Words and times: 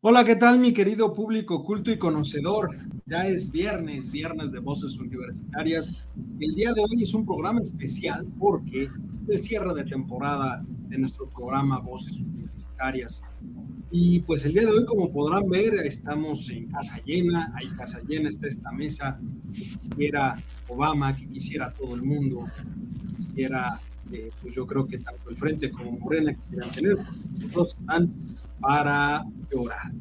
Hola, 0.00 0.24
¿qué 0.24 0.36
tal 0.36 0.60
mi 0.60 0.72
querido 0.72 1.12
público 1.12 1.64
culto 1.64 1.90
y 1.90 1.98
conocedor? 1.98 2.78
Ya 3.04 3.26
es 3.26 3.50
viernes, 3.50 4.12
viernes 4.12 4.52
de 4.52 4.60
Voces 4.60 4.96
Universitarias. 4.96 6.08
El 6.38 6.54
día 6.54 6.72
de 6.72 6.82
hoy 6.82 7.02
es 7.02 7.14
un 7.14 7.26
programa 7.26 7.60
especial 7.60 8.24
porque 8.38 8.84
es 8.84 9.28
el 9.28 9.40
cierre 9.40 9.74
de 9.74 9.82
temporada 9.82 10.64
de 10.88 10.98
nuestro 10.98 11.28
programa 11.28 11.80
Voces 11.80 12.20
Universitarias. 12.20 13.24
Y 13.90 14.20
pues 14.20 14.44
el 14.44 14.52
día 14.52 14.66
de 14.66 14.70
hoy, 14.70 14.84
como 14.84 15.10
podrán 15.10 15.48
ver, 15.48 15.74
estamos 15.74 16.48
en 16.48 16.70
casa 16.70 17.02
llena, 17.04 17.52
hay 17.56 17.66
casa 17.76 18.00
llena, 18.06 18.28
está 18.28 18.46
esta 18.46 18.70
mesa 18.70 19.18
que 19.52 19.80
quisiera 19.80 20.40
Obama, 20.68 21.16
que 21.16 21.26
quisiera 21.26 21.74
todo 21.74 21.96
el 21.96 22.04
mundo, 22.04 22.38
quisiera, 23.16 23.80
eh, 24.12 24.30
pues 24.40 24.54
yo 24.54 24.66
creo 24.66 24.86
que 24.86 24.98
tanto 24.98 25.30
el 25.30 25.36
Frente 25.36 25.70
como 25.70 25.92
Morena 25.92 26.34
quisieran 26.34 26.70
tener, 26.70 26.96
todos 27.52 27.78
están 27.78 28.12
para 28.60 29.24
llorar. 29.50 29.92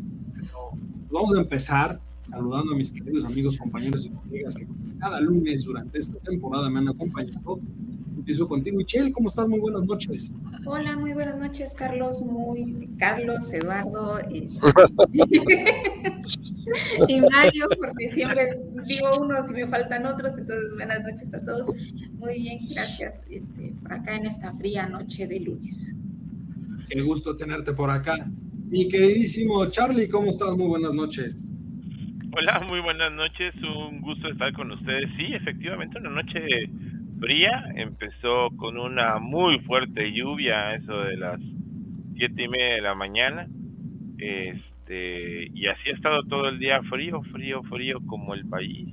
vamos 1.12 1.38
a 1.38 1.42
empezar 1.42 2.00
saludando 2.24 2.74
a 2.74 2.78
mis 2.78 2.92
queridos 2.92 3.26
amigos, 3.26 3.58
compañeros 3.58 4.06
y 4.06 4.10
colegas 4.10 4.56
que 4.56 4.68
cada 5.00 5.22
lunes 5.22 5.64
durante 5.64 6.00
esta 6.00 6.18
temporada 6.20 6.70
me 6.70 6.80
han 6.80 6.90
acompañado. 6.90 7.60
Empiezo 8.28 8.50
contigo, 8.50 8.76
Michelle, 8.76 9.14
¿cómo 9.14 9.30
estás? 9.30 9.48
Muy 9.48 9.62
buenas 9.62 9.86
noches. 9.86 10.34
Hola, 10.66 10.98
muy 10.98 11.14
buenas 11.14 11.38
noches, 11.38 11.74
Carlos, 11.74 12.22
muy 12.24 12.90
Carlos, 13.00 13.54
Eduardo 13.54 14.20
este, 14.20 14.68
y 17.08 17.22
Mario, 17.22 17.68
porque 17.78 18.10
siempre 18.10 18.60
digo 18.86 19.18
unos 19.22 19.50
y 19.50 19.54
me 19.54 19.68
faltan 19.68 20.06
otros, 20.06 20.38
entonces 20.38 20.76
buenas 20.76 21.04
noches 21.04 21.34
a 21.34 21.42
todos. 21.42 21.70
Muy 22.20 22.42
bien, 22.42 22.68
gracias 22.70 23.26
este, 23.30 23.74
por 23.82 23.94
acá 23.94 24.18
en 24.18 24.26
esta 24.26 24.52
fría 24.56 24.90
noche 24.90 25.26
de 25.26 25.40
lunes. 25.40 25.96
Qué 26.90 27.02
gusto 27.04 27.38
tenerte 27.38 27.72
por 27.72 27.90
acá. 27.90 28.30
Mi 28.66 28.90
queridísimo 28.90 29.68
Charlie, 29.68 30.10
¿cómo 30.10 30.32
estás? 30.32 30.50
Muy 30.58 30.68
buenas 30.68 30.94
noches. 30.94 31.46
Hola, 32.36 32.60
muy 32.68 32.82
buenas 32.82 33.14
noches. 33.14 33.56
Un 33.64 34.02
gusto 34.02 34.28
estar 34.28 34.52
con 34.52 34.70
ustedes. 34.70 35.10
Sí, 35.16 35.34
efectivamente, 35.34 35.98
una 35.98 36.10
noche 36.10 36.40
fría. 37.20 37.64
Empezó 37.76 38.50
con 38.58 38.78
una 38.78 39.20
muy 39.20 39.60
fuerte 39.60 40.12
lluvia, 40.12 40.76
eso 40.76 40.94
de 41.04 41.18
las 41.18 41.40
siete 42.16 42.44
y 42.44 42.48
media 42.48 42.76
de 42.76 42.82
la 42.82 42.96
mañana. 42.96 43.48
Este, 44.18 45.48
y 45.54 45.68
así 45.68 45.90
ha 45.90 45.96
estado 45.96 46.24
todo 46.24 46.50
el 46.50 46.60
día 46.60 46.82
frío, 46.90 47.22
frío, 47.32 47.64
frío, 47.64 48.00
como 48.06 48.34
el 48.34 48.48
país. 48.48 48.90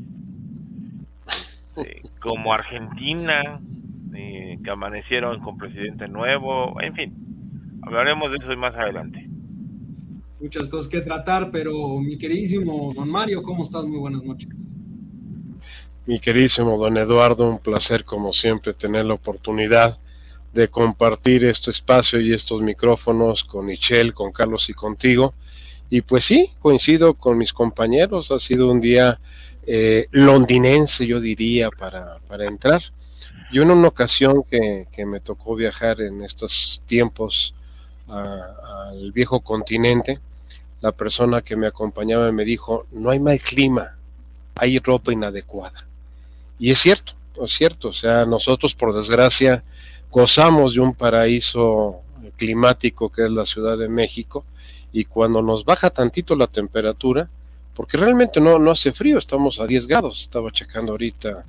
Este, 1.76 2.02
como 2.20 2.52
Argentina, 2.52 3.60
eh, 4.14 4.58
que 4.62 4.70
amanecieron 4.70 5.40
con 5.40 5.58
presidente 5.58 6.08
nuevo. 6.08 6.80
En 6.80 6.94
fin, 6.94 7.14
hablaremos 7.82 8.30
de 8.30 8.38
eso 8.38 8.56
más 8.56 8.74
adelante 8.74 9.28
muchas 10.44 10.68
cosas 10.68 10.88
que 10.88 11.00
tratar, 11.00 11.50
pero 11.50 11.98
mi 12.00 12.18
queridísimo 12.18 12.92
don 12.94 13.08
Mario, 13.08 13.42
¿cómo 13.42 13.62
estás? 13.62 13.82
Muy 13.84 13.98
buenas 13.98 14.22
noches. 14.22 14.50
Mi 16.06 16.20
queridísimo 16.20 16.76
don 16.76 16.98
Eduardo, 16.98 17.48
un 17.48 17.60
placer 17.60 18.04
como 18.04 18.34
siempre 18.34 18.74
tener 18.74 19.06
la 19.06 19.14
oportunidad 19.14 19.96
de 20.52 20.68
compartir 20.68 21.46
este 21.46 21.70
espacio 21.70 22.20
y 22.20 22.34
estos 22.34 22.60
micrófonos 22.60 23.42
con 23.42 23.64
Michelle, 23.64 24.12
con 24.12 24.30
Carlos 24.30 24.68
y 24.68 24.74
contigo. 24.74 25.32
Y 25.88 26.02
pues 26.02 26.26
sí, 26.26 26.52
coincido 26.60 27.14
con 27.14 27.38
mis 27.38 27.54
compañeros, 27.54 28.30
ha 28.30 28.38
sido 28.38 28.70
un 28.70 28.82
día 28.82 29.18
eh, 29.66 30.08
londinense, 30.10 31.06
yo 31.06 31.20
diría, 31.20 31.70
para, 31.70 32.18
para 32.28 32.44
entrar. 32.44 32.82
Yo 33.50 33.62
en 33.62 33.70
una 33.70 33.88
ocasión 33.88 34.42
que, 34.42 34.86
que 34.92 35.06
me 35.06 35.20
tocó 35.20 35.54
viajar 35.54 36.02
en 36.02 36.22
estos 36.22 36.82
tiempos 36.84 37.54
al 38.08 39.10
viejo 39.12 39.40
continente, 39.40 40.20
la 40.82 40.92
persona 40.92 41.40
que 41.40 41.56
me 41.56 41.66
acompañaba 41.66 42.30
me 42.30 42.44
dijo, 42.44 42.86
no 42.92 43.08
hay 43.08 43.20
mal 43.20 43.38
clima, 43.38 43.96
hay 44.54 44.78
ropa 44.80 45.10
inadecuada. 45.10 45.86
Y 46.58 46.70
es 46.70 46.78
cierto, 46.78 47.14
es 47.42 47.52
cierto, 47.52 47.88
o 47.88 47.92
sea, 47.92 48.24
nosotros 48.24 48.74
por 48.74 48.94
desgracia 48.94 49.64
gozamos 50.10 50.74
de 50.74 50.80
un 50.80 50.94
paraíso 50.94 52.00
climático 52.36 53.10
que 53.10 53.24
es 53.24 53.30
la 53.30 53.46
Ciudad 53.46 53.76
de 53.76 53.88
México 53.88 54.44
y 54.92 55.04
cuando 55.04 55.42
nos 55.42 55.64
baja 55.64 55.90
tantito 55.90 56.36
la 56.36 56.46
temperatura, 56.46 57.28
porque 57.74 57.96
realmente 57.96 58.40
no, 58.40 58.58
no 58.58 58.70
hace 58.70 58.92
frío, 58.92 59.18
estamos 59.18 59.58
a 59.58 59.66
10 59.66 59.88
grados, 59.88 60.20
estaba 60.22 60.52
checando 60.52 60.92
ahorita 60.92 61.44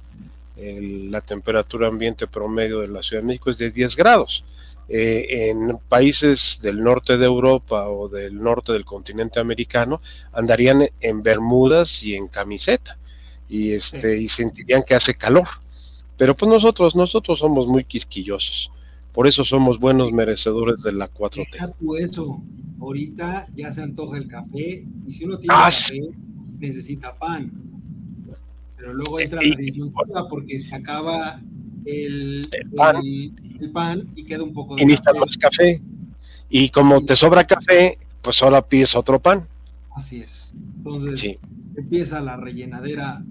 la 0.58 1.22
temperatura 1.22 1.90
ambiente 1.90 2.28
promedio 2.28 2.80
de 2.80 2.88
la 2.88 3.04
Ciudad 3.04 3.22
de 3.22 3.28
México 3.28 3.50
es 3.50 3.58
de 3.58 3.72
10 3.72 3.96
grados. 3.96 4.44
Eh, 4.88 5.50
en 5.50 5.80
países 5.90 6.60
del 6.62 6.84
norte 6.84 7.18
de 7.18 7.26
Europa 7.26 7.90
o 7.90 8.08
del 8.08 8.42
norte 8.42 8.72
del 8.72 8.86
continente 8.86 9.40
americano 9.40 10.00
andarían 10.32 10.88
en 11.02 11.24
bermudas 11.24 12.04
y 12.04 12.16
en 12.16 12.28
camiseta 12.28 12.96
y 13.50 13.72
este 13.72 14.22
y 14.22 14.30
sentirían 14.30 14.84
que 14.84 14.96
hace 14.96 15.14
calor. 15.16 15.48
Pero 16.18 16.36
pues 16.36 16.50
nosotros 16.50 16.96
nosotros 16.96 17.40
somos 17.40 17.68
muy 17.68 17.84
quisquillosos. 17.84 18.72
Por 19.14 19.28
eso 19.28 19.46
somos 19.46 19.80
buenos 19.80 20.12
merecedores 20.12 20.82
de 20.84 20.92
la 20.92 21.10
4T. 21.10 21.76
eso. 22.00 22.42
Ahorita 22.82 23.48
ya 23.56 23.72
se 23.72 23.82
antoja 23.82 24.18
el 24.18 24.28
café 24.28 24.86
y 25.08 25.12
si 25.12 25.24
uno 25.24 25.38
tiene 25.38 25.56
ah, 25.58 25.70
café 25.70 26.02
necesita 26.60 27.18
pan. 27.18 27.52
Pero 28.78 28.94
luego 28.94 29.20
entra 29.20 29.42
la 29.42 29.56
disyuntiva 29.56 30.28
porque 30.30 30.60
se 30.60 30.76
acaba 30.76 31.40
el, 31.86 32.50
pan. 32.76 34.08
y 34.16 34.24
queda 34.26 34.44
un 34.44 34.54
poco 34.54 34.76
de 34.76 34.84
y 34.84 34.96
café. 34.98 35.20
más 35.20 35.38
café. 35.38 35.82
Y 36.50 36.70
como 36.70 37.04
te 37.04 37.16
sobra 37.16 37.46
café, 37.46 37.98
pues 38.22 38.42
ahora 38.42 38.62
pides 38.68 38.96
otro 38.96 39.20
pan. 39.20 39.48
Así 39.96 40.20
es. 40.22 40.52
Entonces 40.78 41.38
empieza 41.76 42.22
la 42.22 42.38
rellenadera 42.38 43.24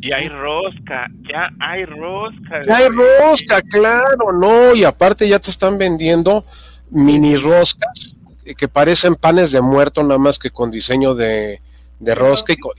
Y 0.00 0.12
hay 0.12 0.28
rosca, 0.28 1.06
ya 1.28 1.50
hay 1.60 1.84
rosca. 1.84 2.62
Ya 2.66 2.76
hay 2.76 2.88
rosca, 2.88 3.62
claro, 3.62 4.32
no. 4.32 4.74
Y 4.74 4.84
aparte 4.84 5.28
ya 5.28 5.38
te 5.38 5.50
están 5.50 5.78
vendiendo 5.78 6.44
mini 6.90 7.36
roscas 7.36 8.16
que 8.58 8.68
parecen 8.68 9.16
panes 9.16 9.52
de 9.52 9.62
muerto, 9.62 10.02
nada 10.02 10.18
más 10.18 10.38
que 10.38 10.50
con 10.50 10.70
diseño 10.70 11.14
de, 11.14 11.62
de 11.98 12.14
rosca 12.14 12.52
y 12.52 12.56
con, 12.56 12.72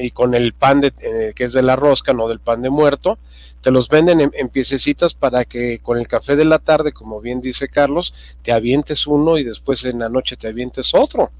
y 0.00 0.10
con, 0.10 0.34
el 0.34 0.52
pan 0.52 0.80
de, 0.80 0.92
eh, 1.00 1.32
que 1.34 1.44
es 1.44 1.52
de 1.52 1.62
la 1.62 1.76
rosca, 1.76 2.12
no 2.12 2.26
del 2.26 2.40
pan 2.40 2.62
de 2.62 2.70
muerto 2.70 3.18
te 3.60 3.70
los 3.70 3.88
venden 3.88 4.20
en, 4.20 4.48
piececitas 4.48 5.14
para 5.14 5.44
que 5.44 5.80
con 5.80 5.98
el 5.98 6.08
café 6.08 6.36
de 6.36 6.44
la 6.44 6.58
tarde, 6.58 6.92
como 6.92 7.20
bien 7.20 7.40
dice 7.40 7.68
Carlos, 7.68 8.14
te 8.42 8.52
avientes 8.52 9.06
uno 9.06 9.36
y 9.36 9.44
después 9.44 9.84
en 9.84 9.98
la 9.98 10.08
noche 10.08 10.36
te 10.36 10.48
avientes 10.48 10.92
otro. 10.94 11.30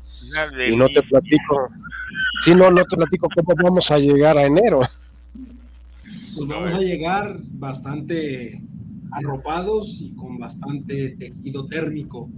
Y 0.68 0.76
no 0.76 0.88
te 0.88 1.02
platico, 1.02 1.68
si 2.44 2.54
no, 2.54 2.70
no 2.70 2.84
te 2.84 2.96
platico 2.96 3.28
cómo 3.34 3.54
vamos 3.62 3.90
a 3.90 3.98
llegar 3.98 4.38
a 4.38 4.44
enero. 4.44 4.80
Pues 6.36 6.48
vamos 6.48 6.74
a 6.74 6.78
llegar 6.78 7.38
bastante 7.52 8.62
arropados 9.12 10.00
y 10.00 10.14
con 10.14 10.38
bastante 10.38 11.10
tejido 11.10 11.66
térmico. 11.66 12.30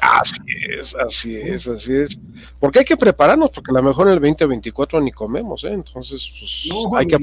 Así 0.00 0.40
es, 0.70 0.94
así 0.94 1.36
es, 1.36 1.68
así 1.68 1.92
es. 1.92 2.18
Porque 2.58 2.80
hay 2.80 2.84
que 2.84 2.96
prepararnos, 2.96 3.50
porque 3.50 3.70
a 3.70 3.74
lo 3.74 3.82
mejor 3.82 4.06
en 4.06 4.14
el 4.14 4.20
2024 4.20 5.00
ni 5.00 5.12
comemos, 5.12 5.62
¿eh? 5.64 5.72
Entonces, 5.72 6.30
pues, 6.38 6.96
hay 6.96 7.06
que... 7.06 7.18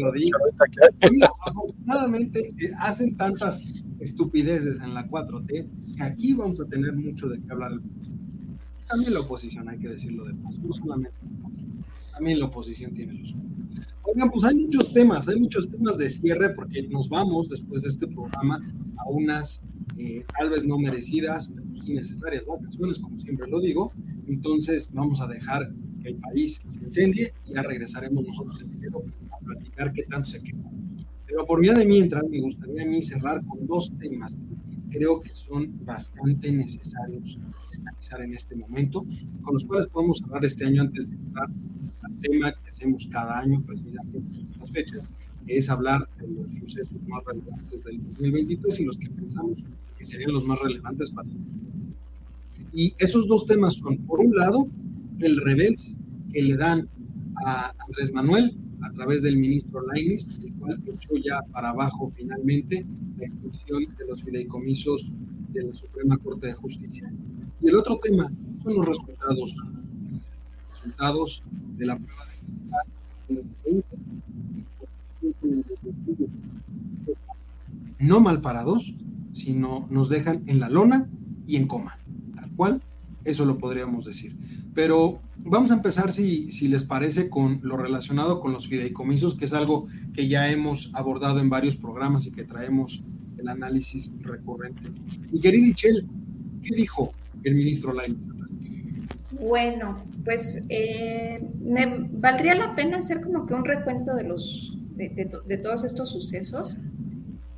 afortunadamente 1.45 2.53
eh, 2.59 2.71
hacen 2.79 3.17
tantas 3.17 3.63
estupideces 3.99 4.79
en 4.81 4.93
la 4.93 5.07
4T 5.07 5.67
que 5.97 6.03
aquí 6.03 6.33
vamos 6.33 6.61
a 6.61 6.65
tener 6.65 6.93
mucho 6.93 7.27
de 7.27 7.41
qué 7.41 7.51
hablar. 7.51 7.71
También 8.89 9.13
la 9.13 9.19
oposición, 9.19 9.69
hay 9.69 9.77
que 9.77 9.87
decirlo 9.89 10.25
de 10.25 10.33
paso, 10.33 10.59
no 10.63 10.73
solamente. 10.73 11.17
también 12.11 12.39
la 12.39 12.45
oposición 12.45 12.91
tiene 12.93 13.13
los 13.13 13.35
Oigan, 14.01 14.31
pues 14.31 14.43
hay 14.43 14.55
muchos 14.55 14.91
temas, 14.91 15.27
hay 15.27 15.39
muchos 15.39 15.69
temas 15.69 15.97
de 15.99 16.09
cierre 16.09 16.55
porque 16.55 16.81
nos 16.87 17.07
vamos 17.07 17.47
después 17.47 17.83
de 17.83 17.89
este 17.89 18.07
programa 18.07 18.59
a 18.97 19.09
unas 19.09 19.61
eh, 19.95 20.25
tal 20.35 20.49
vez 20.49 20.65
no 20.65 20.79
merecidas, 20.79 21.53
pero 21.53 21.67
sí 21.75 21.93
necesarias 21.93 22.47
vacaciones, 22.47 22.97
como 22.97 23.19
siempre 23.19 23.47
lo 23.47 23.59
digo. 23.59 23.93
Entonces 24.27 24.91
vamos 24.91 25.21
a 25.21 25.27
dejar 25.27 25.71
que 26.01 26.09
el 26.09 26.15
país 26.15 26.59
se 26.67 26.83
incendie 26.83 27.33
y 27.45 27.53
ya 27.53 27.61
regresaremos 27.61 28.25
nosotros 28.25 28.59
en 28.61 28.73
enero 28.73 29.03
a 29.31 29.37
platicar 29.45 29.93
qué 29.93 30.03
tanto 30.03 30.29
se 30.29 30.41
quedó. 30.41 30.63
Pero 31.27 31.45
por 31.45 31.61
vía 31.61 31.75
de 31.75 31.85
mientras, 31.85 32.27
me 32.27 32.41
gustaría 32.41 32.81
a 32.81 32.87
mí 32.87 33.03
cerrar 33.03 33.45
con 33.45 33.67
dos 33.67 33.93
temas 33.99 34.35
que 34.35 34.97
creo 34.97 35.19
que 35.19 35.35
son 35.35 35.85
bastante 35.85 36.51
necesarios 36.51 37.37
analizar 37.81 38.21
en 38.21 38.33
este 38.33 38.55
momento, 38.55 39.05
con 39.41 39.53
los 39.53 39.65
cuales 39.65 39.87
podemos 39.87 40.21
hablar 40.23 40.45
este 40.45 40.65
año 40.65 40.81
antes 40.81 41.09
de 41.09 41.15
entrar 41.15 41.49
al 42.01 42.19
tema 42.19 42.51
que 42.51 42.69
hacemos 42.69 43.07
cada 43.11 43.39
año 43.39 43.61
precisamente 43.61 44.35
en 44.39 44.45
estas 44.45 44.71
fechas, 44.71 45.11
que 45.45 45.57
es 45.57 45.69
hablar 45.69 46.07
de 46.19 46.27
los 46.27 46.53
sucesos 46.53 47.03
más 47.07 47.23
relevantes 47.25 47.83
del 47.83 48.01
2023 48.03 48.79
y 48.79 48.85
los 48.85 48.97
que 48.97 49.09
pensamos 49.09 49.63
que 49.97 50.03
serían 50.03 50.33
los 50.33 50.45
más 50.45 50.59
relevantes 50.59 51.11
para 51.11 51.27
el 51.27 51.37
Y 52.73 52.93
esos 52.99 53.27
dos 53.27 53.45
temas 53.45 53.75
son, 53.75 53.97
por 53.99 54.19
un 54.19 54.35
lado, 54.35 54.67
el 55.19 55.41
revés 55.41 55.95
que 56.31 56.41
le 56.41 56.55
dan 56.55 56.87
a 57.45 57.73
Andrés 57.85 58.13
Manuel 58.13 58.57
a 58.81 58.91
través 58.91 59.23
del 59.23 59.37
ministro 59.37 59.81
Lainis, 59.87 60.27
el 60.43 60.53
cual 60.53 60.81
echó 60.85 61.15
ya 61.17 61.41
para 61.51 61.69
abajo 61.69 62.09
finalmente 62.09 62.85
la 63.17 63.25
extinción 63.25 63.83
de 63.97 64.05
los 64.07 64.23
fideicomisos 64.23 65.11
de 65.51 65.63
la 65.63 65.75
Suprema 65.75 66.17
Corte 66.17 66.47
de 66.47 66.53
Justicia. 66.53 67.11
Y 67.61 67.67
el 67.67 67.75
otro 67.75 67.99
tema 68.01 68.31
son 68.63 68.75
los 68.75 68.85
resultados, 68.85 69.55
resultados 70.69 71.43
de 71.77 71.85
la 71.85 71.97
prueba 71.97 72.25
de 72.25 73.83
no 77.99 78.21
mal 78.21 78.41
parados, 78.41 78.95
sino 79.33 79.87
nos 79.89 80.09
dejan 80.09 80.43
en 80.47 80.59
la 80.59 80.69
lona 80.69 81.09
y 81.45 81.57
en 81.57 81.67
coma, 81.67 81.99
tal 82.35 82.49
cual, 82.55 82.81
eso 83.25 83.45
lo 83.45 83.57
podríamos 83.57 84.05
decir. 84.05 84.37
Pero 84.73 85.19
vamos 85.37 85.71
a 85.71 85.75
empezar, 85.75 86.11
si, 86.11 86.51
si 86.51 86.69
les 86.69 86.85
parece, 86.85 87.29
con 87.29 87.59
lo 87.61 87.77
relacionado 87.77 88.39
con 88.39 88.53
los 88.53 88.67
fideicomisos, 88.67 89.35
que 89.35 89.45
es 89.45 89.53
algo 89.53 89.87
que 90.13 90.27
ya 90.27 90.49
hemos 90.49 90.91
abordado 90.93 91.39
en 91.39 91.49
varios 91.49 91.75
programas 91.75 92.25
y 92.25 92.31
que 92.31 92.45
traemos 92.45 93.03
el 93.37 93.49
análisis 93.49 94.13
recurrente. 94.21 94.91
Mi 95.31 95.39
querido 95.39 95.67
Ichel, 95.67 96.07
¿qué 96.63 96.75
dijo 96.75 97.13
el 97.43 97.55
ministro 97.55 97.93
Lainez? 97.93 98.27
Bueno, 99.31 100.03
pues 100.25 100.61
eh, 100.69 101.41
me 101.61 102.07
valdría 102.11 102.55
la 102.55 102.75
pena 102.75 102.97
hacer 102.97 103.21
como 103.21 103.45
que 103.45 103.53
un 103.53 103.65
recuento 103.65 104.15
de 104.15 104.23
los 104.23 104.75
de, 104.95 105.29
de 105.45 105.57
todos 105.57 105.85
estos 105.85 106.11
sucesos 106.11 106.79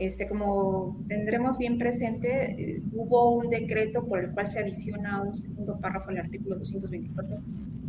este, 0.02 0.28
como 0.28 1.00
tendremos 1.08 1.60
bien 1.60 1.78
presente, 1.78 2.56
eh, 2.60 2.82
hubo 2.92 3.36
un 3.36 3.52
decreto 3.52 4.04
por 4.08 4.18
el 4.18 4.32
cual 4.32 4.50
se 4.50 4.58
adiciona 4.58 5.22
un 5.22 5.36
segundo 5.36 5.80
párrafo 5.80 6.10
al 6.10 6.18
artículo 6.18 6.58
224 6.58 7.38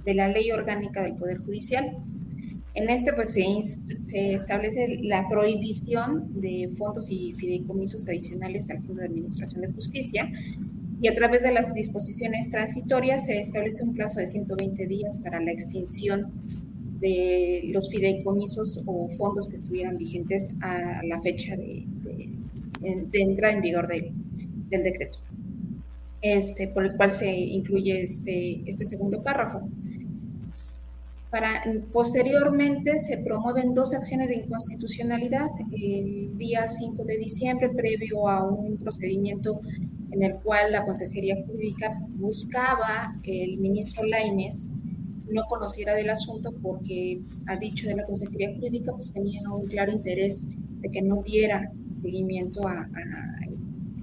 de 0.04 0.14
la 0.14 0.28
Ley 0.28 0.50
Orgánica 0.50 1.02
del 1.02 1.14
Poder 1.14 1.38
Judicial. 1.38 1.96
En 2.74 2.90
este, 2.90 3.14
pues, 3.14 3.32
se, 3.32 3.44
se, 4.02 4.34
establece 4.34 4.98
la 5.00 5.26
prohibición 5.26 6.38
de 6.38 6.70
fondos 6.76 7.10
y 7.10 7.32
fideicomisos 7.32 8.06
adicionales 8.06 8.68
al 8.68 8.82
Fondo 8.82 9.00
de 9.00 9.08
Administración 9.08 9.62
de 9.62 9.72
Justicia 9.72 10.30
y 11.02 11.08
a 11.08 11.14
través 11.14 11.42
de 11.42 11.50
las 11.50 11.74
disposiciones 11.74 12.48
transitorias 12.48 13.26
se 13.26 13.40
establece 13.40 13.82
un 13.82 13.92
plazo 13.92 14.20
de 14.20 14.26
120 14.26 14.86
días 14.86 15.18
para 15.18 15.40
la 15.40 15.50
extinción 15.50 16.30
de 17.00 17.62
los 17.72 17.90
fideicomisos 17.90 18.84
o 18.86 19.08
fondos 19.08 19.48
que 19.48 19.56
estuvieran 19.56 19.98
vigentes 19.98 20.50
a 20.60 21.02
la 21.04 21.20
fecha 21.20 21.56
de, 21.56 21.84
de 22.80 23.20
entrada 23.20 23.52
en 23.52 23.62
vigor 23.62 23.88
del 23.88 24.12
decreto, 24.70 25.18
este, 26.20 26.68
por 26.68 26.84
el 26.84 26.96
cual 26.96 27.10
se 27.10 27.28
incluye 27.32 28.02
este, 28.02 28.62
este 28.64 28.84
segundo 28.84 29.24
párrafo. 29.24 29.68
Para, 31.32 31.62
posteriormente 31.94 33.00
se 33.00 33.16
promueven 33.16 33.72
dos 33.72 33.94
acciones 33.94 34.28
de 34.28 34.34
inconstitucionalidad 34.34 35.48
el 35.72 36.36
día 36.36 36.68
5 36.68 37.04
de 37.04 37.16
diciembre, 37.16 37.70
previo 37.70 38.28
a 38.28 38.46
un 38.46 38.76
procedimiento 38.76 39.62
en 40.10 40.22
el 40.22 40.34
cual 40.40 40.72
la 40.72 40.84
Consejería 40.84 41.36
Jurídica 41.46 41.90
buscaba 42.16 43.16
que 43.22 43.44
el 43.44 43.56
ministro 43.56 44.04
Laines 44.04 44.72
no 45.30 45.44
conociera 45.48 45.94
del 45.94 46.10
asunto 46.10 46.52
porque, 46.62 47.22
ha 47.46 47.56
dicho 47.56 47.88
de 47.88 47.96
la 47.96 48.04
Consejería 48.04 48.54
Jurídica, 48.54 48.92
pues 48.92 49.14
tenía 49.14 49.40
un 49.50 49.66
claro 49.68 49.90
interés 49.90 50.46
de 50.80 50.90
que 50.90 51.00
no 51.00 51.22
diera 51.22 51.72
seguimiento 52.02 52.68
a, 52.68 52.86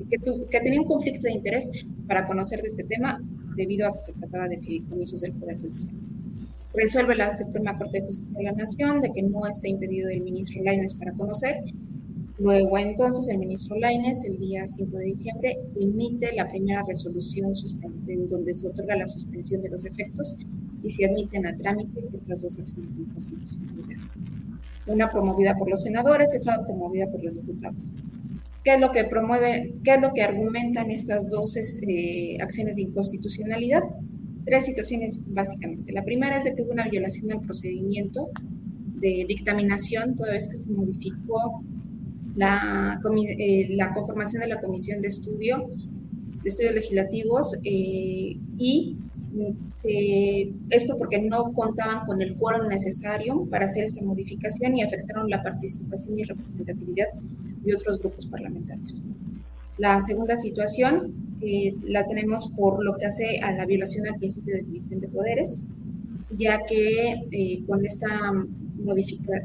que, 0.09 0.59
tenía 0.59 0.81
un 0.81 0.87
conflicto 0.87 1.27
de 1.27 1.33
interés 1.33 1.69
para 2.07 2.25
conocer 2.25 2.59
de 2.61 2.69
este 2.69 2.85
tema 2.85 3.21
debido 3.55 3.87
a 3.87 3.93
que 3.93 3.99
se 3.99 4.13
trataba 4.13 4.47
de 4.47 4.57
fideicomisos 4.57 5.21
del 5.21 5.33
Poder 5.33 5.59
Judicial. 5.59 6.08
Resuelve 6.73 7.15
la 7.15 7.35
Suprema 7.35 7.77
Corte 7.77 7.99
de 7.99 8.05
Justicia 8.05 8.37
de 8.37 8.43
la 8.43 8.51
Nación 8.51 9.01
de 9.01 9.11
que 9.11 9.23
no 9.23 9.47
está 9.47 9.67
impedido 9.67 10.09
el 10.09 10.21
ministro 10.21 10.63
Laines 10.63 10.93
para 10.93 11.13
conocer. 11.13 11.63
Luego 12.37 12.77
entonces 12.77 13.27
el 13.27 13.39
ministro 13.39 13.75
Laines, 13.77 14.23
el 14.23 14.37
día 14.37 14.65
5 14.65 14.97
de 14.97 15.05
diciembre, 15.05 15.59
emite 15.79 16.33
la 16.33 16.49
primera 16.49 16.83
resolución 16.87 17.53
en 18.07 18.27
donde 18.27 18.53
se 18.53 18.67
otorga 18.67 18.95
la 18.95 19.07
suspensión 19.07 19.61
de 19.61 19.69
los 19.69 19.83
efectos 19.85 20.37
y 20.83 20.89
se 20.89 21.05
admiten 21.05 21.45
a 21.45 21.55
trámite 21.55 22.01
estas 22.13 22.41
dos 22.41 22.59
acciones 22.59 22.95
de 22.95 23.01
inconstitucionalidad 23.01 23.99
una 24.89 25.11
promovida 25.11 25.55
por 25.55 25.69
los 25.69 25.83
senadores 25.83 26.33
y 26.33 26.37
otra 26.37 26.65
promovida 26.65 27.07
por 27.07 27.23
los 27.23 27.35
diputados. 27.35 27.89
¿Qué 28.63 28.75
es 28.75 28.81
lo 28.81 28.91
que 28.91 29.05
promueve, 29.05 29.75
qué 29.83 29.95
es 29.95 30.01
lo 30.01 30.13
que 30.13 30.21
argumentan 30.21 30.91
estas 30.91 31.29
dos 31.29 31.55
eh, 31.55 32.37
acciones 32.41 32.75
de 32.75 32.81
inconstitucionalidad? 32.83 33.83
Tres 34.49 34.65
situaciones 34.65 35.21
básicamente. 35.27 35.93
La 35.93 36.03
primera 36.03 36.39
es 36.39 36.43
de 36.43 36.55
que 36.55 36.63
hubo 36.63 36.71
una 36.71 36.89
violación 36.89 37.31
al 37.31 37.39
procedimiento 37.41 38.29
de 38.95 39.23
dictaminación 39.27 40.15
toda 40.15 40.31
vez 40.31 40.47
que 40.49 40.57
se 40.57 40.71
modificó 40.71 41.63
la, 42.35 42.99
eh, 43.37 43.67
la 43.69 43.93
conformación 43.93 44.41
de 44.41 44.47
la 44.47 44.59
comisión 44.59 45.03
de 45.03 45.09
estudio, 45.09 45.69
de 46.41 46.49
estudios 46.49 46.73
legislativos 46.73 47.59
eh, 47.63 48.37
y 48.57 48.97
esto 50.71 50.97
porque 50.97 51.21
no 51.21 51.53
contaban 51.53 52.07
con 52.07 52.19
el 52.19 52.35
quórum 52.35 52.69
necesario 52.69 53.45
para 53.51 53.65
hacer 53.65 53.83
esta 53.83 54.03
modificación 54.03 54.75
y 54.75 54.81
afectaron 54.81 55.29
la 55.29 55.43
participación 55.43 56.17
y 56.17 56.23
representatividad 56.23 57.09
de 57.61 57.75
otros 57.75 57.99
grupos 57.99 58.25
parlamentarios. 58.25 58.99
La 59.77 60.01
segunda 60.01 60.35
situación 60.35 61.18
eh, 61.41 61.73
la 61.83 62.05
tenemos 62.05 62.47
por 62.57 62.83
lo 62.83 62.95
que 62.97 63.05
hace 63.05 63.39
a 63.39 63.51
la 63.53 63.65
violación 63.65 64.07
al 64.07 64.19
principio 64.19 64.55
de 64.55 64.63
división 64.63 64.99
de 64.99 65.07
poderes, 65.07 65.63
ya 66.37 66.59
que 66.67 67.13
eh, 67.31 67.63
con 67.65 67.85
esta 67.85 68.07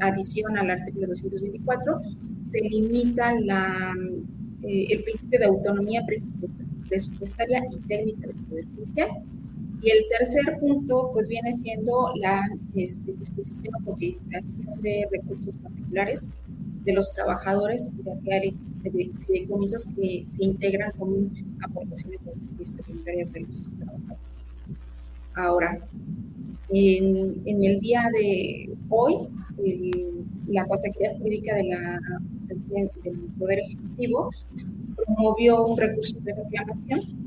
adición 0.01 0.57
al 0.57 0.71
artículo 0.71 1.07
224 1.07 2.01
se 2.51 2.61
limita 2.61 3.33
la, 3.39 3.93
eh, 4.63 4.87
el 4.89 5.03
principio 5.03 5.39
de 5.39 5.45
autonomía 5.45 6.01
presupuestaria 6.87 7.63
y 7.71 7.77
técnica 7.87 8.27
del 8.27 8.35
Poder 8.45 8.65
Judicial. 8.75 9.09
Y 9.81 9.89
el 9.89 10.05
tercer 10.09 10.57
punto, 10.59 11.11
pues 11.13 11.27
viene 11.27 11.53
siendo 11.53 12.11
la 12.15 12.41
este, 12.75 13.13
disposición 13.13 13.75
o 13.75 13.85
confiscación 13.85 14.81
de 14.81 15.05
recursos 15.11 15.53
particulares 15.61 16.29
de 16.85 16.93
los 16.93 17.11
trabajadores 17.11 17.91
de 17.97 19.11
fideicomisos 19.27 19.87
que 19.95 20.23
se 20.25 20.43
integran 20.43 20.91
como 20.97 21.29
aportaciones 21.65 22.19
voluntarias 22.87 23.33
de 23.33 23.41
los 23.41 23.73
trabajadores. 23.77 24.41
Ahora, 25.35 25.79
en, 26.69 27.63
el 27.63 27.79
día 27.79 28.03
de 28.13 28.69
hoy, 28.89 29.15
la 30.47 30.65
Consejería 30.65 31.17
Jurídica 31.17 31.55
de 31.55 31.63
la, 31.65 31.99
del 32.47 32.89
Poder 33.37 33.59
Ejecutivo 33.59 34.29
promovió 34.95 35.65
un 35.65 35.77
recurso 35.77 36.17
de 36.21 36.33
reclamación 36.33 37.25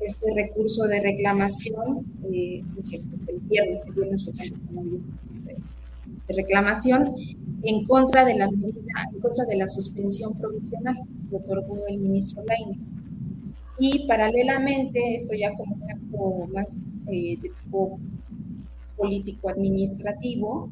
este 0.00 0.32
recurso 0.34 0.84
de 0.84 1.00
reclamación, 1.00 2.06
eh, 2.32 2.62
es 2.78 3.06
el 3.28 3.38
viernes, 3.40 3.86
el 3.86 3.92
viernes 3.92 4.24
fue 4.24 4.32
de 6.26 6.34
reclamación 6.34 7.14
en 7.62 7.84
contra 7.84 8.24
de 8.24 8.36
la 8.36 8.50
medida, 8.50 9.08
en 9.12 9.20
contra 9.20 9.44
de 9.44 9.56
la 9.56 9.68
suspensión 9.68 10.38
provisional 10.38 10.96
que 11.28 11.36
otorgó 11.36 11.86
el 11.88 11.98
ministro 11.98 12.42
Lainez. 12.46 12.82
Y 13.80 14.06
paralelamente, 14.06 15.16
esto 15.16 15.34
ya 15.34 15.54
como 15.54 15.74
un 15.74 15.90
acto 15.90 16.48
más 16.52 16.78
eh, 17.08 17.38
de 17.40 17.48
tipo 17.48 17.98
político-administrativo, 18.96 20.68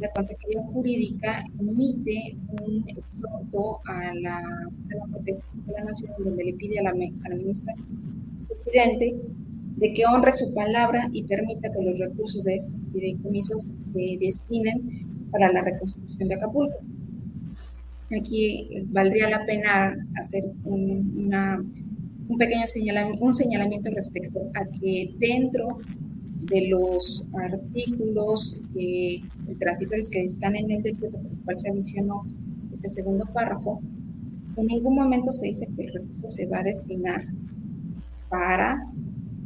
la 0.00 0.10
Consejería 0.10 0.62
Jurídica 0.72 1.44
emite 1.60 2.36
un 2.60 2.84
exhorto 2.88 3.80
a 3.86 4.12
la 4.14 4.42
Suprema 4.68 5.06
Corte 5.12 5.38
de 5.66 5.72
la 5.72 5.84
Nación 5.84 6.10
donde 6.18 6.44
le 6.44 6.52
pide 6.54 6.80
a 6.80 6.82
la, 6.82 6.90
a 6.90 7.28
la 7.28 7.34
ministra 7.36 7.74
presidente 8.48 9.14
de 9.76 9.92
que 9.94 10.04
honre 10.06 10.32
su 10.32 10.52
palabra 10.52 11.08
y 11.12 11.22
permita 11.22 11.70
que 11.70 11.82
los 11.82 11.98
recursos 11.98 12.42
de 12.44 12.56
estos 12.56 12.80
fideicomisos 12.92 13.62
se 13.62 14.18
destinen 14.18 15.28
para 15.30 15.52
la 15.52 15.62
reconstrucción 15.62 16.28
de 16.28 16.34
Acapulco. 16.34 16.76
Aquí 18.10 18.68
valdría 18.88 19.30
la 19.30 19.46
pena 19.46 19.96
hacer 20.16 20.44
un, 20.64 21.14
una, 21.26 21.62
un 22.30 22.38
pequeño 22.38 22.66
señalamiento, 22.66 23.24
un 23.24 23.34
señalamiento 23.34 23.90
respecto 23.90 24.40
a 24.54 24.64
que 24.78 25.14
dentro 25.18 25.78
de 26.42 26.68
los 26.68 27.24
artículos 27.34 28.60
eh, 28.76 29.20
transitorios 29.58 30.08
que 30.08 30.22
están 30.22 30.54
en 30.54 30.70
el 30.70 30.82
decreto 30.82 31.18
por 31.18 31.32
el 31.32 31.38
cual 31.44 31.56
se 31.56 31.70
adicionó 31.70 32.24
este 32.72 32.88
segundo 32.88 33.26
párrafo, 33.32 33.80
en 34.56 34.66
ningún 34.66 34.94
momento 34.94 35.32
se 35.32 35.46
dice 35.46 35.68
que 35.74 35.82
el 35.82 35.92
recurso 35.92 36.30
se 36.30 36.46
va 36.46 36.60
a 36.60 36.62
destinar 36.62 37.26
para 38.28 38.86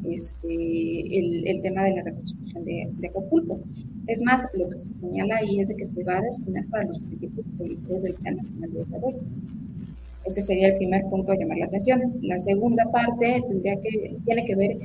este, 0.04 1.50
el, 1.50 1.62
tema 1.62 1.84
de 1.84 1.96
la 1.96 2.02
reconstrucción 2.02 2.64
de, 2.64 3.08
Acapulco. 3.08 3.60
Es 4.06 4.22
más, 4.22 4.46
lo 4.52 4.68
que 4.68 4.76
se 4.76 4.92
señala 4.92 5.36
ahí 5.36 5.58
es 5.58 5.68
de 5.68 5.76
que 5.76 5.86
se 5.86 6.04
va 6.04 6.18
a 6.18 6.20
destinar 6.20 6.66
para 6.66 6.84
los 6.84 6.98
proyectos 6.98 7.46
políticos 7.56 8.02
del 8.02 8.14
Plan 8.14 8.36
Nacional 8.36 8.72
de 8.72 8.78
Desarrollo. 8.78 9.20
Ese 10.25 10.43
sería 10.43 10.69
el 10.69 10.76
primer 10.76 11.04
punto 11.04 11.33
a 11.33 11.37
llamar 11.37 11.59
la 11.59 11.66
atención. 11.66 12.14
La 12.23 12.38
segunda 12.38 12.90
parte 12.90 13.43
tendría 13.47 13.81
que, 13.81 14.16
tiene 14.25 14.45
que 14.45 14.54
ver 14.54 14.78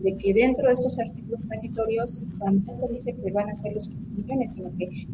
de 0.00 0.16
que 0.16 0.34
dentro 0.34 0.66
de 0.66 0.74
estos 0.74 0.98
artículos 0.98 1.40
transitorios 1.40 2.26
tampoco 2.38 2.88
dice 2.88 3.14
que 3.16 3.32
van 3.32 3.48
a 3.48 3.54
ser 3.54 3.74
los 3.74 3.88
15 3.88 4.10
millones, 4.10 4.54
sino 4.54 4.70
que 4.78 5.06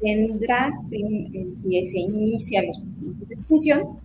tendrá, 0.00 0.70
eh, 0.90 1.54
si 1.62 1.84
se 1.84 1.98
inicia 1.98 2.62
los 2.62 2.82
de 3.28 3.34
extinción, 3.34 3.98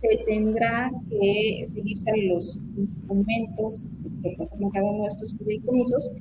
se 0.00 0.24
tendrá 0.24 0.90
que 1.10 1.66
seguirse 1.72 2.10
los 2.28 2.60
instrumentos 2.78 3.84
que 4.22 4.34
conforman 4.34 4.70
cada 4.70 4.90
uno 4.90 5.02
de 5.02 5.08
estos 5.08 5.36
fideicomisos, 5.36 6.16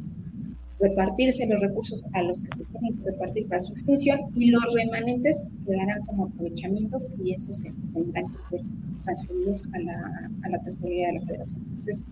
repartirse 0.80 1.46
los 1.48 1.62
recursos 1.62 2.04
a 2.14 2.24
los 2.24 2.40
que 2.40 2.48
se 2.58 2.64
tienen 2.66 2.98
que 2.98 3.12
repartir 3.12 3.48
para 3.48 3.62
su 3.62 3.74
extinción 3.74 4.20
y 4.36 4.52
los 4.52 4.64
remanentes 4.74 5.48
quedarán 5.66 6.06
como 6.06 6.26
aprovechamientos 6.26 7.10
y 7.24 7.34
eso 7.34 7.52
se 7.52 7.72
tendrán 7.94 8.28
que 8.28 8.38
ser 8.50 8.62
transferidos 9.04 9.68
a 9.74 9.80
la, 9.80 10.32
a 10.54 10.64
tesorería 10.64 11.08
de 11.08 11.14
la 11.14 11.22
federación. 11.22 11.62
Entonces, 11.70 12.04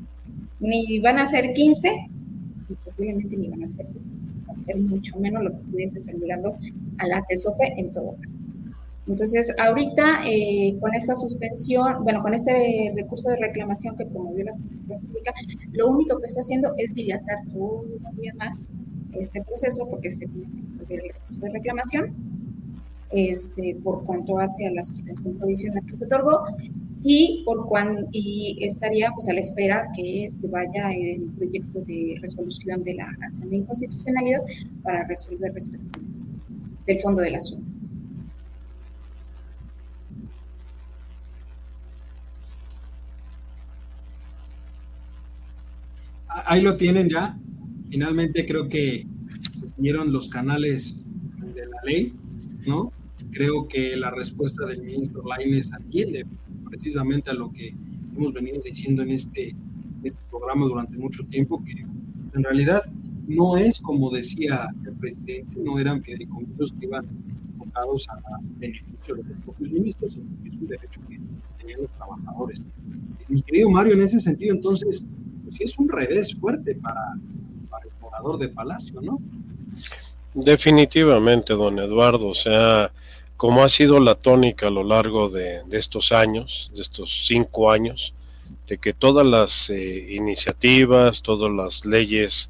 ni 0.60 1.00
van 1.00 1.20
a 1.20 1.28
ser 1.28 1.54
15 1.54 1.92
y 2.70 2.74
posiblemente 2.74 3.38
ni 3.38 3.48
van 3.48 3.64
a 3.64 3.68
ser 3.68 3.88
10. 3.92 4.18
Va 4.50 4.54
a 4.54 4.66
ser 4.66 4.78
mucho 4.78 5.18
menos 5.20 5.44
lo 5.44 5.52
que 5.52 5.64
pudiese 5.72 6.00
estar 6.00 6.16
llegando 6.16 6.58
a 6.98 7.08
la 7.08 7.24
TESOFE 7.28 7.74
en 7.78 7.92
todo 7.92 8.16
caso. 8.22 8.37
Entonces, 9.08 9.54
ahorita 9.58 10.22
eh, 10.26 10.78
con 10.82 10.94
esta 10.94 11.16
suspensión, 11.16 12.04
bueno, 12.04 12.22
con 12.22 12.34
este 12.34 12.92
recurso 12.96 13.30
de 13.30 13.38
reclamación 13.38 13.96
que 13.96 14.06
promovió 14.06 14.46
la 14.46 14.52
Constitución 14.52 15.02
Pública, 15.02 15.34
lo 15.72 15.88
único 15.88 16.20
que 16.20 16.26
está 16.26 16.42
haciendo 16.42 16.74
es 16.78 16.94
dilatar 16.94 17.38
todavía 17.54 18.34
más 18.36 18.68
este 19.14 19.42
proceso 19.44 19.88
porque 19.90 20.12
se 20.12 20.28
tiene 20.28 20.48
que 20.48 20.62
resolver 20.64 21.00
el 21.06 21.14
recurso 21.14 21.42
de 21.42 21.50
reclamación 21.52 22.16
este, 23.12 23.76
por 23.84 24.04
cuanto 24.04 24.38
hace 24.40 24.68
a 24.68 24.72
la 24.72 24.84
suspensión 24.84 25.38
provisional 25.38 25.86
que 25.86 25.96
se 25.96 26.04
otorgó 26.04 26.44
y 27.04 27.44
por 27.46 27.66
cuan, 27.68 28.08
y 28.12 28.58
estaría 28.62 29.12
pues 29.12 29.30
a 29.30 29.34
la 29.34 29.40
espera 29.40 29.88
que 29.96 30.28
vaya 30.50 30.92
el 30.92 31.24
proyecto 31.38 31.80
de 31.82 32.18
resolución 32.22 32.84
de 32.84 32.96
la 32.96 33.06
acción 33.06 33.50
de 33.50 33.56
inconstitucionalidad 33.56 34.42
para 34.84 35.08
resolver 35.08 35.54
respecto 35.54 36.00
del 36.86 37.00
fondo 37.00 37.22
del 37.22 37.36
asunto. 37.36 37.76
Ahí 46.46 46.62
lo 46.62 46.77
tienen 46.77 47.10
ya. 47.10 47.38
Finalmente 47.89 48.46
creo 48.46 48.67
que 48.70 49.08
se 49.65 50.06
los 50.06 50.29
canales 50.29 51.08
de 51.56 51.65
la 51.65 51.77
ley, 51.84 52.13
¿no? 52.65 52.91
Creo 53.32 53.67
que 53.67 53.96
la 53.96 54.12
respuesta 54.12 54.65
del 54.65 54.84
ministro 54.84 55.24
Laines 55.25 55.72
atiende 55.74 56.25
precisamente 56.70 57.29
a 57.29 57.34
lo 57.34 57.51
que 57.51 57.74
hemos 58.15 58.34
venido 58.34 58.62
diciendo 58.63 59.03
en 59.03 59.12
este, 59.12 59.56
este 60.03 60.22
programa 60.29 60.65
durante 60.65 60.98
mucho 60.98 61.24
tiempo, 61.27 61.63
que 61.63 61.74
en 61.74 62.44
realidad 62.44 62.82
no 63.27 63.58
es 63.58 63.79
como 63.79 64.10
decía 64.10 64.67
el 64.86 64.94
presidente, 64.94 65.46
no 65.58 65.79
eran 65.79 66.01
fideicomisos 66.01 66.74
que 66.74 66.86
iban 66.86 67.06
enfocados 67.53 68.08
a 68.10 68.39
beneficio 68.58 69.15
de 69.15 69.24
los 69.24 69.38
propios 69.44 69.72
ministros, 69.72 70.13
sino 70.13 70.25
que 70.44 70.50
es 70.50 70.56
un 70.56 70.67
derecho 70.67 71.01
que 71.08 71.20
tenían 71.58 71.82
los 71.82 71.91
trabajadores. 71.91 72.65
Mi 73.27 73.41
querido 73.41 73.70
Mario, 73.70 73.94
en 73.94 74.01
ese 74.01 74.20
sentido, 74.20 74.56
entonces, 74.56 75.06
es 75.64 75.78
un 75.78 75.90
revés 75.90 76.36
fuerte 76.36 76.76
para, 76.76 77.14
el 77.84 77.92
morador 78.02 78.38
de 78.38 78.50
Palacio, 78.50 79.02
¿no? 79.02 79.20
Definitivamente, 80.34 81.54
don 81.54 81.80
Eduardo, 81.80 82.28
o 82.28 82.36
sea, 82.36 82.92
como 83.38 83.64
ha 83.64 83.70
sido 83.70 84.00
la 84.00 84.16
tónica 84.16 84.68
a 84.68 84.72
lo 84.72 84.84
largo 84.84 85.30
de, 85.30 85.62
estos 85.72 86.12
años, 86.12 86.72
de 86.76 86.82
estos 86.82 87.26
cinco 87.26 87.72
años, 87.72 88.14
de 88.68 88.78
que 88.78 88.94
todas 88.94 89.26
las 89.26 89.70
eh, 89.70 90.08
iniciativas, 90.10 91.22
todas 91.22 91.52
las 91.52 91.86
leyes 91.86 92.50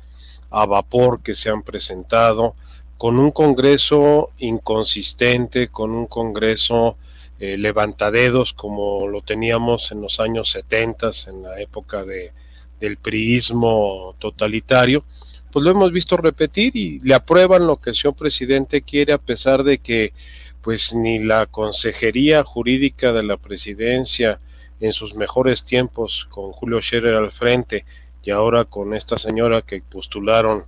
a 0.49 0.65
vapor 0.65 1.21
que 1.21 1.35
se 1.35 1.49
han 1.49 1.61
presentado, 1.61 2.55
con 2.97 3.19
un 3.19 3.31
Congreso 3.31 4.31
inconsistente, 4.39 5.67
con 5.67 5.91
un 5.91 6.07
Congreso 6.07 6.97
eh, 7.39 7.55
levantadedos 7.57 8.53
como 8.53 9.07
lo 9.07 9.21
teníamos 9.21 9.91
en 9.91 10.01
los 10.01 10.19
años 10.19 10.49
70, 10.51 11.11
en 11.27 11.43
la 11.43 11.61
época 11.61 12.03
de, 12.03 12.31
del 12.79 12.97
priismo 12.97 14.15
totalitario, 14.19 15.03
pues 15.51 15.63
lo 15.63 15.71
hemos 15.71 15.91
visto 15.91 16.17
repetir 16.17 16.75
y 16.75 16.99
le 16.99 17.13
aprueban 17.13 17.65
lo 17.65 17.77
que 17.77 17.91
el 17.91 17.95
señor 17.95 18.15
presidente 18.15 18.81
quiere 18.81 19.13
a 19.13 19.17
pesar 19.17 19.63
de 19.63 19.79
que 19.79 20.13
pues 20.61 20.93
ni 20.93 21.19
la 21.19 21.45
Consejería 21.45 22.43
Jurídica 22.43 23.13
de 23.13 23.23
la 23.23 23.37
Presidencia 23.37 24.39
en 24.79 24.91
sus 24.91 25.15
mejores 25.15 25.63
tiempos 25.63 26.27
con 26.29 26.51
Julio 26.51 26.81
Scherer 26.81 27.15
al 27.15 27.31
frente 27.31 27.85
y 28.21 28.31
ahora 28.31 28.65
con 28.65 28.93
esta 28.93 29.17
señora 29.17 29.61
que 29.61 29.81
postularon 29.81 30.65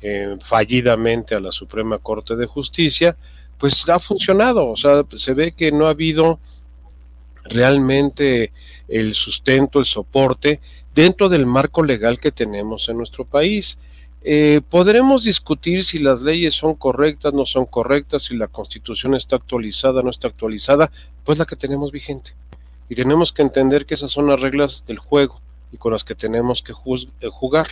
eh, 0.00 0.36
fallidamente 0.44 1.34
a 1.34 1.40
la 1.40 1.50
Suprema 1.50 1.98
Corte 1.98 2.36
de 2.36 2.46
Justicia, 2.46 3.16
pues 3.58 3.88
ha 3.88 3.98
funcionado, 3.98 4.68
o 4.68 4.76
sea, 4.76 5.04
se 5.16 5.34
ve 5.34 5.52
que 5.52 5.72
no 5.72 5.86
ha 5.86 5.90
habido 5.90 6.38
realmente 7.44 8.52
el 8.88 9.14
sustento, 9.14 9.80
el 9.80 9.84
soporte 9.84 10.60
dentro 10.94 11.28
del 11.28 11.46
marco 11.46 11.82
legal 11.82 12.18
que 12.18 12.32
tenemos 12.32 12.88
en 12.88 12.98
nuestro 12.98 13.24
país. 13.24 13.78
Eh, 14.24 14.60
podremos 14.70 15.24
discutir 15.24 15.84
si 15.84 15.98
las 15.98 16.20
leyes 16.20 16.54
son 16.54 16.74
correctas, 16.74 17.32
no 17.32 17.44
son 17.44 17.66
correctas, 17.66 18.24
si 18.24 18.36
la 18.36 18.46
constitución 18.46 19.14
está 19.14 19.36
actualizada, 19.36 20.02
no 20.02 20.10
está 20.10 20.28
actualizada, 20.28 20.92
pues 21.24 21.38
la 21.38 21.44
que 21.44 21.56
tenemos 21.56 21.90
vigente. 21.90 22.32
Y 22.88 22.94
tenemos 22.94 23.32
que 23.32 23.42
entender 23.42 23.86
que 23.86 23.94
esas 23.94 24.12
son 24.12 24.26
las 24.26 24.40
reglas 24.40 24.84
del 24.86 24.98
juego 24.98 25.40
y 25.72 25.78
con 25.78 25.92
las 25.92 26.04
que 26.04 26.14
tenemos 26.14 26.62
que 26.62 26.72
eh, 26.72 27.28
jugar. 27.30 27.68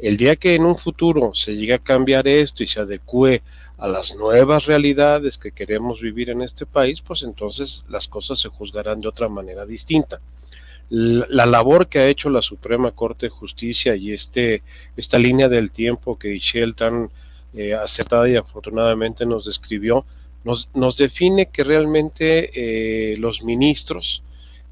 El 0.00 0.16
día 0.16 0.34
que 0.34 0.54
en 0.54 0.64
un 0.64 0.76
futuro 0.76 1.32
se 1.34 1.54
llegue 1.54 1.74
a 1.74 1.78
cambiar 1.78 2.26
esto 2.26 2.64
y 2.64 2.66
se 2.66 2.80
adecue 2.80 3.42
a 3.78 3.86
las 3.86 4.16
nuevas 4.16 4.64
realidades 4.64 5.38
que 5.38 5.52
queremos 5.52 6.00
vivir 6.00 6.30
en 6.30 6.42
este 6.42 6.66
país, 6.66 7.00
pues 7.00 7.22
entonces 7.22 7.84
las 7.88 8.08
cosas 8.08 8.40
se 8.40 8.48
juzgarán 8.48 9.00
de 9.00 9.08
otra 9.08 9.28
manera 9.28 9.66
distinta 9.66 10.20
la, 10.90 11.46
labor 11.46 11.88
que 11.88 11.98
ha 11.98 12.08
hecho 12.08 12.30
la 12.30 12.42
Suprema 12.42 12.90
Corte 12.92 13.26
de 13.26 13.30
Justicia 13.30 13.96
y 13.96 14.12
este, 14.12 14.62
esta 14.96 15.18
línea 15.18 15.48
del 15.48 15.72
tiempo 15.72 16.18
que 16.18 16.28
Michelle 16.28 16.74
tan 16.74 17.10
eh, 17.54 17.74
acertada 17.74 18.28
y 18.28 18.36
afortunadamente 18.36 19.24
nos 19.26 19.46
describió, 19.46 20.04
nos, 20.44 20.68
nos 20.74 20.96
define 20.96 21.46
que 21.46 21.64
realmente 21.64 22.50
eh, 23.12 23.16
los 23.16 23.42
ministros, 23.42 24.22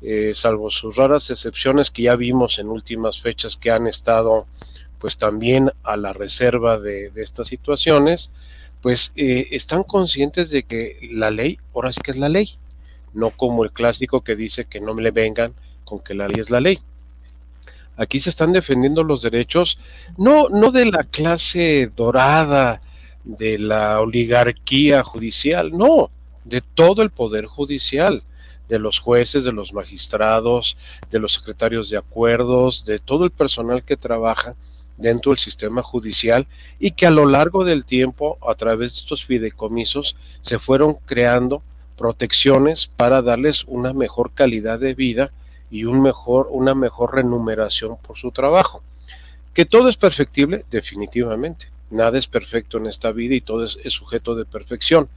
eh, 0.02 0.33
salvo 0.35 0.71
sus 0.71 0.97
raras 0.97 1.31
excepciones 1.31 1.90
que 1.90 2.02
ya 2.02 2.16
vimos 2.16 2.59
en 2.59 2.69
últimas 2.69 3.21
fechas 3.21 3.57
que 3.57 3.71
han 3.71 3.87
estado 3.87 4.47
pues 4.99 5.16
también 5.16 5.71
a 5.83 5.97
la 5.97 6.12
reserva 6.12 6.78
de, 6.78 7.11
de 7.11 7.23
estas 7.23 7.49
situaciones, 7.49 8.31
pues 8.81 9.12
están 9.14 9.85
conscientes 9.85 10.50
de 10.50 10.64
que 10.64 10.99
la 11.12 11.31
ley 11.31 11.59
ahora 11.75 11.92
sí 11.92 12.00
que 12.02 12.12
es 12.12 12.16
la 12.16 12.28
ley, 12.28 12.57
no 13.12 13.31
como 13.31 13.64
el 13.64 13.73
clásico 13.73 14.23
que 14.23 14.37
dice 14.37 14.64
que 14.64 14.81
no 14.81 14.95
me 14.95 15.02
le 15.02 15.11
vengan 15.11 15.54
con 15.93 16.01
que 16.01 16.15
la 16.15 16.27
ley 16.27 16.41
es 16.41 16.49
la 16.49 16.61
ley. 16.61 16.79
Aquí 17.99 18.19
se 18.19 18.31
están 18.31 18.55
defendiendo 18.55 19.05
los 19.05 19.21
derechos 19.21 19.79
no, 20.17 20.49
no 20.49 20.71
de 20.71 20.87
la 20.87 21.05
clase 21.05 21.93
dorada, 21.95 22.81
de 23.25 23.59
la 23.59 24.01
oligarquía 24.01 25.03
judicial, 25.03 25.71
no, 25.77 26.09
de 26.47 26.63
todo 26.63 27.03
el 27.03 27.11
poder 27.11 27.45
judicial, 27.45 28.23
de 28.71 28.79
los 28.79 29.01
jueces, 29.01 29.45
de 29.45 29.53
los 29.53 29.75
magistrados, 29.75 30.79
de 31.11 31.19
los 31.19 31.35
secretarios 31.35 31.91
de 31.91 31.99
acuerdos, 31.99 32.87
de 32.87 32.99
todo 32.99 33.27
el 33.27 33.31
personal 33.31 33.85
que 33.85 33.99
trabaja 33.99 34.55
dentro 34.97 35.33
del 35.33 35.41
sistema 35.41 35.83
judicial 35.83 36.47
y 36.79 36.93
que 36.93 37.07
a 37.07 37.11
lo 37.11 37.27
largo 37.27 37.67
del 37.67 37.85
tiempo, 37.85 38.39
a 38.49 38.55
través 38.55 38.95
de 38.95 39.01
estos 39.01 39.27
fideicomisos, 39.27 40.17
se 40.41 40.59
fueron 40.59 40.95
creando 41.05 41.63
protecciones 41.99 42.91
para 42.97 43.21
darles 43.21 43.65
una 43.67 43.93
mejor 43.93 44.33
calidad 44.33 44.79
de 44.79 44.95
vida 44.95 45.33
y 45.73 45.85
un 45.85 46.02
mejor, 46.02 46.49
una 46.50 46.75
mejor 46.75 47.14
remuneración 47.14 47.97
por 47.97 48.19
su 48.19 48.31
trabajo. 48.31 48.83
Que 49.55 49.64
todo 49.64 49.88
es 49.88 49.97
perfectible, 49.97 50.67
definitivamente. 50.71 51.67
Nada 51.91 52.19
es 52.19 52.26
perfecto 52.26 52.76
en 52.76 52.87
esta 52.87 53.11
vida 53.11 53.35
y 53.35 53.41
todo 53.41 53.64
es, 53.64 53.79
sujeto 53.88 54.35
de 54.35 54.45
perfección. 54.45 55.09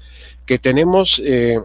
Que 0.46 0.58
tenemos 0.58 1.22
eh, 1.24 1.60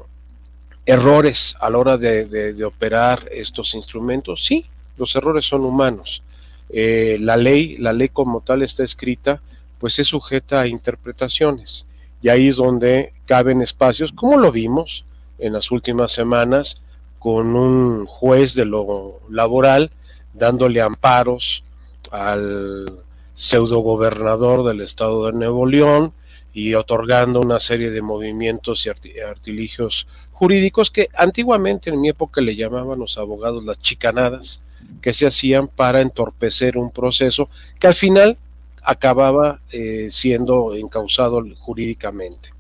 errores 0.85 1.57
a 1.61 1.71
la 1.71 1.79
hora 1.79 1.99
de, 1.99 2.65
operar 2.65 3.29
estos 3.31 3.75
instrumentos, 3.75 4.45
sí, 4.45 4.67
los 4.99 5.15
errores 5.15 5.47
son 5.47 5.65
humanos. 5.65 6.25
Eh, 6.69 7.17
la 7.21 7.37
ley, 7.37 7.77
la 7.79 7.93
ley 7.93 8.09
como 8.09 8.41
tal 8.41 8.63
está 8.63 8.83
escrita, 8.83 9.41
pues 9.79 10.01
es 10.01 10.09
sujeta 10.09 10.63
a 10.63 10.67
interpretaciones. 10.67 11.87
Y 12.23 12.29
ahí 12.29 12.49
es 12.49 12.57
donde 12.57 13.13
caben 13.27 13.63
espacios, 13.63 14.11
como 14.13 14.37
lo 14.37 14.51
vimos 14.51 15.05
en 15.39 15.53
las 15.53 15.71
últimas 15.71 16.11
semanas, 16.11 16.81
con 17.21 17.55
un 17.55 18.07
juez 18.07 18.55
de 18.55 18.65
lo 18.65 19.21
laboral 19.31 19.93
dándole 20.33 20.81
amparos 20.81 21.63
al 22.11 23.03
pseudo 23.35 23.81
gobernador 23.81 24.65
del 24.65 24.81
estado 24.81 25.27
de 25.27 25.33
Nuevo 25.33 25.67
León 25.67 26.13
y 26.53 26.75
otorgando 26.75 27.41
una 27.41 27.61
serie 27.61 27.91
de 27.91 28.03
movimientos 28.03 28.87
y 28.87 29.21
artilugios 29.21 30.07
jurídicos 30.33 30.91
que 30.91 31.09
antiguamente 31.15 31.91
en 31.91 32.01
mi 32.01 32.09
época 32.09 32.41
le 32.41 32.57
llamaban 32.57 32.99
los 32.99 33.19
abogados 33.19 33.65
las 33.65 33.81
chicanadas 33.81 34.61
que 35.03 35.13
se 35.13 35.27
hacían 35.27 35.69
para 35.69 36.01
entorpecer 36.01 36.79
un 36.79 36.91
proceso 36.91 37.51
que 37.79 37.87
al 37.87 37.95
final 37.95 38.39
acababa 38.83 39.61
eh, 39.71 40.09
siendo 40.11 40.75
encausado 40.75 41.45
jurídicamente. 41.59 42.51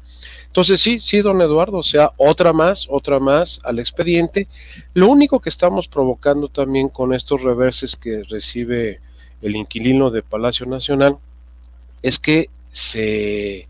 Entonces 0.50 0.80
sí, 0.80 0.98
sí, 0.98 1.20
don 1.20 1.40
Eduardo, 1.40 1.78
o 1.78 1.82
sea, 1.84 2.10
otra 2.16 2.52
más, 2.52 2.88
otra 2.90 3.20
más 3.20 3.60
al 3.62 3.78
expediente. 3.78 4.48
Lo 4.94 5.06
único 5.06 5.38
que 5.38 5.48
estamos 5.48 5.86
provocando 5.86 6.48
también 6.48 6.88
con 6.88 7.14
estos 7.14 7.40
reverses 7.40 7.94
que 7.94 8.24
recibe 8.24 9.00
el 9.42 9.54
inquilino 9.54 10.10
de 10.10 10.24
Palacio 10.24 10.66
Nacional 10.66 11.18
es 12.02 12.18
que 12.18 12.50
se, 12.72 13.68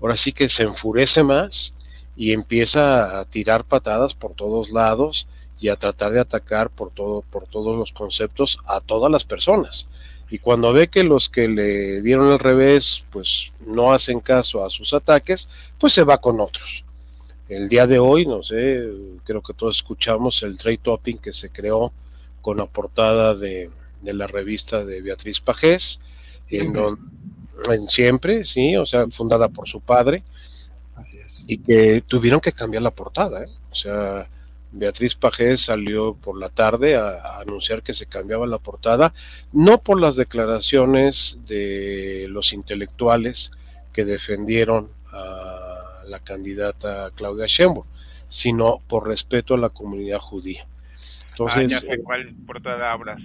ahora 0.00 0.16
sí 0.16 0.32
que 0.32 0.48
se 0.48 0.64
enfurece 0.64 1.22
más 1.22 1.74
y 2.16 2.32
empieza 2.32 3.20
a 3.20 3.24
tirar 3.26 3.62
patadas 3.62 4.14
por 4.14 4.34
todos 4.34 4.70
lados 4.70 5.28
y 5.60 5.68
a 5.68 5.76
tratar 5.76 6.10
de 6.10 6.20
atacar 6.20 6.70
por 6.70 6.90
todo, 6.90 7.22
por 7.22 7.46
todos 7.46 7.78
los 7.78 7.92
conceptos 7.92 8.58
a 8.66 8.80
todas 8.80 9.12
las 9.12 9.24
personas. 9.24 9.86
Y 10.28 10.38
cuando 10.38 10.72
ve 10.72 10.88
que 10.88 11.04
los 11.04 11.28
que 11.28 11.48
le 11.48 12.02
dieron 12.02 12.30
el 12.30 12.38
revés, 12.38 13.04
pues 13.10 13.52
no 13.64 13.92
hacen 13.92 14.20
caso 14.20 14.64
a 14.64 14.70
sus 14.70 14.92
ataques, 14.92 15.48
pues 15.78 15.92
se 15.92 16.02
va 16.02 16.18
con 16.18 16.40
otros. 16.40 16.84
El 17.48 17.68
día 17.68 17.86
de 17.86 18.00
hoy, 18.00 18.26
no 18.26 18.42
sé, 18.42 18.88
creo 19.24 19.40
que 19.40 19.54
todos 19.54 19.76
escuchamos 19.76 20.42
el 20.42 20.56
trade 20.56 20.78
topping 20.78 21.18
que 21.18 21.32
se 21.32 21.50
creó 21.50 21.92
con 22.42 22.56
la 22.56 22.66
portada 22.66 23.34
de, 23.34 23.70
la 24.02 24.26
revista 24.26 24.84
de 24.84 25.00
Beatriz 25.00 25.40
Pajés, 25.40 26.00
siempre. 26.40 26.82
En, 27.70 27.88
siempre, 27.88 28.44
sí, 28.44 28.76
o 28.76 28.84
sea, 28.84 29.06
fundada 29.08 29.48
por 29.48 29.66
su 29.66 29.80
padre, 29.80 30.22
Así 30.94 31.16
es. 31.16 31.44
y 31.46 31.58
que 31.58 32.02
tuvieron 32.06 32.40
que 32.40 32.52
cambiar 32.52 32.82
la 32.82 32.90
portada, 32.90 33.44
¿eh? 33.44 33.48
o 33.70 33.74
sea, 33.74 34.28
Beatriz 34.78 35.14
Pajés 35.14 35.62
salió 35.62 36.14
por 36.14 36.38
la 36.38 36.48
tarde 36.48 36.96
a, 36.96 37.38
anunciar 37.38 37.82
que 37.82 37.94
se 37.94 38.06
cambiaba 38.06 38.46
la 38.46 38.58
portada, 38.58 39.12
no 39.52 39.78
por 39.78 40.00
las 40.00 40.16
declaraciones 40.16 41.38
de 41.48 42.26
los 42.28 42.52
intelectuales 42.52 43.50
que 43.92 44.04
defendieron 44.04 44.90
a 45.12 46.02
la 46.06 46.20
candidata 46.20 47.10
Claudia 47.14 47.46
Sheinbaum, 47.46 47.86
sino 48.28 48.80
por 48.86 49.08
respeto 49.08 49.54
a 49.54 49.58
la 49.58 49.70
comunidad 49.70 50.18
judía. 50.18 50.66
Entonces, 51.38 51.82
ah, 51.82 51.94
cuál 52.02 52.34
portada 52.46 52.92
hablas. 52.92 53.20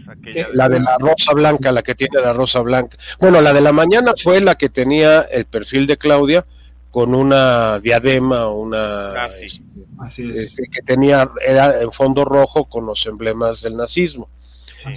la 0.53 0.67
de 0.67 0.79
la 0.81 0.97
rosa 0.97 1.31
blanca, 1.33 1.71
la 1.71 1.81
que 1.81 1.95
tiene 1.95 2.19
la 2.19 2.33
rosa 2.33 2.59
blanca. 2.59 2.97
Bueno, 3.19 3.39
la 3.39 3.53
de 3.53 3.61
la 3.61 3.71
mañana 3.71 4.13
fue 4.21 4.41
la 4.41 4.55
que 4.55 4.67
tenía 4.67 5.21
el 5.21 5.45
perfil 5.45 5.87
de 5.87 5.97
Claudia, 5.97 6.45
con 6.91 7.15
una 7.15 7.79
diadema, 7.79 8.49
una 8.49 9.27
este, 9.39 9.63
este, 10.43 10.67
que 10.67 10.81
tenía 10.81 11.31
era 11.45 11.81
en 11.81 11.91
fondo 11.91 12.25
rojo 12.25 12.65
con 12.65 12.85
los 12.85 13.05
emblemas 13.05 13.61
del 13.61 13.77
nazismo 13.77 14.29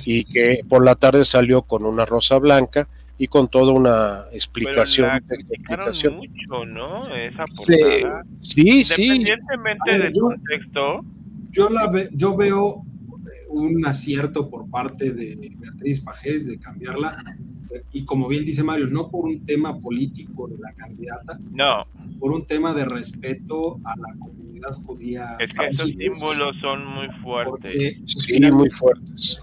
y 0.05 0.25
que 0.25 0.61
por 0.69 0.85
la 0.85 0.97
tarde 0.97 1.25
salió 1.25 1.63
con 1.63 1.85
una 1.85 2.05
rosa 2.05 2.39
blanca 2.39 2.89
y 3.17 3.29
con 3.29 3.49
toda 3.49 3.73
una 3.73 4.25
explicación. 4.33 5.09
explicación. 5.31 6.17
mucho, 6.17 6.65
¿no? 6.67 7.15
Esa 7.15 7.45
portada. 7.55 8.25
Sí, 8.41 8.83
sí. 8.85 9.03
Independientemente 9.05 9.99
del 9.99 10.13
contexto. 10.13 11.01
Yo, 11.51 11.71
la 11.71 11.87
ve, 11.87 12.09
yo 12.13 12.37
veo 12.37 12.85
un 13.55 13.87
acierto 13.87 14.49
por 14.49 14.69
parte 14.71 15.13
de 15.13 15.55
Beatriz 15.59 16.01
Pajés 16.01 16.47
de 16.47 16.59
cambiarla 16.59 17.17
y 17.93 18.05
como 18.05 18.29
bien 18.29 18.45
dice 18.45 18.63
Mario, 18.63 18.87
no 18.87 19.11
por 19.11 19.25
un 19.25 19.45
tema 19.45 19.79
político 19.79 20.49
de 20.49 20.59
la 20.59 20.73
candidata, 20.75 21.39
no, 21.51 21.83
por 22.19 22.33
un 22.33 22.47
tema 22.47 22.73
de 22.73 22.85
respeto 22.85 23.81
a 23.85 23.97
la 23.97 24.15
comunidad 24.19 24.73
judía. 24.87 25.37
Es 25.39 25.53
que 25.53 25.67
esos 25.67 25.89
símbolos 25.89 26.57
son 26.61 26.87
muy 26.87 27.09
fuertes. 27.23 27.97
sí, 28.07 28.41
muy 28.51 28.71
fuertes. 28.71 29.39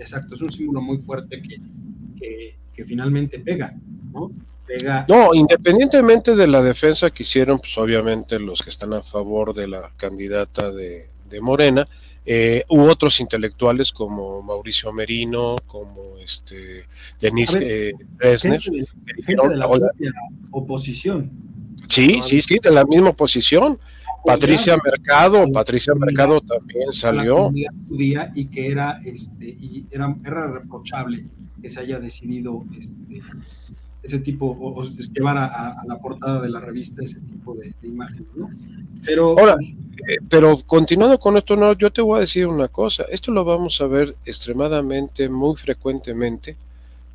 exacto, 0.00 0.34
es 0.34 0.42
un 0.42 0.50
símbolo 0.50 0.80
muy 0.80 0.98
fuerte 0.98 1.42
que, 1.42 2.56
que, 2.72 2.84
finalmente 2.84 3.38
pega, 3.40 3.74
¿no? 4.12 4.30
Pega. 4.66 5.04
No, 5.08 5.34
independientemente 5.34 6.34
de 6.34 6.46
la 6.46 6.62
defensa 6.62 7.10
que 7.10 7.22
hicieron, 7.22 7.58
pues 7.58 7.76
obviamente 7.76 8.38
los 8.38 8.62
que 8.62 8.70
están 8.70 8.94
a 8.94 9.02
favor 9.02 9.54
de 9.54 9.68
la 9.68 9.90
candidata 9.96 10.72
de, 10.72 11.06
de 11.28 11.40
Morena, 11.40 11.86
eh, 12.26 12.64
hubo 12.68 12.84
otros 12.84 13.20
intelectuales 13.20 13.92
como 13.92 14.42
Mauricio 14.42 14.92
Merino, 14.92 15.56
como 15.66 16.16
este 16.18 16.86
Denise 17.20 17.88
eh, 17.90 17.92
Resner, 18.16 18.62
de 18.62 19.56
la 19.56 19.68
oposición. 20.50 21.30
Sí, 21.86 22.20
sí, 22.22 22.40
sí, 22.40 22.58
de 22.62 22.70
la 22.70 22.84
misma 22.84 23.10
oposición. 23.10 23.78
Patricia 24.24 24.74
Mercado, 24.82 25.50
Patricia 25.52 25.94
Mercado 25.94 26.40
también 26.40 26.92
salió. 26.92 27.52
judía 27.88 28.32
y 28.34 28.46
que 28.46 28.70
era, 28.70 29.00
este, 29.04 29.44
y 29.46 29.86
era, 29.90 30.16
era 30.24 30.46
reprochable 30.46 31.26
que 31.60 31.68
se 31.68 31.80
haya 31.80 31.98
decidido 32.00 32.64
este, 32.76 33.20
ese 34.04 34.18
tipo, 34.20 34.46
o, 34.46 34.82
llevar 35.12 35.38
a, 35.38 35.82
la 35.86 35.98
portada 35.98 36.40
de 36.42 36.48
la 36.48 36.60
revista 36.60 37.02
ese 37.02 37.20
tipo 37.20 37.54
de, 37.54 37.72
imágenes, 37.82 38.28
¿no? 38.36 38.50
Pero, 39.04 39.38
Ahora, 39.38 39.56
eh, 40.08 40.18
pero 40.28 40.58
continuando 40.66 41.18
con 41.18 41.36
esto, 41.36 41.56
no, 41.56 41.72
yo 41.74 41.90
te 41.90 42.02
voy 42.02 42.18
a 42.18 42.20
decir 42.20 42.46
una 42.46 42.68
cosa, 42.68 43.04
esto 43.10 43.32
lo 43.32 43.44
vamos 43.44 43.80
a 43.80 43.86
ver 43.86 44.14
extremadamente, 44.24 45.28
muy 45.28 45.56
frecuentemente 45.56 46.56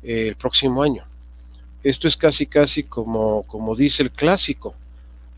eh, 0.02 0.28
el 0.28 0.36
próximo 0.36 0.82
año. 0.82 1.04
Esto 1.82 2.08
es 2.08 2.16
casi, 2.16 2.46
casi 2.46 2.82
como, 2.82 3.42
como 3.44 3.74
dice 3.74 4.02
el 4.02 4.10
clásico. 4.10 4.74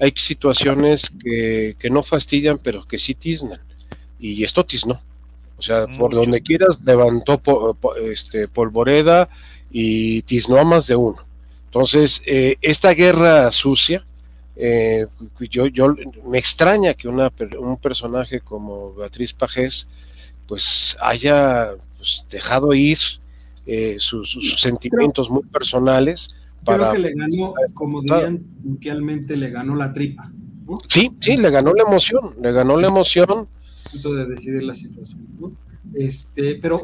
Hay 0.01 0.13
situaciones 0.17 1.11
que, 1.23 1.77
que 1.79 1.91
no 1.91 2.03
fastidian, 2.03 2.59
pero 2.59 2.85
que 2.85 2.99
sí 2.99 3.15
tiznan. 3.15 3.61
Y 4.19 4.43
esto 4.43 4.65
tiznó. 4.65 5.01
O 5.63 5.63
sea, 5.63 5.87
por 5.87 6.13
donde 6.13 6.41
quieras 6.41 6.81
levantó 6.85 7.41
este, 8.05 8.49
polvoreda 8.49 9.29
y 9.71 10.23
tiznó 10.23 10.57
a 10.57 10.65
más 10.65 10.89
de 10.89 10.97
uno. 10.97 11.19
Entonces, 11.73 12.21
eh, 12.27 12.57
esta 12.61 12.93
guerra 12.93 13.51
sucia, 13.51 14.05
eh, 14.57 15.07
yo, 15.51 15.69
yo 15.69 15.97
me 16.27 16.37
extraña 16.37 16.93
que 16.93 17.09
una, 17.09 17.33
un 17.59 17.79
personaje 17.79 18.41
como 18.41 18.93
Beatriz 18.93 19.33
Pajés 19.33 19.89
pues 20.47 20.95
haya 21.01 21.71
pues, 21.97 22.27
dejado 22.31 22.75
ir 22.75 22.99
eh, 23.65 23.97
sus, 23.99 24.39
sentimientos 24.61 25.31
muy 25.31 25.45
personales. 25.45 26.29
Para, 26.63 26.91
creo 26.91 26.93
que 26.93 26.99
le 26.99 27.15
ganó, 27.15 27.55
como 27.73 28.03
dirían 28.03 28.45
mundialmente, 28.63 29.35
le 29.35 29.49
ganó 29.49 29.75
la 29.75 29.95
tripa. 29.95 30.31
Sí, 30.89 31.11
sí, 31.21 31.39
le 31.39 31.49
ganó 31.49 31.73
la 31.73 31.85
emoción, 31.85 32.35
le 32.39 32.53
ganó 32.53 32.79
la 32.79 32.89
emoción. 32.89 33.49
De 33.95 34.27
decidir 34.27 34.63
la 34.63 34.75
situación. 34.75 35.27
¿no? 35.41 35.53
Este, 35.95 36.57
pero, 36.63 36.81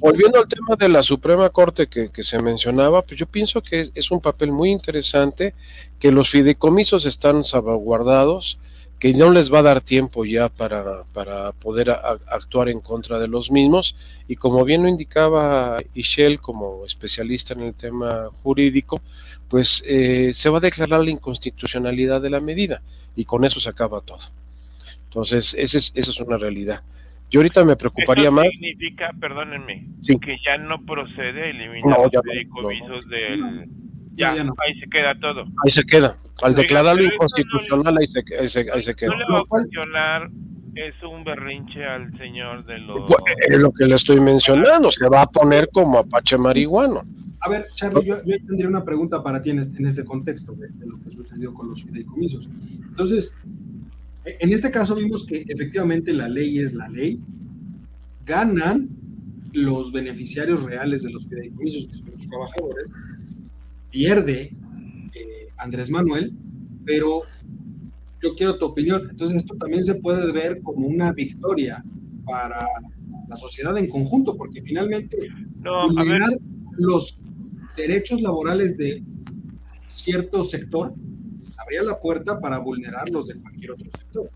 volviendo 0.00 0.40
al 0.40 0.48
tema 0.48 0.74
de 0.76 0.88
la 0.88 1.02
Suprema 1.02 1.50
Corte 1.50 1.86
que, 1.86 2.10
se 2.24 2.38
mencionaba, 2.40 3.02
pues 3.02 3.20
yo 3.20 3.26
pienso 3.26 3.62
que 3.62 3.90
es 3.94 4.10
un 4.10 4.20
papel 4.20 4.52
muy 4.52 4.70
interesante, 4.70 5.54
que 6.00 6.10
los 6.10 6.30
fideicomisos 6.30 7.04
están 7.04 7.44
salvaguardados, 7.44 8.58
que 8.98 9.12
no 9.12 9.30
les 9.30 9.52
va 9.52 9.60
a 9.60 9.62
dar 9.62 9.80
tiempo 9.80 10.24
ya 10.24 10.48
para, 10.48 11.04
para 11.12 11.52
poder 11.52 11.90
actuar 11.90 12.68
en 12.68 12.80
contra 12.80 13.18
de 13.18 13.28
los 13.28 13.50
mismos, 13.50 13.94
y 14.26 14.36
como 14.36 14.64
bien 14.64 14.82
lo 14.82 14.88
indicaba 14.88 15.76
Ishel 15.94 16.40
como 16.40 16.84
especialista 16.84 17.54
en 17.54 17.60
el 17.60 17.74
tema 17.74 18.30
jurídico, 18.42 19.00
pues 19.48 19.82
eh, 19.86 20.32
se 20.34 20.48
va 20.48 20.58
a 20.58 20.62
declarar 20.62 21.04
la 21.04 21.10
inconstitucionalidad 21.10 22.20
de 22.20 22.30
la 22.30 22.40
medida, 22.40 22.82
y 23.14 23.24
con 23.24 23.44
eso 23.44 23.60
se 23.60 23.68
acaba 23.68 24.00
todo. 24.00 24.20
Entonces, 25.04 25.54
esa 25.56 25.78
es, 25.78 25.92
esa 25.94 26.10
es 26.10 26.20
una 26.20 26.38
realidad. 26.38 26.82
Yo 27.30 27.40
ahorita 27.40 27.64
me 27.64 27.76
preocuparía 27.76 28.30
más. 28.30 28.46
significa, 28.50 29.10
perdónenme, 29.20 29.86
que 30.06 30.36
ya 30.44 30.56
no 30.58 30.84
procede 30.84 31.50
eliminar 31.50 31.98
los 31.98 32.22
fideicomisos 32.24 33.08
del. 33.08 33.68
Ya, 34.14 34.32
ahí 34.32 34.80
se 34.80 34.88
queda 34.90 35.18
todo. 35.20 35.44
Ahí 35.64 35.70
se 35.70 35.84
queda. 35.84 36.18
Al 36.42 36.54
declararlo 36.54 37.04
inconstitucional, 37.04 37.96
ahí, 37.98 38.06
se, 38.06 38.24
ahí, 38.72 38.82
se, 38.82 38.94
queda. 38.94 39.10
No 39.10 39.18
le 39.18 39.24
va 39.32 39.38
a 39.38 39.44
funcionar 39.44 40.30
es 40.74 40.94
un 41.02 41.24
berrinche 41.24 41.84
al 41.84 42.16
señor 42.18 42.64
de 42.64 42.78
los. 42.78 43.10
es 43.48 43.58
lo 43.58 43.72
que 43.72 43.86
le 43.86 43.96
estoy 43.96 44.20
mencionando, 44.20 44.92
se 44.92 45.08
va 45.08 45.22
a 45.22 45.26
poner 45.26 45.68
como 45.72 45.98
apache 45.98 46.38
marihuano. 46.38 47.02
A 47.40 47.48
ver, 47.48 47.66
Charlie, 47.74 48.04
yo, 48.04 48.16
tendría 48.46 48.68
una 48.68 48.84
pregunta 48.84 49.22
para 49.22 49.40
ti 49.40 49.50
en 49.50 49.58
este, 49.58 49.78
en 49.78 49.86
este 49.86 50.04
contexto 50.04 50.54
de, 50.54 50.68
lo 50.86 50.98
que 51.00 51.10
sucedió 51.10 51.54
con 51.54 51.68
los 51.68 51.82
fideicomisos. 51.84 52.48
Entonces, 52.88 53.38
en 54.40 54.52
este 54.52 54.70
caso 54.70 54.94
vimos 54.94 55.24
que 55.24 55.44
efectivamente 55.46 56.12
la 56.12 56.28
ley 56.28 56.58
es 56.58 56.74
la 56.74 56.88
ley, 56.88 57.20
ganan 58.24 58.88
los 59.52 59.92
beneficiarios 59.92 60.62
reales 60.62 61.02
de 61.02 61.10
los 61.10 61.26
fideicomisos, 61.26 61.86
que 61.86 61.94
son 61.94 62.10
los 62.10 62.26
trabajadores, 62.26 62.90
pierde 63.90 64.52
eh, 65.14 65.48
Andrés 65.56 65.90
Manuel, 65.90 66.32
pero 66.84 67.22
yo 68.20 68.34
quiero 68.34 68.58
tu 68.58 68.66
opinión. 68.66 69.06
Entonces 69.08 69.38
esto 69.38 69.56
también 69.56 69.84
se 69.84 69.96
puede 69.96 70.30
ver 70.32 70.60
como 70.62 70.86
una 70.86 71.12
victoria 71.12 71.84
para 72.24 72.64
la 73.28 73.36
sociedad 73.36 73.76
en 73.78 73.88
conjunto, 73.88 74.36
porque 74.36 74.62
finalmente 74.62 75.16
vulnerar 75.62 76.30
los 76.76 77.18
derechos 77.76 78.20
laborales 78.20 78.76
de 78.76 79.02
cierto 79.88 80.44
sector 80.44 80.94
abría 81.68 81.82
la 81.82 82.00
puerta 82.00 82.40
para 82.40 82.58
vulnerarlos 82.58 83.26
de 83.26 83.40
cualquier 83.40 83.72
otro 83.72 83.84
sector. 83.90 84.30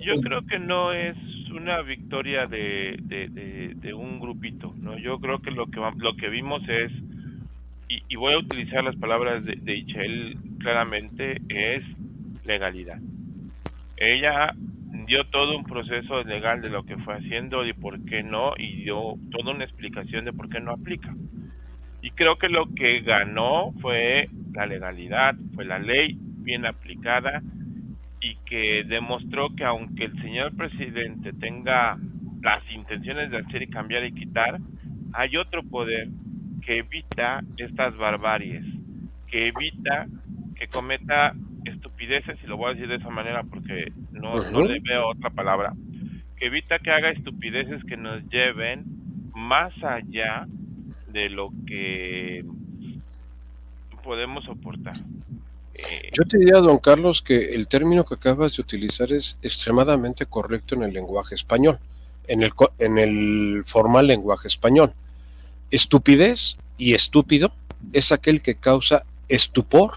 Yo, 0.00 0.20
creo 0.22 0.46
que 0.46 0.58
no 0.58 0.92
es 0.92 1.16
una 1.50 1.82
victoria 1.82 2.46
de, 2.46 2.96
de, 3.00 3.94
un 3.94 4.18
grupito, 4.20 4.74
¿no? 4.78 4.96
Yo 4.98 5.18
creo 5.18 5.40
que 5.40 5.50
lo 5.50 5.66
que 5.66 5.80
lo 5.80 6.16
que 6.16 6.28
vimos 6.28 6.62
es 6.68 6.90
y, 7.88 8.16
voy 8.16 8.34
a 8.34 8.38
utilizar 8.38 8.84
las 8.84 8.96
palabras 8.96 9.44
de, 9.44 9.56
de 9.56 9.76
Ichel 9.76 10.36
claramente, 10.60 11.40
es 11.48 11.84
legalidad. 12.44 12.98
Ella 13.96 14.54
dio 15.06 15.26
todo 15.26 15.56
un 15.56 15.64
proceso 15.64 16.22
legal 16.24 16.60
de 16.60 16.70
lo 16.70 16.84
que 16.84 16.96
fue 16.98 17.14
haciendo 17.14 17.66
y 17.66 17.72
por 17.72 18.02
qué 18.04 18.22
no, 18.22 18.52
y 18.56 18.82
dio 18.82 19.14
toda 19.30 19.52
una 19.52 19.64
explicación 19.64 20.24
de 20.24 20.32
por 20.32 20.48
qué 20.48 20.60
no 20.60 20.72
aplica. 20.72 21.14
Y 22.02 22.10
creo 22.12 22.38
que 22.38 22.48
lo 22.48 22.66
que 22.74 23.00
ganó 23.00 23.72
fue 23.80 24.28
la 24.52 24.66
legalidad, 24.66 25.34
fue 25.54 25.64
la 25.64 25.78
ley 25.78 26.18
bien 26.48 26.64
aplicada 26.64 27.42
y 28.22 28.36
que 28.46 28.82
demostró 28.84 29.54
que 29.54 29.64
aunque 29.64 30.04
el 30.04 30.14
señor 30.22 30.56
presidente 30.56 31.34
tenga 31.34 31.98
las 32.40 32.62
intenciones 32.72 33.30
de 33.30 33.38
hacer 33.38 33.62
y 33.62 33.66
cambiar 33.68 34.04
y 34.06 34.12
quitar, 34.12 34.58
hay 35.12 35.36
otro 35.36 35.62
poder 35.62 36.08
que 36.64 36.78
evita 36.78 37.42
estas 37.58 37.94
barbaries, 37.98 38.64
que 39.26 39.48
evita 39.48 40.06
que 40.56 40.68
cometa 40.68 41.34
estupideces, 41.66 42.38
y 42.42 42.46
lo 42.46 42.56
voy 42.56 42.70
a 42.70 42.74
decir 42.74 42.88
de 42.88 42.96
esa 42.96 43.10
manera 43.10 43.42
porque 43.42 43.92
no, 44.10 44.42
no 44.50 44.62
le 44.62 44.80
veo 44.80 45.08
otra 45.10 45.28
palabra, 45.28 45.74
que 46.38 46.46
evita 46.46 46.78
que 46.78 46.90
haga 46.90 47.10
estupideces 47.10 47.84
que 47.84 47.98
nos 47.98 48.26
lleven 48.30 48.84
más 49.34 49.72
allá 49.84 50.46
de 51.12 51.28
lo 51.28 51.50
que 51.66 52.42
podemos 54.02 54.44
soportar. 54.44 54.96
Eh, 55.78 56.10
Yo 56.12 56.24
te 56.24 56.38
diría, 56.38 56.58
don 56.58 56.78
Carlos, 56.78 57.22
que 57.22 57.54
el 57.54 57.68
término 57.68 58.04
que 58.04 58.14
acabas 58.14 58.56
de 58.56 58.62
utilizar 58.62 59.12
es 59.12 59.38
extremadamente 59.42 60.26
correcto 60.26 60.74
en 60.74 60.82
el 60.82 60.92
lenguaje 60.92 61.34
español, 61.34 61.78
en 62.26 62.42
el, 62.42 62.52
en 62.78 62.98
el 62.98 63.62
formal 63.64 64.06
lenguaje 64.08 64.48
español. 64.48 64.92
Estupidez 65.70 66.56
y 66.76 66.94
estúpido 66.94 67.52
es 67.92 68.12
aquel 68.12 68.42
que 68.42 68.56
causa 68.56 69.04
estupor 69.28 69.92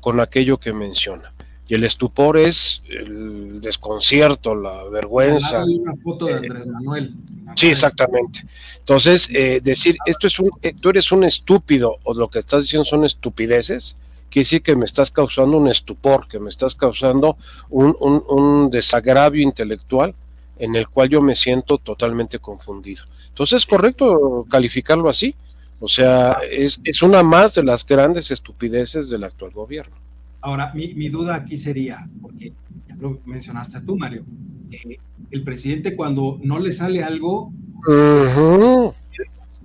con 0.00 0.20
aquello 0.20 0.58
que 0.58 0.72
menciona. 0.72 1.32
Y 1.66 1.74
el 1.74 1.84
estupor 1.84 2.38
es 2.38 2.82
el 2.88 3.60
desconcierto, 3.60 4.54
la 4.54 4.84
vergüenza. 4.84 5.62
Hay 5.62 5.74
una 5.74 5.94
foto 5.96 6.24
de 6.24 6.34
Andrés 6.34 6.66
Manuel. 6.66 7.14
Sí, 7.56 7.66
exactamente. 7.66 8.44
Entonces, 8.78 9.28
eh, 9.34 9.60
decir, 9.62 9.96
esto 10.06 10.28
es 10.28 10.38
un, 10.38 10.50
eh, 10.62 10.72
tú 10.80 10.88
eres 10.88 11.12
un 11.12 11.24
estúpido 11.24 11.96
o 12.04 12.14
lo 12.14 12.28
que 12.28 12.38
estás 12.38 12.62
diciendo 12.62 12.86
son 12.86 13.04
estupideces, 13.04 13.96
quiere 14.30 14.44
decir 14.44 14.62
que 14.62 14.76
me 14.76 14.84
estás 14.84 15.10
causando 15.10 15.56
un 15.56 15.68
estupor, 15.68 16.28
que 16.28 16.38
me 16.38 16.50
estás 16.50 16.74
causando 16.74 17.36
un, 17.70 17.96
un, 18.00 18.22
un 18.28 18.70
desagravio 18.70 19.42
intelectual 19.42 20.14
en 20.58 20.74
el 20.74 20.88
cual 20.88 21.08
yo 21.08 21.22
me 21.22 21.34
siento 21.34 21.78
totalmente 21.78 22.38
confundido. 22.38 23.04
Entonces, 23.28 23.58
¿es 23.58 23.66
correcto 23.66 24.46
calificarlo 24.50 25.08
así? 25.08 25.34
O 25.80 25.88
sea, 25.88 26.38
es, 26.50 26.80
es 26.84 27.02
una 27.02 27.22
más 27.22 27.54
de 27.54 27.62
las 27.62 27.86
grandes 27.86 28.30
estupideces 28.30 29.10
del 29.10 29.24
actual 29.24 29.52
gobierno. 29.52 29.94
Ahora, 30.40 30.72
mi, 30.74 30.94
mi 30.94 31.08
duda 31.08 31.36
aquí 31.36 31.56
sería, 31.56 32.08
porque 32.20 32.52
ya 32.88 32.96
lo 32.96 33.20
mencionaste 33.24 33.80
tú, 33.82 33.96
Mario, 33.96 34.24
eh, 34.70 34.98
el 35.30 35.42
presidente 35.42 35.94
cuando 35.94 36.38
no 36.42 36.58
le 36.58 36.72
sale 36.72 37.02
algo 37.02 37.52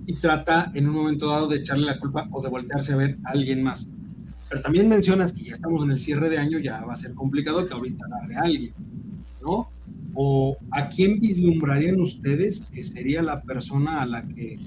y 0.06 0.14
trata 0.16 0.70
en 0.74 0.88
un 0.88 0.94
momento 0.94 1.28
dado 1.28 1.48
de 1.48 1.58
echarle 1.58 1.86
la 1.86 1.98
culpa 1.98 2.28
o 2.30 2.42
de 2.42 2.48
voltearse 2.48 2.92
a 2.92 2.96
ver 2.96 3.18
a 3.24 3.30
alguien 3.30 3.62
más. 3.62 3.88
Pero 4.54 4.62
también 4.62 4.88
mencionas 4.88 5.32
que 5.32 5.42
ya 5.42 5.54
estamos 5.54 5.82
en 5.82 5.90
el 5.90 5.98
cierre 5.98 6.30
de 6.30 6.38
año, 6.38 6.60
ya 6.60 6.80
va 6.84 6.92
a 6.92 6.96
ser 6.96 7.12
complicado 7.12 7.66
que 7.66 7.74
ahorita 7.74 8.06
agarre 8.06 8.36
a 8.36 8.42
alguien, 8.42 8.72
¿no? 9.42 9.68
¿O 10.14 10.56
a 10.70 10.88
quién 10.90 11.18
vislumbrarían 11.18 12.00
ustedes 12.00 12.60
que 12.72 12.84
sería 12.84 13.20
la 13.20 13.42
persona 13.42 14.00
a 14.00 14.06
la 14.06 14.24
que 14.24 14.60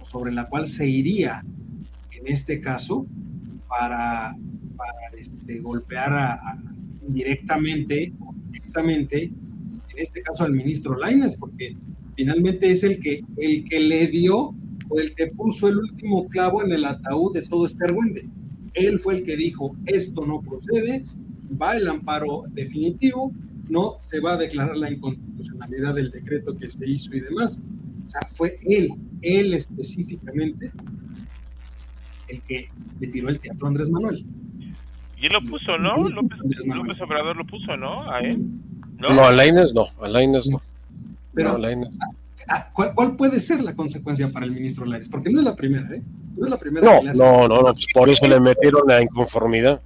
sobre 0.00 0.32
la 0.32 0.48
cual 0.48 0.66
se 0.66 0.88
iría 0.88 1.44
en 2.12 2.28
este 2.28 2.62
caso 2.62 3.04
para, 3.68 4.34
este, 5.18 5.60
golpear 5.60 6.30
directamente, 7.06 8.14
directamente, 8.50 9.24
en 9.24 9.98
este 9.98 10.22
caso 10.22 10.44
al 10.44 10.52
ministro 10.52 10.96
Laines, 10.96 11.36
porque 11.36 11.76
finalmente 12.16 12.72
es 12.72 12.84
el 12.84 13.00
que, 13.00 13.22
el 13.36 13.66
que 13.68 13.80
le 13.80 14.06
dio 14.06 14.54
o 14.88 14.98
el 14.98 15.14
que 15.14 15.26
puso 15.26 15.68
el 15.68 15.76
último 15.76 16.26
clavo 16.28 16.64
en 16.64 16.72
el 16.72 16.86
ataúd 16.86 17.34
de 17.34 17.42
todo 17.42 17.66
este 17.66 17.84
argüende. 17.84 18.26
Él 18.78 18.98
fue 19.00 19.16
el 19.16 19.22
que 19.24 19.36
dijo, 19.36 19.76
esto 19.86 20.26
no 20.26 20.40
procede, 20.40 21.04
va 21.60 21.76
el 21.76 21.88
amparo 21.88 22.44
definitivo, 22.50 23.32
no 23.68 23.96
se 23.98 24.20
va 24.20 24.32
a 24.32 24.36
declarar 24.36 24.76
la 24.76 24.90
inconstitucionalidad 24.90 25.94
del 25.94 26.10
decreto 26.10 26.56
que 26.56 26.68
se 26.68 26.88
hizo 26.88 27.14
y 27.14 27.20
demás. 27.20 27.60
O 28.06 28.08
sea, 28.08 28.20
fue 28.32 28.58
él, 28.64 28.94
él 29.22 29.54
específicamente, 29.54 30.72
el 32.28 32.40
que 32.42 32.68
le 33.00 33.06
tiró 33.08 33.28
el 33.28 33.40
teatro 33.40 33.66
a 33.66 33.70
Andrés 33.70 33.90
Manuel. 33.90 34.24
Y 35.20 35.26
él 35.26 35.32
lo 35.32 35.42
puso, 35.42 35.76
¿no? 35.78 35.96
López, 36.08 36.38
López 36.64 37.00
Obrador 37.00 37.36
lo 37.36 37.46
puso, 37.46 37.76
¿no? 37.76 38.10
A 38.10 38.20
él. 38.20 38.38
No, 38.98 39.14
no 39.14 39.24
a 39.24 39.32
Laines 39.32 39.74
no, 39.74 39.86
a 40.00 40.08
Laines 40.08 40.48
no. 40.48 40.60
Pero, 41.34 41.58
¿cuál, 42.72 43.16
puede 43.16 43.38
ser 43.40 43.62
la 43.62 43.74
consecuencia 43.74 44.30
para 44.30 44.46
el 44.46 44.52
ministro 44.52 44.84
Laines? 44.84 45.08
Porque 45.08 45.30
no 45.30 45.40
es 45.40 45.44
la 45.44 45.56
primera, 45.56 45.88
¿eh? 45.94 46.02
No 46.38 46.44
es 46.46 46.50
la 46.50 46.56
primera. 46.56 46.86
No, 46.86 47.02
no, 47.02 47.48
no, 47.48 47.62
no, 47.62 47.74
por 47.92 48.08
eso 48.08 48.26
le 48.26 48.40
metieron 48.40 48.82
la 48.86 49.02
inconformidad. 49.02 49.80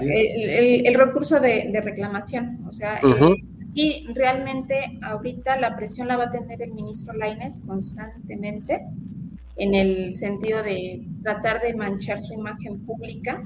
El, 0.00 0.86
el, 0.86 0.94
recurso 0.94 1.40
de, 1.40 1.68
de, 1.72 1.80
reclamación, 1.80 2.60
o 2.68 2.72
sea, 2.72 3.00
uh 3.02 3.34
y 3.74 4.06
realmente 4.12 4.98
ahorita 5.02 5.58
la 5.58 5.76
presión 5.76 6.08
la 6.08 6.16
va 6.16 6.24
a 6.24 6.30
tener 6.30 6.60
el 6.60 6.72
ministro 6.72 7.14
Laines 7.14 7.62
constantemente 7.66 8.86
en 9.56 9.74
el 9.74 10.14
sentido 10.14 10.62
de 10.62 11.02
tratar 11.22 11.62
de 11.62 11.74
manchar 11.74 12.20
su 12.20 12.34
imagen 12.34 12.80
pública 12.80 13.42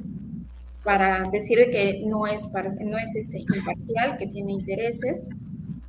para 0.83 1.29
decirle 1.31 1.71
que 1.71 2.03
no 2.07 2.27
es, 2.27 2.49
no 2.85 2.99
es 2.99 3.15
este, 3.15 3.39
imparcial, 3.39 4.17
que 4.19 4.27
tiene 4.27 4.53
intereses, 4.53 5.31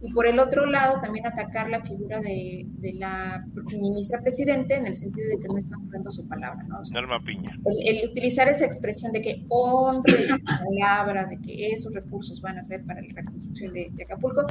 y 0.07 0.13
por 0.13 0.25
el 0.25 0.39
otro 0.39 0.65
lado 0.65 1.01
también 1.01 1.25
atacar 1.25 1.69
la 1.69 1.81
figura 1.81 2.21
de, 2.21 2.65
la 2.93 3.45
ministra 3.79 4.21
presidente 4.21 4.75
en 4.75 4.85
el 4.85 4.95
sentido 4.95 5.27
de 5.27 5.37
que 5.37 5.47
no 5.47 5.57
está 5.57 5.75
honrando 5.77 6.09
su 6.09 6.27
palabra, 6.27 6.63
¿no? 6.63 6.81
Piña. 7.25 7.59
El, 7.85 8.09
utilizar 8.09 8.47
esa 8.47 8.65
expresión 8.65 9.11
de 9.11 9.21
que 9.21 9.45
honre 9.49 10.27
la 10.29 10.39
palabra, 10.63 11.25
de 11.25 11.37
que 11.41 11.71
esos 11.71 11.93
recursos 11.93 12.39
van 12.41 12.57
a 12.57 12.63
ser 12.63 12.83
para 12.85 13.01
la 13.01 13.13
reconstrucción 13.13 13.73
de, 13.73 13.91
Acapulco, 14.03 14.45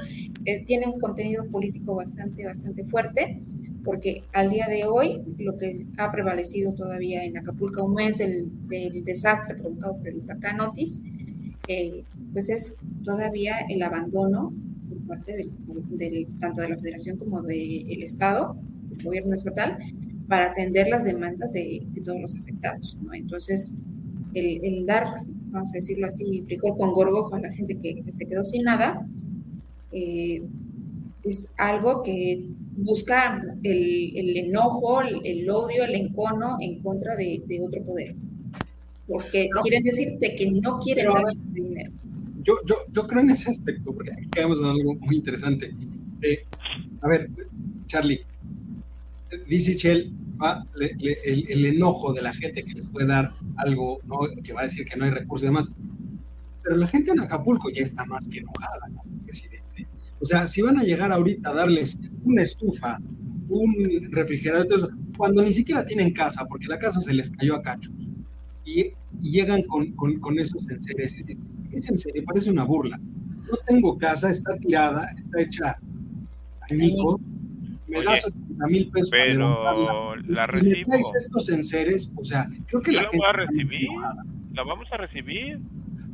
eh, 0.45 0.64
tiene 0.66 0.87
un 0.87 1.01
contenido 1.01 1.47
político 1.47 1.95
bastante, 1.95 2.45
bastante 2.45 2.85
fuerte, 2.85 3.40
porque 3.83 4.25
al 4.35 4.51
día 4.51 4.66
de 4.66 4.85
hoy 4.85 5.23
lo 5.38 5.57
que 5.57 5.73
ha 5.97 6.12
prevalecido 6.12 6.75
todavía 6.75 7.25
en 7.25 7.38
Acapulco, 7.38 7.85
un 7.85 7.95
mes 7.95 8.19
del, 8.19 8.51
desastre 9.05 9.55
provocado 9.55 9.97
por 9.97 10.09
el 10.09 10.19
huracán 10.19 10.61
Otis, 10.61 11.01
eh, 11.69 12.05
pues 12.33 12.51
es 12.51 12.77
todavía 13.05 13.61
el 13.71 13.83
abandono 13.83 14.53
parte 15.07 15.49
del, 15.90 16.27
tanto 16.38 16.61
de 16.61 16.71
la 16.71 16.77
federación 16.77 17.19
como 17.19 17.42
del 17.42 18.03
Estado, 18.03 18.57
del 18.88 19.05
gobierno 19.05 19.35
estatal, 19.35 19.79
para 20.29 20.51
atender 20.51 20.88
las 20.88 21.05
demandas 21.05 21.53
de, 21.53 21.83
todos 22.05 22.21
los 22.21 22.37
afectados. 22.37 22.97
Entonces, 23.12 23.79
el, 24.35 24.85
dar, 24.87 25.07
vamos 25.51 25.71
a 25.71 25.75
decirlo 25.75 26.07
así, 26.07 26.42
frijol 26.42 26.77
con 26.77 26.92
gorgojo 26.92 27.35
a 27.35 27.40
la 27.40 27.53
gente 27.53 27.79
que, 27.79 28.03
se 28.16 28.27
quedó 28.27 28.45
sin 28.45 28.64
nada, 28.64 29.07
eh, 29.92 30.42
es 31.25 31.53
algo 31.57 32.03
que 32.03 32.45
busca 32.77 33.42
el, 33.62 34.37
enojo, 34.37 35.01
el, 35.03 35.49
odio, 35.51 35.85
el 35.85 35.95
encono 35.95 36.57
en 36.61 36.81
contra 36.81 37.16
de, 37.16 37.42
otro 37.64 37.83
poder. 37.83 38.14
Porque 39.09 39.49
quieren 39.62 39.85
decirte 39.85 40.35
que 40.35 40.51
no 40.51 40.79
quieren 40.81 41.07
dar 41.07 41.25
dinero 41.53 41.92
yo, 42.46 42.54
yo, 42.64 42.76
yo 42.92 43.06
creo 43.09 43.22
en 43.22 43.30
ese 43.30 43.50
aspecto, 43.50 43.92
porque 43.92 44.12
aquí 44.12 44.28
quedamos 44.30 44.61
en 44.61 44.66
algo 44.66 44.94
muy 44.94 45.16
interesante. 45.16 45.74
Eh, 46.22 46.44
a 47.02 47.09
ver, 47.09 47.28
Charlie, 47.88 48.20
dice 49.48 49.76
Chell, 49.76 50.12
el, 50.78 51.66
enojo 51.66 52.12
de 52.12 52.22
la 52.22 52.32
gente 52.32 52.62
que 52.62 52.74
les 52.74 52.88
puede 52.88 53.09
dar 53.09 53.30
algo, 53.56 53.98
¿no? 54.06 54.20
que 54.44 54.52
va 54.52 54.61
a 54.61 54.64
decir 54.64 54.87
que 54.87 54.96
no 54.96 55.04
hay 55.04 55.11
recursos 55.11 55.42
y 55.42 55.46
demás. 55.46 55.74
Pero 56.62 56.76
la 56.76 56.87
gente 56.87 57.11
en 57.11 57.20
Acapulco 57.20 57.68
ya 57.70 57.82
está 57.82 58.04
más 58.04 58.28
que 58.28 58.38
enojada, 58.38 58.78
presidente. 59.24 59.88
O 60.20 60.24
sea, 60.24 60.46
si 60.46 60.62
van 60.62 60.78
a 60.78 60.85
llegar 60.85 61.11
ahorita 61.11 61.50
a 61.50 61.54
darles 61.54 61.98
una 62.24 62.42
estufa, 62.42 63.00
un 63.48 64.09
refrigerador, 64.12 64.92
cuando 65.16 65.42
ni 65.42 65.52
siquiera 65.52 65.85
tienen 65.85 66.12
casa, 66.12 66.44
porque 66.46 66.66
la 66.66 66.78
casa 66.78 67.00
se 67.00 67.12
les 67.12 67.30
cayó 67.30 67.56
a 67.56 67.62
cachos, 67.62 67.92
y, 68.64 68.92
llegan 69.20 69.62
con, 69.62 69.92
con, 69.92 70.38
esos 70.38 70.68
enseres, 70.68 71.22
es 71.79 71.91
en 71.91 71.99
serio, 71.99 72.23
parece 72.27 72.51
una 72.51 72.65
burla. 72.65 72.99
No 72.99 73.57
tengo 73.67 73.97
casa, 73.97 74.31
está 74.31 74.57
tirada, 74.57 75.07
está 75.17 75.41
hecha 75.41 75.79
añicos, 76.71 77.21
me 77.87 78.03
das 78.03 78.23
70 78.23 78.67
mil 78.67 78.91
pesos 78.91 79.11
pero 79.11 80.17
la 80.17 80.47
recibo. 80.47 80.91
me 80.91 80.99
estos 80.99 81.49
enseres, 81.51 82.12
o 82.17 82.25
sea, 82.25 82.49
creo 82.67 82.83
que 82.83 82.93
la, 82.93 83.03
gente 83.03 83.19
va 83.19 83.31
a 83.31 83.33
recibir, 83.33 83.89
la 84.53 84.65
vamos 84.65 84.89
a 84.91 84.97
recibir. 84.97 85.61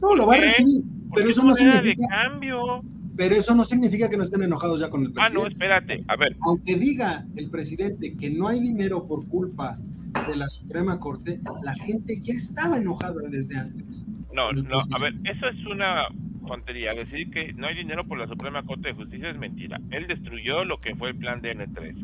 No, 0.01 0.14
lo 0.14 0.27
va 0.27 0.35
a 0.35 0.40
recibir, 0.40 0.83
pero 1.14 1.29
eso 1.29 1.44
no 1.44 1.55
significa. 1.55 2.07
cambio. 2.09 2.83
Pero 3.14 3.37
eso 3.37 3.55
no 3.55 3.66
significa 3.66 4.09
que 4.09 4.16
no 4.16 4.22
estén 4.22 4.42
enojados 4.42 4.81
ya 4.81 4.88
con 4.88 5.05
el 5.05 5.12
presidente. 5.12 5.38
Ah, 5.38 5.42
no, 5.42 5.46
espérate, 5.46 6.03
a 6.09 6.16
ver. 6.16 6.35
Aunque 6.40 6.77
diga 6.77 7.27
el 7.37 7.51
presidente 7.51 8.16
que 8.16 8.31
no 8.31 8.48
hay 8.48 8.59
dinero 8.59 9.07
por 9.07 9.29
culpa 9.29 9.79
de 10.27 10.35
la 10.35 10.48
Suprema 10.48 10.98
Corte, 10.98 11.38
la 11.62 11.75
gente 11.75 12.18
ya 12.22 12.33
estaba 12.33 12.79
enojada 12.79 13.20
desde 13.29 13.59
antes. 13.59 14.03
No, 14.32 14.52
no, 14.52 14.78
a 14.78 14.98
ver, 14.98 15.14
eso 15.24 15.48
es 15.48 15.66
una 15.66 16.06
tontería. 16.46 16.94
Decir 16.94 17.30
que 17.30 17.52
no 17.52 17.66
hay 17.66 17.74
dinero 17.74 18.04
por 18.04 18.18
la 18.18 18.26
Suprema 18.26 18.62
Corte 18.62 18.88
de 18.88 18.94
Justicia 18.94 19.30
es 19.30 19.38
mentira. 19.38 19.78
Él 19.90 20.06
destruyó 20.06 20.64
lo 20.64 20.78
que 20.78 20.94
fue 20.94 21.10
el 21.10 21.16
plan 21.16 21.40
de 21.40 21.56
N3. 21.56 21.94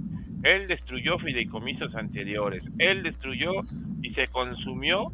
Él 0.44 0.68
destruyó 0.68 1.18
fideicomisos 1.18 1.94
anteriores. 1.94 2.62
Él 2.78 3.02
destruyó 3.02 3.52
y 4.02 4.14
se 4.14 4.28
consumió 4.28 5.10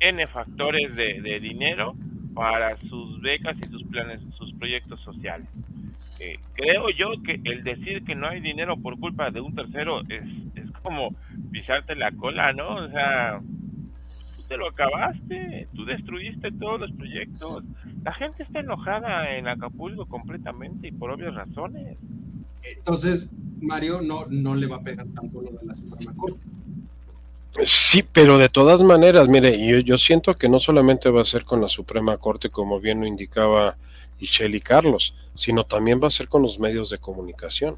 N 0.00 0.26
factores 0.28 0.94
de, 0.96 1.20
de 1.20 1.40
dinero 1.40 1.94
para 2.34 2.76
sus 2.88 3.20
becas 3.20 3.56
y 3.58 3.70
sus 3.70 3.84
planes, 3.84 4.20
sus 4.36 4.52
proyectos 4.54 5.00
sociales. 5.02 5.46
Eh, 6.20 6.38
creo 6.54 6.90
yo 6.90 7.10
que 7.24 7.40
el 7.44 7.64
decir 7.64 8.04
que 8.04 8.14
no 8.14 8.28
hay 8.28 8.40
dinero 8.40 8.76
por 8.76 8.98
culpa 8.98 9.30
de 9.30 9.40
un 9.40 9.54
tercero 9.54 10.00
es, 10.08 10.22
es 10.54 10.70
como 10.82 11.14
pisarte 11.50 11.94
la 11.96 12.12
cola, 12.12 12.52
¿no? 12.52 12.76
O 12.76 12.88
sea, 12.88 13.40
te 14.48 14.56
lo 14.56 14.68
acabaste, 14.68 15.68
tú 15.74 15.84
destruiste 15.84 16.52
todos 16.52 16.80
los 16.80 16.92
proyectos. 16.92 17.64
La 18.02 18.12
gente 18.14 18.42
está 18.42 18.60
enojada 18.60 19.36
en 19.36 19.48
Acapulco 19.48 20.06
completamente 20.06 20.88
y 20.88 20.92
por 20.92 21.10
obvias 21.10 21.34
razones. 21.34 21.96
Entonces, 22.62 23.30
Mario 23.60 24.00
no, 24.02 24.26
no 24.28 24.54
le 24.54 24.66
va 24.66 24.76
a 24.76 24.82
pegar 24.82 25.06
tanto 25.14 25.40
lo 25.40 25.50
de 25.50 25.66
la 25.66 25.76
Suprema 25.76 26.14
Corte. 26.16 26.44
Sí, 27.64 28.02
pero 28.02 28.36
de 28.36 28.48
todas 28.48 28.82
maneras, 28.82 29.28
mire, 29.28 29.64
yo, 29.64 29.78
yo 29.78 29.96
siento 29.96 30.36
que 30.36 30.48
no 30.48 30.58
solamente 30.58 31.08
va 31.08 31.22
a 31.22 31.26
ser 31.26 31.44
con 31.44 31.60
la 31.60 31.68
Suprema 31.68 32.16
Corte, 32.16 32.50
como 32.50 32.80
bien 32.80 33.00
lo 33.00 33.06
indicaba 33.06 33.76
Michelle 34.20 34.56
y 34.56 34.60
Carlos, 34.60 35.14
sino 35.34 35.64
también 35.64 36.00
va 36.02 36.08
a 36.08 36.10
ser 36.10 36.28
con 36.28 36.42
los 36.42 36.58
medios 36.58 36.90
de 36.90 36.98
comunicación. 36.98 37.76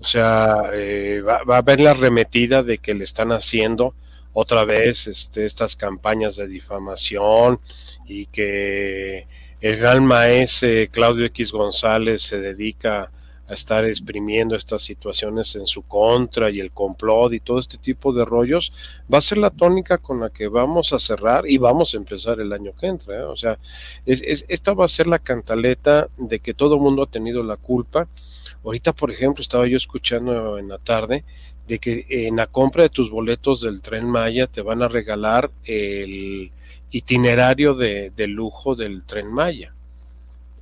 O 0.00 0.04
sea, 0.04 0.70
eh, 0.74 1.22
va, 1.22 1.40
a 1.54 1.58
haber 1.58 1.80
la 1.80 1.92
arremetida 1.92 2.62
de 2.62 2.78
que 2.78 2.94
le 2.94 3.04
están 3.04 3.32
haciendo 3.32 3.94
otra 4.32 4.64
vez 4.64 5.06
este, 5.06 5.46
estas 5.46 5.76
campañas 5.76 6.36
de 6.36 6.48
difamación 6.48 7.60
y 8.06 8.26
que 8.26 9.26
el 9.60 9.76
gran 9.76 10.04
maese 10.04 10.88
Claudio 10.88 11.26
X 11.26 11.52
González 11.52 12.22
se 12.22 12.38
dedica 12.38 13.10
a 13.48 13.54
estar 13.54 13.84
exprimiendo 13.86 14.54
estas 14.54 14.82
situaciones 14.82 15.56
en 15.56 15.66
su 15.66 15.82
contra 15.82 16.50
y 16.50 16.60
el 16.60 16.70
complot 16.70 17.32
y 17.32 17.40
todo 17.40 17.58
este 17.58 17.78
tipo 17.78 18.12
de 18.12 18.24
rollos, 18.24 18.72
va 19.12 19.18
a 19.18 19.22
ser 19.22 19.38
la 19.38 19.50
tónica 19.50 19.98
con 19.98 20.20
la 20.20 20.30
que 20.30 20.48
vamos 20.48 20.92
a 20.92 20.98
cerrar 20.98 21.48
y 21.48 21.56
vamos 21.56 21.94
a 21.94 21.96
empezar 21.96 22.40
el 22.40 22.52
año 22.52 22.72
que 22.78 22.86
entra. 22.86 23.16
¿eh? 23.16 23.22
O 23.22 23.36
sea, 23.36 23.58
es, 24.04 24.44
esta 24.48 24.74
va 24.74 24.84
a 24.84 24.88
ser 24.88 25.06
la 25.06 25.18
cantaleta 25.18 26.08
de 26.18 26.40
que 26.40 26.52
todo 26.52 26.74
el 26.74 26.82
mundo 26.82 27.02
ha 27.02 27.10
tenido 27.10 27.42
la 27.42 27.56
culpa. 27.56 28.06
Ahorita, 28.64 28.92
por 28.92 29.10
ejemplo, 29.10 29.42
estaba 29.42 29.66
yo 29.66 29.76
escuchando 29.76 30.58
en 30.58 30.68
la 30.68 30.78
tarde 30.78 31.24
de 31.66 31.78
que 31.78 32.06
en 32.08 32.36
la 32.36 32.46
compra 32.46 32.84
de 32.84 32.88
tus 32.88 33.10
boletos 33.10 33.60
del 33.60 33.82
tren 33.82 34.06
Maya 34.06 34.46
te 34.46 34.62
van 34.62 34.82
a 34.82 34.88
regalar 34.88 35.50
el 35.64 36.50
itinerario 36.90 37.74
de, 37.74 38.10
de 38.16 38.26
lujo 38.26 38.74
del 38.74 39.02
tren 39.04 39.32
Maya. 39.32 39.72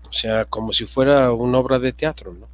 O 0.09 0.13
sea, 0.13 0.45
como 0.45 0.73
si 0.73 0.87
fuera 0.87 1.33
una 1.33 1.59
obra 1.59 1.79
de 1.79 1.93
teatro, 1.93 2.33
¿no? 2.33 2.47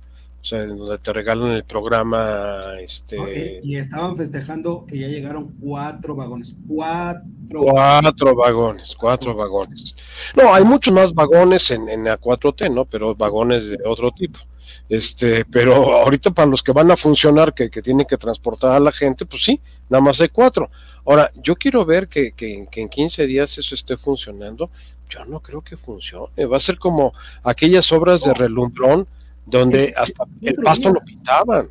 O 0.42 0.44
sea, 0.44 0.66
donde 0.66 0.98
te 0.98 1.12
regalan 1.12 1.52
el 1.52 1.62
programa. 1.62 2.72
Este... 2.80 3.60
y 3.62 3.76
estaban 3.76 4.16
festejando 4.16 4.84
que 4.88 4.98
ya 4.98 5.06
llegaron 5.06 5.54
cuatro 5.60 6.16
vagones. 6.16 6.56
Cuatro. 6.66 7.62
Cuatro 7.62 8.34
vagones, 8.34 8.96
cuatro 8.98 9.36
vagones. 9.36 9.94
No, 10.36 10.52
hay 10.52 10.64
muchos 10.64 10.92
más 10.92 11.14
vagones 11.14 11.70
en, 11.70 11.88
en 11.88 12.04
la 12.04 12.20
4T, 12.20 12.74
¿no? 12.74 12.84
Pero 12.86 13.14
vagones 13.14 13.68
de 13.68 13.78
otro 13.84 14.10
tipo. 14.10 14.40
Este, 14.88 15.44
pero 15.44 15.74
ahorita 15.92 16.30
para 16.30 16.48
los 16.48 16.62
que 16.62 16.72
van 16.72 16.90
a 16.90 16.96
funcionar, 16.96 17.54
que, 17.54 17.70
que 17.70 17.82
tienen 17.82 18.06
que 18.06 18.16
transportar 18.16 18.72
a 18.72 18.80
la 18.80 18.92
gente, 18.92 19.24
pues 19.24 19.44
sí, 19.44 19.60
nada 19.88 20.02
más 20.02 20.20
hay 20.20 20.28
cuatro. 20.28 20.70
Ahora, 21.04 21.32
yo 21.42 21.56
quiero 21.56 21.84
ver 21.84 22.08
que, 22.08 22.32
que, 22.32 22.66
que 22.70 22.80
en 22.80 22.88
15 22.88 23.26
días 23.26 23.58
eso 23.58 23.74
esté 23.74 23.96
funcionando. 23.96 24.70
Yo 25.08 25.24
no 25.24 25.40
creo 25.40 25.60
que 25.60 25.76
funcione. 25.76 26.46
Va 26.46 26.56
a 26.56 26.60
ser 26.60 26.78
como 26.78 27.12
aquellas 27.42 27.90
obras 27.92 28.22
de 28.22 28.32
relumbrón 28.32 29.06
donde 29.44 29.92
hasta 29.96 30.24
el 30.40 30.54
pasto 30.56 30.90
lo 30.90 31.00
pintaban. 31.00 31.68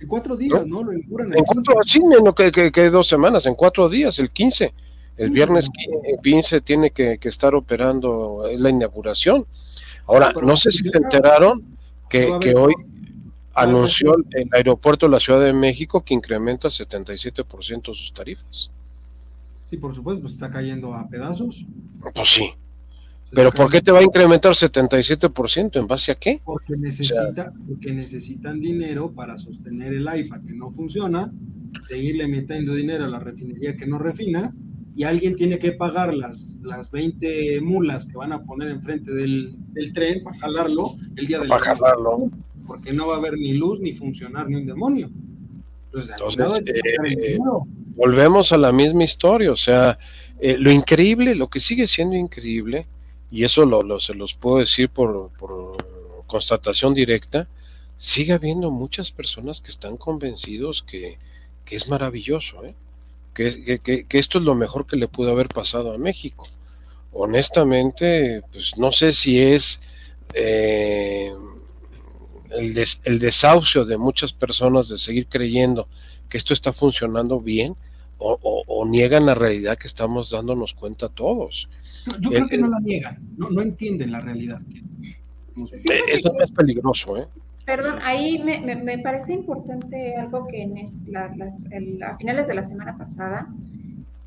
En 0.00 0.08
cuatro 0.08 0.34
días, 0.36 0.66
¿no? 0.66 0.82
Lo 0.82 0.92
inauguran. 0.92 1.34
En 1.34 1.44
cuatro, 1.44 1.74
sí, 1.84 2.00
que, 2.52 2.72
que, 2.72 2.90
dos 2.90 3.06
semanas, 3.06 3.44
en 3.46 3.54
cuatro 3.54 3.88
días, 3.88 4.18
el 4.18 4.30
15. 4.30 4.72
El 5.18 5.30
viernes 5.30 5.68
15 6.22 6.62
tiene 6.62 6.90
que, 6.92 7.18
estar 7.22 7.54
operando 7.54 8.46
es 8.48 8.58
la 8.58 8.70
inauguración. 8.70 9.46
Ahora, 10.06 10.32
no 10.32 10.56
sé 10.56 10.70
si 10.70 10.82
se 10.82 10.96
enteraron 10.96 11.62
que, 12.10 12.38
que 12.40 12.54
hoy 12.54 12.74
anunció 13.54 14.14
el 14.32 14.48
aeropuerto 14.52 15.06
de 15.06 15.12
la 15.12 15.20
Ciudad 15.20 15.40
de 15.40 15.52
México 15.52 16.04
que 16.04 16.14
incrementa 16.14 16.68
77% 16.68 17.94
sus 17.94 18.12
tarifas. 18.12 18.70
Sí, 19.64 19.76
por 19.76 19.94
supuesto, 19.94 20.22
pues 20.22 20.34
está 20.34 20.50
cayendo 20.50 20.94
a 20.94 21.08
pedazos. 21.08 21.64
Pues 22.14 22.28
sí, 22.28 22.52
pero 23.32 23.52
¿por 23.52 23.70
qué 23.70 23.80
te 23.80 23.92
va 23.92 24.00
a 24.00 24.02
incrementar 24.02 24.52
77%? 24.52 25.78
¿En 25.78 25.86
base 25.86 26.10
a 26.12 26.16
qué? 26.16 26.40
Porque, 26.44 26.76
necesita, 26.76 27.52
porque 27.68 27.92
necesitan 27.92 28.60
dinero 28.60 29.12
para 29.12 29.38
sostener 29.38 29.94
el 29.94 30.08
AIFA 30.08 30.40
que 30.40 30.52
no 30.52 30.70
funciona, 30.72 31.32
seguirle 31.86 32.26
metiendo 32.26 32.74
dinero 32.74 33.04
a 33.04 33.08
la 33.08 33.20
refinería 33.20 33.76
que 33.76 33.86
no 33.86 33.98
refina, 33.98 34.52
y 35.00 35.04
alguien 35.04 35.34
tiene 35.34 35.58
que 35.58 35.72
pagar 35.72 36.12
las, 36.12 36.58
las 36.60 36.90
20 36.90 37.62
mulas 37.62 38.06
que 38.06 38.18
van 38.18 38.34
a 38.34 38.44
poner 38.44 38.68
enfrente 38.68 39.10
del, 39.10 39.54
del 39.72 39.94
tren 39.94 40.22
para 40.22 40.36
jalarlo 40.36 40.94
el 41.16 41.26
día 41.26 41.38
del 41.38 41.48
Para 41.48 41.74
jalarlo. 41.74 42.30
Porque 42.66 42.92
no 42.92 43.06
va 43.06 43.14
a 43.14 43.16
haber 43.16 43.32
ni 43.38 43.54
luz, 43.54 43.80
ni 43.80 43.94
funcionar, 43.94 44.50
ni 44.50 44.56
un 44.56 44.66
demonio. 44.66 45.10
Entonces, 45.86 46.14
eh, 46.66 47.38
volvemos 47.96 48.52
a 48.52 48.58
la 48.58 48.72
misma 48.72 49.04
historia, 49.04 49.50
o 49.50 49.56
sea, 49.56 49.98
eh, 50.38 50.58
lo 50.58 50.70
increíble, 50.70 51.34
lo 51.34 51.48
que 51.48 51.60
sigue 51.60 51.86
siendo 51.86 52.14
increíble, 52.14 52.86
y 53.30 53.44
eso 53.44 53.64
lo, 53.64 54.00
se 54.00 54.12
los 54.12 54.34
puedo 54.34 54.58
decir 54.58 54.90
por, 54.90 55.30
constatación 56.26 56.92
directa, 56.92 57.48
sigue 57.96 58.34
habiendo 58.34 58.70
muchas 58.70 59.12
personas 59.12 59.62
que 59.62 59.70
están 59.70 59.96
convencidos 59.96 60.82
que, 60.82 61.16
es 61.70 61.88
maravilloso, 61.88 62.66
¿eh? 62.66 62.74
Que, 63.34 63.80
que, 63.80 64.18
esto 64.18 64.38
es 64.38 64.44
lo 64.44 64.54
mejor 64.54 64.86
que 64.86 64.96
le 64.96 65.08
pudo 65.08 65.30
haber 65.30 65.48
pasado 65.48 65.92
a 65.92 65.98
México. 65.98 66.46
Honestamente, 67.12 68.42
pues 68.52 68.72
no 68.76 68.92
sé 68.92 69.12
si 69.12 69.40
es 69.40 69.80
eh, 70.34 71.32
el, 72.50 72.84
el 73.04 73.18
desahucio 73.18 73.84
de 73.84 73.98
muchas 73.98 74.32
personas 74.32 74.88
de 74.88 74.98
seguir 74.98 75.26
creyendo 75.26 75.88
que 76.28 76.38
esto 76.38 76.54
está 76.54 76.72
funcionando 76.72 77.40
bien 77.40 77.76
o, 78.18 78.38
o 78.66 78.86
niegan 78.86 79.26
la 79.26 79.34
realidad 79.34 79.78
que 79.78 79.86
estamos 79.86 80.30
dándonos 80.30 80.74
cuenta 80.74 81.08
todos. 81.08 81.68
Yo, 82.20 82.30
creo 82.30 82.48
que 82.48 82.58
no 82.58 82.68
la 82.68 82.80
niegan, 82.80 83.18
no, 83.36 83.50
no 83.50 83.62
entienden 83.62 84.12
la 84.12 84.20
realidad. 84.20 84.60
Eso 85.56 86.30
es 86.42 86.50
peligroso, 86.52 87.16
¿eh? 87.18 87.26
Perdón, 87.70 88.00
ahí 88.02 88.40
me, 88.40 88.74
me, 88.74 88.98
parece 88.98 89.32
importante 89.32 90.16
algo 90.16 90.48
que 90.48 90.60
en 90.60 90.74
a 92.02 92.16
finales 92.16 92.48
de 92.48 92.54
la 92.54 92.64
semana 92.64 92.98
pasada 92.98 93.46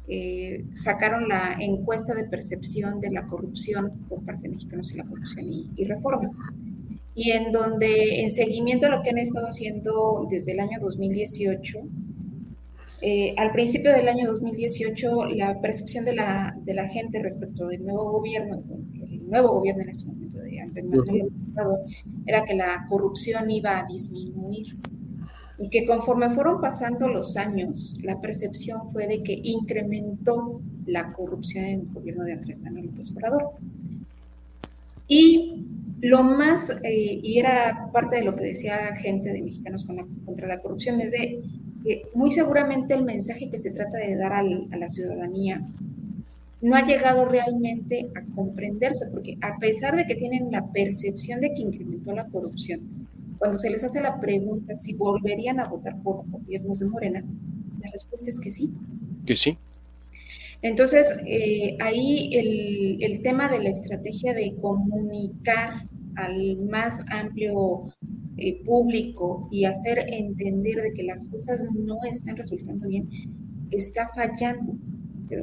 eh, 0.08 0.64
sacaron 0.74 1.28
la 1.28 1.58
encuesta 1.60 2.16
de 2.16 2.24
percepción 2.24 3.02
de 3.02 3.12
la 3.12 3.28
corrupción 3.28 3.92
por 4.08 4.24
parte 4.24 4.44
de 4.44 4.56
mexicanos 4.56 4.94
y 4.94 4.96
la 4.96 5.04
corrupción 5.04 5.46
y, 5.46 5.70
y, 5.76 5.84
reforma. 5.84 6.32
Y 7.16 7.32
en 7.32 7.52
donde, 7.52 8.22
en 8.22 8.30
seguimiento 8.30 8.86
a 8.86 8.90
lo 8.90 9.04
que 9.04 9.10
han 9.10 9.18
estado 9.18 9.48
haciendo 9.48 10.26
desde 10.32 10.54
el 10.54 10.62
año 10.62 10.80
2018, 10.80 11.80
eh, 13.02 13.36
al 13.38 13.52
principio 13.52 13.92
del 13.92 14.08
año 14.08 14.26
2018, 14.30 15.26
la 15.36 15.60
percepción 15.60 16.06
de 16.06 16.16
la, 16.16 16.56
de 16.64 16.76
la 16.76 16.88
gente 16.88 17.22
respecto 17.22 17.68
del 17.68 17.84
nuevo 17.84 18.10
gobierno, 18.10 18.64
el 19.04 19.30
nuevo 19.30 19.50
gobierno 19.50 19.82
en 19.84 19.90
ese 19.90 20.06
momento 20.06 20.23
era 22.26 22.44
que 22.46 22.56
la 22.56 22.86
corrupción 22.90 23.50
iba 23.52 23.80
a 23.80 23.86
disminuir. 23.86 24.78
y 25.60 25.70
que 25.70 25.86
conforme 25.86 26.32
fueron 26.32 26.60
pasando 26.60 27.08
los 27.08 27.38
años, 27.38 27.96
la 28.02 28.20
percepción 28.20 28.90
fue 28.92 29.08
de 29.08 29.22
que 29.22 29.40
incrementó 29.44 30.60
la 30.88 31.14
corrupción 31.14 31.64
en 31.66 31.80
el 31.82 31.88
gobierno 31.94 32.24
de 32.24 32.34
Andrés 32.34 32.60
Manuel 32.60 32.88
López 32.88 33.14
Obrador. 33.16 33.52
Y 35.08 35.66
lo 36.02 36.24
más, 36.24 36.70
eh, 36.84 37.20
y 37.24 37.40
era 37.40 37.90
parte 37.94 38.18
de 38.18 38.24
lo 38.24 38.36
que 38.36 38.44
decía 38.46 38.94
gente 38.96 39.32
de 39.32 39.42
Mexicanos 39.42 39.88
contra 40.26 40.48
la 40.48 40.60
Corrupción, 40.60 41.00
es 41.00 41.12
de 41.12 41.42
que 41.84 42.04
muy 42.14 42.32
seguramente 42.32 42.94
el 42.94 43.04
mensaje 43.04 43.50
que 43.50 43.58
se 43.58 43.72
trata 43.72 43.98
de 43.98 44.16
dar 44.16 44.34
a 44.34 44.44
la 44.44 44.90
ciudadanía 44.90 45.62
no 46.64 46.76
ha 46.76 46.86
llegado 46.86 47.26
realmente 47.26 48.10
a 48.16 48.36
comprenderse, 48.36 49.08
porque 49.12 49.38
a 49.42 49.58
pesar 49.60 49.98
de 49.98 50.06
que 50.06 50.16
tienen 50.16 50.50
la 50.50 50.66
percepción 50.72 51.42
de 51.42 51.54
que 51.54 51.62
incrementó 51.62 52.14
la 52.14 52.28
corrupción, 52.30 53.08
cuando 53.38 53.58
se 53.58 53.70
les 53.70 53.84
hace 53.84 54.00
la 54.00 54.20
pregunta 54.22 54.76
si 54.78 54.94
volverían 54.94 55.60
a 55.60 55.68
votar 55.68 56.02
por 56.02 56.26
gobiernos 56.30 56.80
de 56.80 56.88
Morena, 56.88 57.24
la 57.82 57.92
respuesta 57.92 58.30
es 58.30 58.40
que 58.40 58.50
sí. 58.50 58.74
Que 59.26 59.36
sí. 59.36 59.58
Entonces, 60.62 61.06
eh, 61.28 61.76
ahí 61.82 62.34
el, 62.34 63.04
el, 63.04 63.22
tema 63.22 63.50
de 63.50 63.60
la 63.60 63.70
estrategia 63.70 64.34
de 64.34 64.56
comunicar 64.62 65.90
al 66.16 66.58
más 66.60 67.04
amplio 67.10 67.94
eh, 68.38 68.64
público 68.64 69.50
y 69.52 69.66
hacer 69.66 70.06
entender 70.08 70.82
de 70.82 70.94
que 70.94 71.04
las 71.04 71.28
cosas 71.30 71.68
no 71.76 71.98
están 72.10 72.38
resultando 72.38 72.88
bien, 72.88 73.10
está 73.72 74.08
fallando. 74.08 74.78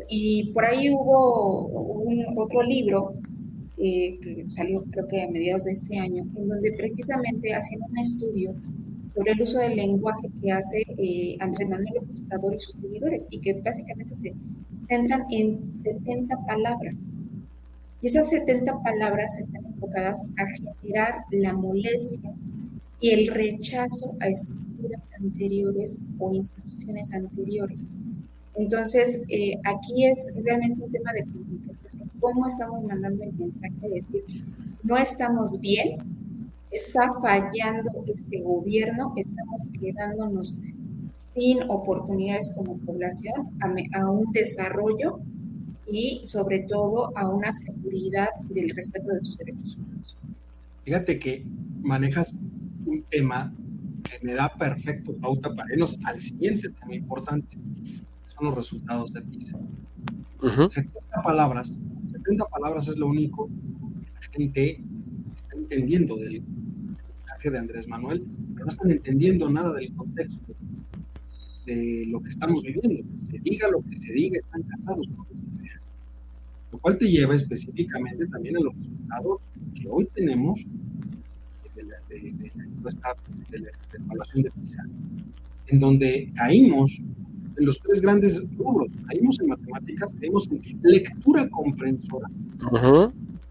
Y 0.08 0.52
por 0.52 0.64
ahí 0.64 0.90
hubo 0.90 2.04
otro 2.36 2.62
libro 2.62 3.14
eh, 3.76 4.18
que 4.22 4.44
salió 4.50 4.84
creo 4.90 5.08
que 5.08 5.22
a 5.22 5.30
mediados 5.30 5.64
de 5.64 5.72
este 5.72 5.98
año, 5.98 6.24
en 6.36 6.48
donde 6.48 6.72
precisamente 6.72 7.54
hacen 7.54 7.80
un 7.82 7.98
estudio 7.98 8.54
sobre 9.06 9.32
el 9.32 9.40
uso 9.40 9.58
del 9.58 9.76
lenguaje 9.76 10.28
que 10.42 10.52
hace 10.52 10.82
eh, 10.98 11.36
Andrés 11.40 11.68
Manuel 11.68 11.94
López 11.94 12.22
Obrador 12.26 12.54
y 12.54 12.58
sus 12.58 12.74
seguidores, 12.74 13.26
y 13.30 13.40
que 13.40 13.54
básicamente 13.54 14.14
se 14.16 14.34
centran 14.88 15.24
en 15.30 15.72
70 15.82 16.36
palabras. 16.46 16.96
Y 18.02 18.06
esas 18.06 18.30
70 18.30 18.82
palabras 18.82 19.38
están 19.38 19.64
enfocadas 19.64 20.24
a 20.36 20.46
generar 20.46 21.14
la 21.30 21.52
molestia 21.54 22.32
y 23.00 23.10
el 23.10 23.28
rechazo 23.28 24.16
a 24.20 24.28
estructuras 24.28 25.10
anteriores 25.18 26.02
o 26.18 26.32
instituciones 26.32 27.12
anteriores. 27.14 27.86
Entonces, 28.60 29.22
eh, 29.28 29.54
aquí 29.64 30.04
es 30.04 30.34
realmente 30.44 30.82
un 30.82 30.92
tema 30.92 31.12
de 31.14 31.24
comunicación, 31.24 32.10
cómo 32.20 32.46
estamos 32.46 32.84
mandando 32.84 33.24
el 33.24 33.32
mensaje 33.32 33.74
de 33.80 33.88
decir, 33.88 34.24
no 34.82 34.98
estamos 34.98 35.58
bien, 35.60 35.96
está 36.70 37.10
fallando 37.22 38.04
este 38.06 38.42
gobierno, 38.42 39.14
estamos 39.16 39.62
quedándonos 39.80 40.60
sin 41.32 41.62
oportunidades 41.70 42.52
como 42.54 42.76
población 42.78 43.48
a, 43.94 44.10
un 44.10 44.30
desarrollo 44.32 45.20
y 45.90 46.20
sobre 46.24 46.60
todo 46.60 47.16
a 47.16 47.28
una 47.30 47.54
seguridad 47.54 48.28
del 48.50 48.68
respeto 48.70 49.08
de 49.08 49.20
tus 49.20 49.38
derechos 49.38 49.76
humanos. 49.76 50.16
Fíjate 50.84 51.18
que 51.18 51.46
manejas 51.80 52.38
un 52.84 53.02
tema 53.04 53.54
que 54.02 54.18
me 54.22 54.34
da 54.34 54.50
perfecto 54.50 55.14
pauta 55.16 55.54
para 55.54 55.72
irnos 55.72 55.98
al 56.04 56.20
siguiente 56.20 56.68
tema 56.68 56.94
importante, 56.94 57.56
los 58.42 58.54
resultados 58.54 59.12
de 59.12 59.22
PISA. 59.22 59.58
70 60.40 61.22
palabras, 61.22 61.78
70 62.12 62.44
palabras 62.46 62.88
es 62.88 62.96
lo 62.96 63.08
único 63.08 63.48
que 63.48 64.12
la 64.14 64.32
gente 64.32 64.84
está 65.34 65.56
entendiendo 65.56 66.16
del 66.16 66.42
mensaje 66.42 67.50
de 67.50 67.58
Andrés 67.58 67.88
Manuel, 67.88 68.24
pero 68.54 68.66
no 68.66 68.72
están 68.72 68.90
entendiendo 68.90 69.50
nada 69.50 69.74
del 69.74 69.94
contexto 69.94 70.54
de 71.66 72.06
lo 72.08 72.20
que 72.20 72.30
estamos 72.30 72.62
viviendo. 72.62 73.04
Se 73.18 73.38
diga 73.38 73.68
lo 73.70 73.82
que 73.82 73.96
se 73.96 74.12
diga, 74.12 74.38
están 74.38 74.62
casados 74.62 75.08
con 75.08 75.26
esa 75.32 75.44
idea. 75.44 75.80
Lo 76.72 76.78
cual 76.78 76.98
te 76.98 77.10
lleva 77.10 77.34
específicamente 77.34 78.26
también 78.26 78.56
a 78.56 78.60
los 78.60 78.74
resultados 78.76 79.40
que 79.74 79.88
hoy 79.88 80.08
tenemos 80.14 80.64
de 81.74 81.82
la, 81.84 81.96
encuesta 82.64 83.14
de 83.50 83.58
la 83.60 83.68
evaluación 83.92 84.42
de 84.42 84.50
PISA, 84.50 84.86
en 85.68 85.78
donde 85.78 86.32
caímos 86.34 87.02
en 87.60 87.66
los 87.66 87.78
tres 87.78 88.00
grandes 88.00 88.42
rubros. 88.56 88.88
Caímos 89.06 89.38
en 89.38 89.48
matemáticas, 89.48 90.14
caímos 90.18 90.48
en 90.50 90.80
lectura 90.82 91.48
comprensora 91.50 92.28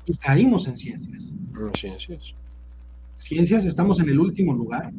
y 0.06 0.14
caímos 0.16 0.68
en 0.68 0.76
ciencias. 0.76 1.32
Ciencias. 1.80 2.22
Ciencias 3.16 3.66
estamos 3.66 4.00
en 4.00 4.10
el 4.10 4.20
último 4.20 4.54
lugar. 4.54 4.92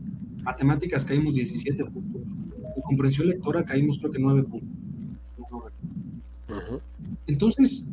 Matemáticas 0.42 1.04
caímos 1.04 1.34
17 1.34 1.84
puntos. 1.86 2.22
En 2.76 2.82
comprensión 2.82 3.28
lectora 3.28 3.64
caímos 3.64 3.98
creo 3.98 4.12
que 4.12 4.18
9 4.20 4.44
puntos. 4.44 4.68
Entonces, 7.26 7.88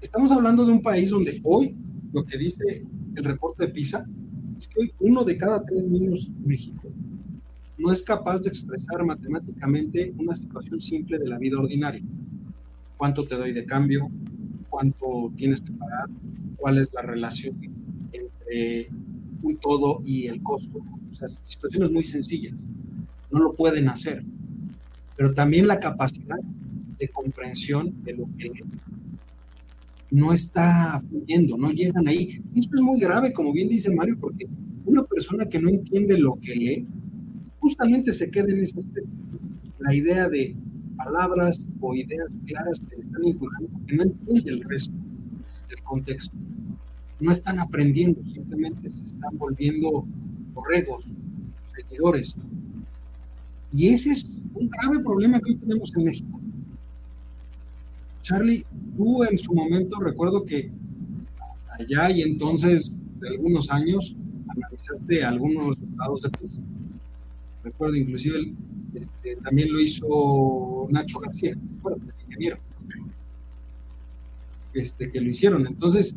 estamos 0.00 0.32
hablando 0.32 0.64
de 0.64 0.72
un 0.72 0.82
país 0.82 1.10
donde 1.10 1.40
hoy, 1.44 1.76
lo 2.12 2.24
que 2.24 2.38
dice 2.38 2.84
el 3.14 3.24
reporte 3.24 3.66
de 3.66 3.72
PISA, 3.72 4.04
es 4.58 4.68
que 4.68 4.80
hoy 4.80 4.92
uno 5.00 5.24
de 5.24 5.36
cada 5.36 5.64
tres 5.64 5.86
niños 5.86 6.26
en 6.26 6.46
México 6.46 6.88
no 7.80 7.90
es 7.90 8.02
capaz 8.02 8.42
de 8.42 8.50
expresar 8.50 9.04
matemáticamente 9.04 10.12
una 10.18 10.36
situación 10.36 10.80
simple 10.80 11.18
de 11.18 11.26
la 11.26 11.38
vida 11.38 11.58
ordinaria. 11.58 12.02
¿Cuánto 12.98 13.26
te 13.26 13.36
doy 13.36 13.52
de 13.52 13.64
cambio? 13.64 14.10
¿Cuánto 14.68 15.32
tienes 15.34 15.62
que 15.62 15.72
pagar? 15.72 16.08
¿Cuál 16.56 16.76
es 16.76 16.92
la 16.92 17.00
relación 17.00 17.56
entre 18.12 18.90
un 19.42 19.56
todo 19.56 20.02
y 20.04 20.26
el 20.26 20.42
costo? 20.42 20.78
O 21.10 21.14
sea, 21.14 21.28
situaciones 21.28 21.90
muy 21.90 22.04
sencillas. 22.04 22.66
No 23.30 23.40
lo 23.40 23.54
pueden 23.54 23.88
hacer. 23.88 24.24
Pero 25.16 25.32
también 25.32 25.66
la 25.66 25.80
capacidad 25.80 26.38
de 26.98 27.08
comprensión 27.08 28.02
de 28.04 28.12
lo 28.12 28.28
que 28.36 28.52
no 30.10 30.34
está 30.34 31.02
fluyendo, 31.08 31.56
no 31.56 31.70
llegan 31.70 32.06
ahí. 32.08 32.42
Esto 32.54 32.76
es 32.76 32.82
muy 32.82 33.00
grave, 33.00 33.32
como 33.32 33.54
bien 33.54 33.70
dice 33.70 33.94
Mario, 33.94 34.18
porque 34.20 34.46
una 34.84 35.02
persona 35.04 35.46
que 35.46 35.58
no 35.58 35.70
entiende 35.70 36.18
lo 36.18 36.38
que 36.38 36.54
lee, 36.54 36.86
justamente 37.60 38.12
se 38.12 38.30
queda 38.30 38.50
en 38.50 38.60
ese 38.60 38.80
aspecto. 38.80 39.10
La 39.78 39.94
idea 39.94 40.28
de 40.28 40.56
palabras 40.96 41.66
o 41.80 41.94
ideas 41.94 42.36
claras 42.46 42.80
que 42.80 42.96
están 42.96 43.24
incluyendo, 43.24 43.80
que 43.86 43.96
no 43.96 44.02
entiende 44.02 44.50
el 44.50 44.62
resto 44.64 44.92
del 45.68 45.82
contexto. 45.82 46.36
No 47.20 47.30
están 47.30 47.58
aprendiendo, 47.58 48.24
simplemente 48.24 48.90
se 48.90 49.04
están 49.04 49.36
volviendo 49.36 50.06
borregos, 50.54 51.06
seguidores. 51.74 52.36
Y 53.72 53.88
ese 53.88 54.12
es 54.12 54.40
un 54.54 54.68
grave 54.68 55.00
problema 55.00 55.38
que 55.38 55.52
hoy 55.52 55.56
tenemos 55.56 55.94
en 55.96 56.04
México. 56.04 56.40
Charlie, 58.22 58.64
tú 58.96 59.24
en 59.24 59.38
su 59.38 59.54
momento 59.54 59.98
recuerdo 60.00 60.44
que 60.44 60.70
allá 61.78 62.10
y 62.10 62.22
entonces 62.22 63.00
de 63.20 63.28
algunos 63.28 63.70
años 63.70 64.16
analizaste 64.48 65.24
algunos 65.24 65.68
resultados 65.68 66.22
de 66.22 66.30
Recuerdo, 67.62 67.96
inclusive 67.96 68.52
este, 68.94 69.36
también 69.36 69.72
lo 69.72 69.80
hizo 69.80 70.86
Nacho 70.90 71.18
García, 71.18 71.52
el 71.52 72.12
ingeniero, 72.26 72.58
este, 74.74 75.10
que 75.10 75.20
lo 75.20 75.28
hicieron. 75.28 75.66
Entonces, 75.66 76.16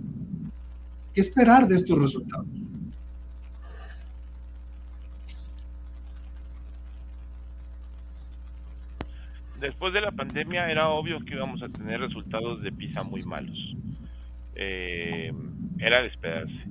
¿qué 1.13 1.21
esperar 1.21 1.67
de 1.67 1.75
estos 1.75 1.99
resultados? 1.99 2.47
Después 9.59 9.93
de 9.93 10.01
la 10.01 10.11
pandemia 10.11 10.69
era 10.69 10.89
obvio 10.89 11.19
que 11.23 11.35
íbamos 11.35 11.61
a 11.63 11.69
tener 11.69 11.99
resultados 12.01 12.61
de 12.61 12.71
PISA 12.71 13.03
muy 13.03 13.23
malos. 13.23 13.57
Eh, 14.55 15.31
era 15.79 16.01
de 16.01 16.07
esperarse 16.07 16.63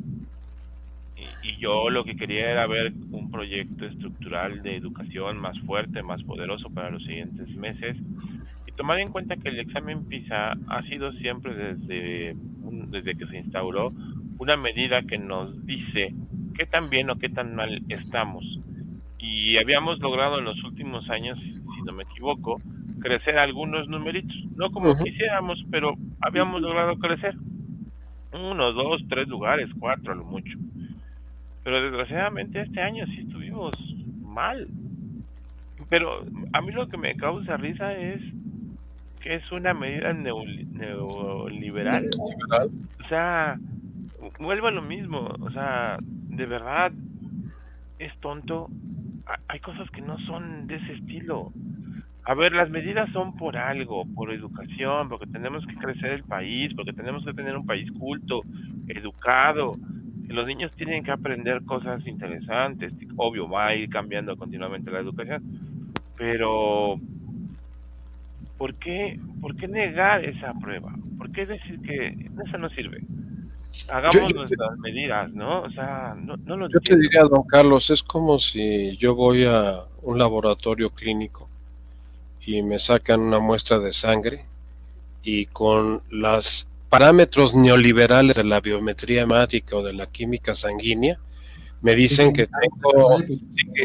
y 1.42 1.56
yo 1.58 1.90
lo 1.90 2.04
que 2.04 2.16
quería 2.16 2.50
era 2.50 2.66
ver 2.66 2.92
un 3.10 3.30
proyecto 3.30 3.86
estructural 3.86 4.62
de 4.62 4.76
educación 4.76 5.38
más 5.38 5.58
fuerte, 5.60 6.02
más 6.02 6.22
poderoso 6.22 6.70
para 6.70 6.90
los 6.90 7.02
siguientes 7.02 7.48
meses 7.56 7.96
y 8.66 8.72
tomar 8.72 8.98
en 9.00 9.10
cuenta 9.10 9.36
que 9.36 9.48
el 9.48 9.60
examen 9.60 10.06
PISA 10.06 10.52
ha 10.68 10.82
sido 10.84 11.12
siempre 11.14 11.54
desde, 11.54 12.36
desde 12.88 13.14
que 13.16 13.26
se 13.26 13.38
instauró 13.38 13.92
una 14.38 14.56
medida 14.56 15.02
que 15.02 15.18
nos 15.18 15.64
dice 15.66 16.14
qué 16.56 16.66
tan 16.66 16.90
bien 16.90 17.10
o 17.10 17.16
qué 17.16 17.28
tan 17.28 17.54
mal 17.54 17.82
estamos. 17.88 18.44
Y 19.18 19.56
habíamos 19.56 20.00
logrado 20.00 20.38
en 20.38 20.44
los 20.44 20.62
últimos 20.64 21.08
años, 21.10 21.38
si 21.40 21.82
no 21.84 21.92
me 21.92 22.02
equivoco, 22.02 22.60
crecer 23.00 23.38
algunos 23.38 23.88
numeritos. 23.88 24.36
No 24.56 24.70
como 24.72 24.96
quisiéramos, 24.98 25.64
pero 25.70 25.94
habíamos 26.20 26.60
logrado 26.60 26.96
crecer. 26.96 27.34
Uno, 28.32 28.72
dos, 28.72 29.02
tres 29.08 29.28
lugares, 29.28 29.68
cuatro 29.78 30.12
a 30.12 30.16
lo 30.16 30.24
mucho. 30.24 30.58
Pero 31.64 31.82
desgraciadamente 31.82 32.60
este 32.60 32.80
año 32.80 33.06
sí 33.06 33.20
estuvimos 33.20 33.72
mal. 34.20 34.68
Pero 35.88 36.24
a 36.52 36.60
mí 36.60 36.72
lo 36.72 36.88
que 36.88 36.96
me 36.96 37.16
causa 37.16 37.56
risa 37.56 37.92
es 37.92 38.20
que 39.20 39.34
es 39.36 39.52
una 39.52 39.74
medida 39.74 40.12
neoliberal. 40.12 42.10
O 43.04 43.08
sea, 43.08 43.56
vuelvo 44.38 44.66
a 44.68 44.72
lo 44.72 44.82
mismo. 44.82 45.32
O 45.40 45.50
sea, 45.50 45.98
de 46.00 46.46
verdad 46.46 46.92
es 47.98 48.16
tonto 48.18 48.68
hay 49.48 49.60
cosas 49.60 49.88
que 49.90 50.00
no 50.00 50.18
son 50.20 50.66
de 50.66 50.76
ese 50.76 50.94
estilo. 50.94 51.52
A 52.24 52.34
ver, 52.34 52.52
las 52.52 52.70
medidas 52.70 53.10
son 53.12 53.36
por 53.36 53.56
algo, 53.56 54.04
por 54.14 54.32
educación, 54.32 55.08
porque 55.08 55.26
tenemos 55.26 55.66
que 55.66 55.74
crecer 55.74 56.12
el 56.12 56.24
país, 56.24 56.72
porque 56.74 56.92
tenemos 56.92 57.24
que 57.24 57.34
tener 57.34 57.56
un 57.56 57.66
país 57.66 57.90
culto, 57.92 58.42
educado, 58.86 59.76
los 60.32 60.46
niños 60.46 60.72
tienen 60.72 61.04
que 61.04 61.10
aprender 61.10 61.64
cosas 61.64 62.06
interesantes. 62.06 62.92
Obvio, 63.16 63.48
va 63.48 63.68
a 63.68 63.74
ir 63.74 63.88
cambiando 63.88 64.36
continuamente 64.36 64.90
la 64.90 65.00
educación, 65.00 65.42
pero 66.16 66.98
¿por 68.58 68.74
qué, 68.74 69.18
por 69.40 69.56
qué 69.56 69.68
negar 69.68 70.24
esa 70.24 70.52
prueba? 70.54 70.94
¿Por 71.18 71.30
qué 71.32 71.46
decir 71.46 71.80
que 71.82 72.30
eso 72.46 72.58
no 72.58 72.68
sirve? 72.70 73.02
Hagamos 73.88 74.34
nuestras 74.34 74.78
medidas, 74.78 75.32
¿no? 75.32 75.62
O 75.62 75.70
sea, 75.70 76.14
no, 76.16 76.36
no 76.36 76.56
lo 76.56 76.68
Yo 76.68 76.80
te 76.80 76.96
diría, 76.96 77.22
don 77.22 77.42
Carlos, 77.44 77.90
es 77.90 78.02
como 78.02 78.38
si 78.38 78.96
yo 78.98 79.14
voy 79.14 79.44
a 79.44 79.84
un 80.02 80.18
laboratorio 80.18 80.90
clínico 80.90 81.48
y 82.44 82.62
me 82.62 82.78
sacan 82.78 83.20
una 83.20 83.38
muestra 83.38 83.78
de 83.78 83.92
sangre 83.92 84.44
y 85.22 85.46
con 85.46 86.02
los 86.10 86.66
parámetros 86.92 87.54
neoliberales 87.54 88.36
de 88.36 88.44
la 88.44 88.60
biometría 88.60 89.22
hemática 89.22 89.76
o 89.76 89.82
de 89.82 89.94
la 89.94 90.08
química 90.08 90.54
sanguínea, 90.54 91.18
me 91.80 91.94
dicen 91.94 92.34
que 92.34 92.46
tengo, 92.46 93.18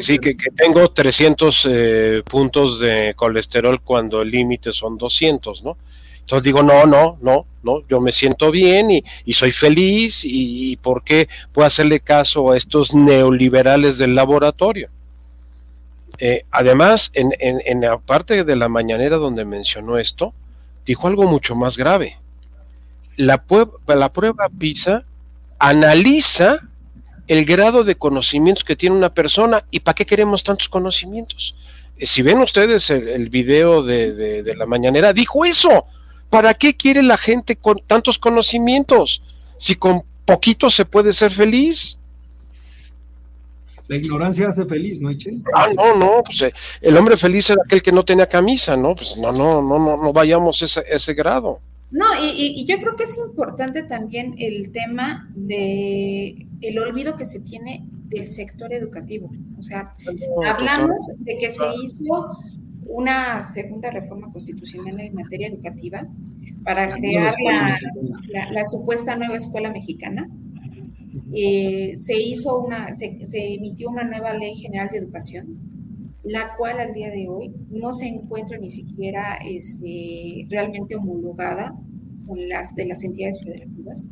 sí, 0.02 0.20
que, 0.20 0.36
tengo 0.54 0.90
300 0.90 1.68
eh, 1.70 2.24
puntos 2.30 2.82
de 2.82 3.14
colesterol 3.16 3.80
cuando 3.82 4.22
el 4.22 4.30
límite 4.30 4.74
son 4.74 4.98
200, 4.98 5.64
¿no? 5.64 5.78
Entonces 6.20 6.44
digo, 6.44 6.62
no, 6.62 6.86
no, 6.86 7.18
no, 7.22 7.46
no, 7.64 7.88
yo 7.88 8.02
me 8.02 8.12
siento 8.12 8.52
bien 8.52 8.92
y, 8.92 9.34
soy 9.34 9.54
feliz 9.54 10.26
y, 10.26 10.74
y, 10.74 10.76
¿por 10.76 11.02
qué 11.02 11.30
puedo 11.54 11.66
hacerle 11.66 12.02
caso 12.02 12.52
a 12.52 12.58
estos 12.58 12.94
neoliberales 12.94 13.98
del 13.98 14.16
laboratorio? 14.16 14.90
Eh, 16.20 16.44
además, 16.52 17.10
en, 17.14 17.32
en, 17.40 17.80
la 17.80 18.00
parte 18.00 18.44
de 18.44 18.56
la 18.58 18.68
mañanera 18.68 19.16
donde 19.16 19.46
mencionó 19.46 19.98
esto, 19.98 20.34
dijo 20.86 21.08
algo 21.08 21.24
mucho 21.24 21.56
más 21.56 21.78
grave. 21.78 22.18
La, 23.18 23.44
la 23.88 24.14
prueba 24.14 24.50
PISA 24.58 25.04
analiza 25.60 26.62
el 27.28 27.46
grado 27.46 27.84
de 27.84 27.96
conocimientos 27.96 28.64
que 28.64 28.76
tiene 28.76 28.96
una 28.96 29.14
persona 29.14 29.66
y 29.70 29.82
para 29.82 29.96
qué 29.96 30.06
queremos 30.06 30.44
tantos 30.44 30.70
conocimientos. 30.70 31.56
Eh, 31.98 32.06
si 32.06 32.22
ven 32.22 32.40
ustedes 32.40 32.90
el, 32.90 33.30
video 33.30 33.84
de, 33.84 34.14
de, 34.44 34.56
la 34.56 34.66
mañanera, 34.66 35.14
dijo 35.14 35.46
eso. 35.46 35.86
¿Para 36.30 36.54
qué 36.54 36.76
quiere 36.76 37.04
la 37.04 37.18
gente 37.18 37.56
con 37.56 37.80
tantos 37.88 38.20
conocimientos? 38.20 39.22
Si 39.58 39.76
con 39.76 40.04
poquito 40.26 40.70
se 40.70 40.84
puede 40.84 41.14
ser 41.14 41.32
feliz. 41.32 41.98
La 43.88 43.96
ignorancia 43.96 44.50
hace 44.50 44.66
feliz, 44.66 45.00
¿no, 45.00 45.10
Echel? 45.10 45.42
Ah, 45.56 45.68
no, 45.74 45.96
no, 45.96 46.24
pues 46.26 46.42
eh, 46.42 46.54
el 46.82 46.98
hombre 46.98 47.16
feliz 47.16 47.50
era 47.50 47.62
aquel 47.66 47.82
que 47.82 47.94
no 47.94 48.04
tenía 48.04 48.28
camisa, 48.28 48.76
¿no? 48.76 48.94
Pues 48.94 49.16
no, 49.16 49.32
no, 49.32 49.62
no, 49.62 49.80
no, 49.80 49.96
no 49.96 50.14
vayamos 50.14 50.62
a 50.62 50.66
ese, 50.66 50.84
ese 50.90 51.14
grado. 51.14 51.62
No, 51.90 52.06
y, 52.22 52.66
yo 52.66 52.78
creo 52.80 52.96
que 52.96 53.04
es 53.04 53.18
importante 53.18 53.84
también 53.84 54.36
el 54.38 54.72
tema 54.72 55.30
de 55.36 56.48
el 56.62 56.80
olvido 56.80 57.16
que 57.16 57.26
se 57.26 57.40
tiene 57.40 57.86
del 58.10 58.28
sector 58.28 58.74
educativo. 58.74 59.32
O 59.58 59.64
sea, 59.64 59.96
hablamos 60.46 60.98
de 61.20 61.38
que 61.38 61.50
se 61.50 61.64
hizo 61.82 62.38
una 62.86 63.42
segunda 63.42 63.92
reforma 63.92 64.32
constitucional 64.32 65.00
en 65.00 65.14
materia 65.14 65.48
educativa 65.48 66.08
para 66.64 66.90
crear 66.90 67.32
la 68.52 68.66
supuesta 68.66 69.16
nueva 69.16 69.38
escuela 69.38 69.72
mexicana. 69.72 70.30
Eh, 71.34 71.94
se 71.98 72.20
hizo 72.20 72.60
una, 72.60 72.94
se, 72.94 73.18
emitió 73.34 73.90
una 73.90 74.04
nueva 74.04 74.34
ley 74.34 74.56
general 74.56 74.90
de 74.90 75.00
educación, 75.00 75.58
la 76.28 76.56
cual 76.58 76.80
al 76.80 76.94
día 76.94 77.10
de 77.10 77.28
hoy 77.28 77.54
no 77.70 77.94
se 77.94 78.08
encuentra 78.08 78.58
ni 78.58 78.70
siquiera 78.70 79.38
este, 79.46 80.46
realmente 80.50 80.96
homologada 80.96 81.74
con 82.26 82.50
las 82.50 82.76
de 82.76 82.86
las 82.86 83.04
entidades 83.04 83.42
federativas, 83.44 84.10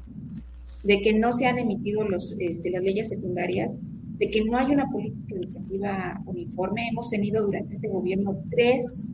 de 0.84 1.02
que 1.02 1.14
no 1.14 1.34
se 1.34 1.48
han 1.48 1.60
emitido 1.60 2.08
los, 2.08 2.40
este, 2.40 2.70
las 2.70 2.84
leyes 2.84 3.10
secundarias, 3.10 3.80
de 4.18 4.30
que 4.30 4.46
no 4.46 4.58
hay 4.58 4.72
una 4.72 4.90
política 4.90 5.36
educativa 5.36 6.22
uniforme. 6.26 6.88
Hemos 6.90 7.10
tenido 7.10 7.46
durante 7.46 7.74
este 7.74 7.90
gobierno 7.90 8.38
tres 8.50 9.08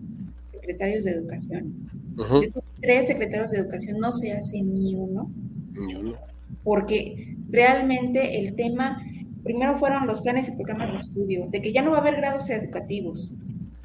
secretarios 0.52 1.04
de 1.04 1.12
educación. 1.12 1.90
De 2.14 2.46
esos 2.46 2.68
tres 2.82 3.08
secretarios 3.08 3.52
de 3.52 3.60
educación 3.60 3.98
no 4.00 4.12
se 4.12 4.34
hace 4.34 4.62
ni 4.62 4.96
uno. 4.96 5.32
Ni 5.74 5.96
uno. 5.96 6.16
Porque 6.64 7.36
realmente 7.50 8.38
el 8.40 8.54
tema, 8.56 9.02
primero 9.44 9.78
fueron 9.78 10.08
los 10.08 10.22
planes 10.22 10.50
y 10.50 10.56
programas 10.56 10.92
de 10.92 10.98
estudio, 10.98 11.48
de 11.50 11.62
que 11.62 11.74
ya 11.74 11.82
no 11.82 11.92
va 11.92 11.98
a 11.98 12.02
haber 12.02 12.16
grados 12.18 12.50
educativos, 12.50 13.34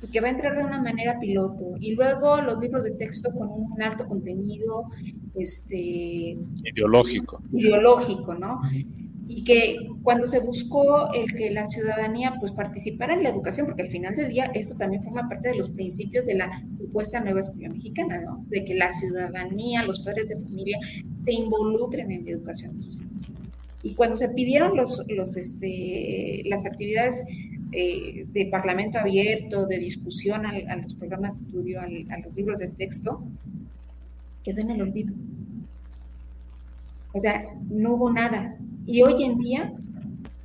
y 0.03 0.09
que 0.09 0.21
va 0.21 0.29
a 0.29 0.31
entrar 0.31 0.57
de 0.57 0.65
una 0.65 0.81
manera 0.81 1.19
piloto, 1.19 1.75
y 1.81 1.95
luego 1.95 2.41
los 2.41 2.61
libros 2.61 2.85
de 2.85 2.93
texto 2.93 3.31
con 3.33 3.49
un 3.49 3.83
alto 3.83 4.07
contenido 4.07 4.85
este, 5.35 6.37
ideológico. 6.65 7.43
Ideológico, 7.53 8.35
¿no? 8.35 8.61
y 9.29 9.45
que 9.45 9.89
cuando 10.03 10.27
se 10.27 10.41
buscó 10.41 11.13
el 11.13 11.33
que 11.35 11.51
la 11.51 11.67
ciudadanía 11.67 12.35
pues 12.39 12.53
participara 12.53 13.15
en 13.15 13.25
la 13.25 13.31
educación, 13.31 13.67
porque 13.67 13.83
al 13.83 13.89
final 13.89 14.15
del 14.15 14.29
día 14.29 14.51
eso 14.55 14.77
también 14.77 15.03
forma 15.03 15.29
parte 15.29 15.49
de 15.49 15.57
los 15.57 15.71
principios 15.71 16.27
de 16.27 16.35
la 16.35 16.63
supuesta 16.71 17.21
nueva 17.21 17.41
escuela 17.41 17.71
mexicana, 17.71 18.21
¿no? 18.21 18.45
De 18.49 18.65
que 18.65 18.75
la 18.75 18.93
ciudadanía, 18.93 19.83
los 19.83 20.01
padres 20.01 20.29
de 20.29 20.37
familia 20.37 20.79
se 21.17 21.33
involucren 21.33 22.13
en 22.13 22.25
la 22.25 22.31
educación 22.31 22.77
de 22.77 22.85
sus. 22.85 23.06
Y 23.87 23.95
cuando 23.95 24.17
se 24.17 24.31
pidieron 24.31 24.77
los, 24.77 25.07
este, 25.37 26.43
las 26.47 26.67
actividades 26.67 27.23
eh, 27.71 28.27
de 28.33 28.47
parlamento 28.47 28.99
abierto, 28.99 29.65
de 29.67 29.79
discusión 29.79 30.45
a, 30.45 30.77
los 30.77 30.97
programas 30.97 31.37
de 31.37 31.45
estudio, 31.47 31.81
a 31.81 31.87
los 31.87 32.35
libros 32.35 32.59
de 32.59 32.67
texto, 32.67 33.23
quedó 34.43 34.61
en 34.63 34.71
el 34.73 34.83
olvido. 34.83 35.15
O 37.13 37.21
sea, 37.21 37.47
no 37.71 37.95
hubo 37.95 38.13
nada. 38.13 38.57
Y 38.87 39.03
hoy 39.03 39.23
en 39.23 39.39
día 39.39 39.73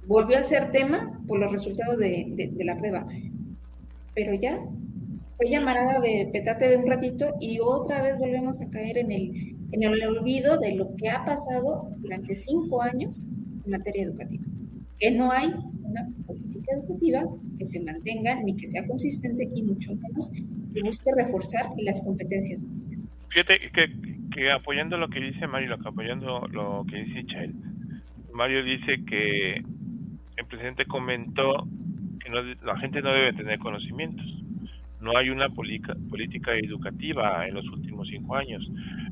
volvió 0.06 0.38
a 0.38 0.44
ser 0.44 0.70
tema 0.70 1.20
por 1.28 1.40
los 1.40 1.52
resultados 1.52 1.98
de, 1.98 2.52
de 2.54 2.64
la 2.64 2.78
prueba. 2.78 3.08
Pero 4.14 4.36
ya 4.36 4.60
fue 5.36 5.50
llamarada 5.50 6.00
de 6.00 6.30
petate 6.32 6.70
de 6.70 6.78
un 6.78 6.86
ratito 6.86 7.34
y 7.40 7.58
otra 7.60 8.04
vez 8.04 8.20
volvemos 8.20 8.62
a 8.62 8.70
caer 8.70 9.00
en 9.00 9.12
el, 9.12 9.56
en 9.72 9.84
el 9.84 10.04
olvido 10.04 10.60
de 10.60 10.76
lo 10.76 10.96
que 10.96 11.10
ha 11.10 11.24
pasado 11.26 11.90
durante 11.98 12.36
cinco 12.36 12.82
años 12.82 13.26
en 13.66 13.72
materia 13.72 14.04
educativa. 14.04 14.44
Que 15.00 15.12
no 15.12 15.32
hay 15.32 15.48
una 15.84 16.08
política 16.26 16.74
educativa 16.74 17.24
que 17.58 17.66
se 17.66 17.80
mantenga 17.82 18.42
ni 18.44 18.56
que 18.56 18.68
sea 18.68 18.86
consistente 18.86 19.50
y 19.56 19.64
mucho 19.64 19.96
menos 19.96 20.32
que 20.32 20.82
busque 20.82 21.12
reforzar 21.16 21.66
las 21.78 22.02
competencias 22.04 22.64
básicas. 22.68 23.12
Fíjate 23.30 23.60
que, 24.34 24.52
apoyando 24.52 24.98
lo 24.98 25.10
que 25.10 25.20
dice 25.20 25.48
Mario, 25.48 25.76
apoyando 25.86 26.48
lo 26.48 26.86
que 26.90 26.98
dice 27.04 27.26
Chael, 27.28 27.54
Mario 28.34 28.64
dice 28.64 29.04
que 29.06 29.56
el 30.38 30.46
presidente 30.48 30.86
comentó 30.86 31.68
que 32.20 32.30
la 32.64 32.78
gente 32.78 33.02
no 33.02 33.12
debe 33.12 33.34
tener 33.34 33.60
conocimientos 33.60 34.42
no 35.02 35.18
hay 35.18 35.30
una 35.30 35.50
política 35.50 36.56
educativa 36.56 37.48
en 37.48 37.56
los 37.56 37.68
últimos 37.70 38.08
cinco 38.08 38.36
años. 38.36 38.68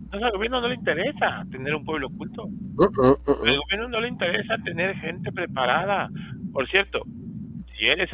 Entonces 0.09 0.25
al 0.25 0.37
gobierno 0.37 0.61
no 0.61 0.69
le 0.69 0.73
interesa 0.73 1.45
tener 1.51 1.75
un 1.75 1.85
pueblo 1.85 2.07
oculto. 2.07 2.45
Uh, 2.45 2.83
uh, 2.83 3.11
uh, 3.11 3.45
al 3.45 3.59
gobierno 3.59 3.89
no 3.89 4.01
le 4.01 4.07
interesa 4.07 4.57
tener 4.65 4.95
gente 4.95 5.31
preparada. 5.31 6.09
Por 6.51 6.67
cierto, 6.67 7.03
si 7.77 7.85
él 7.85 8.01
es 8.01 8.09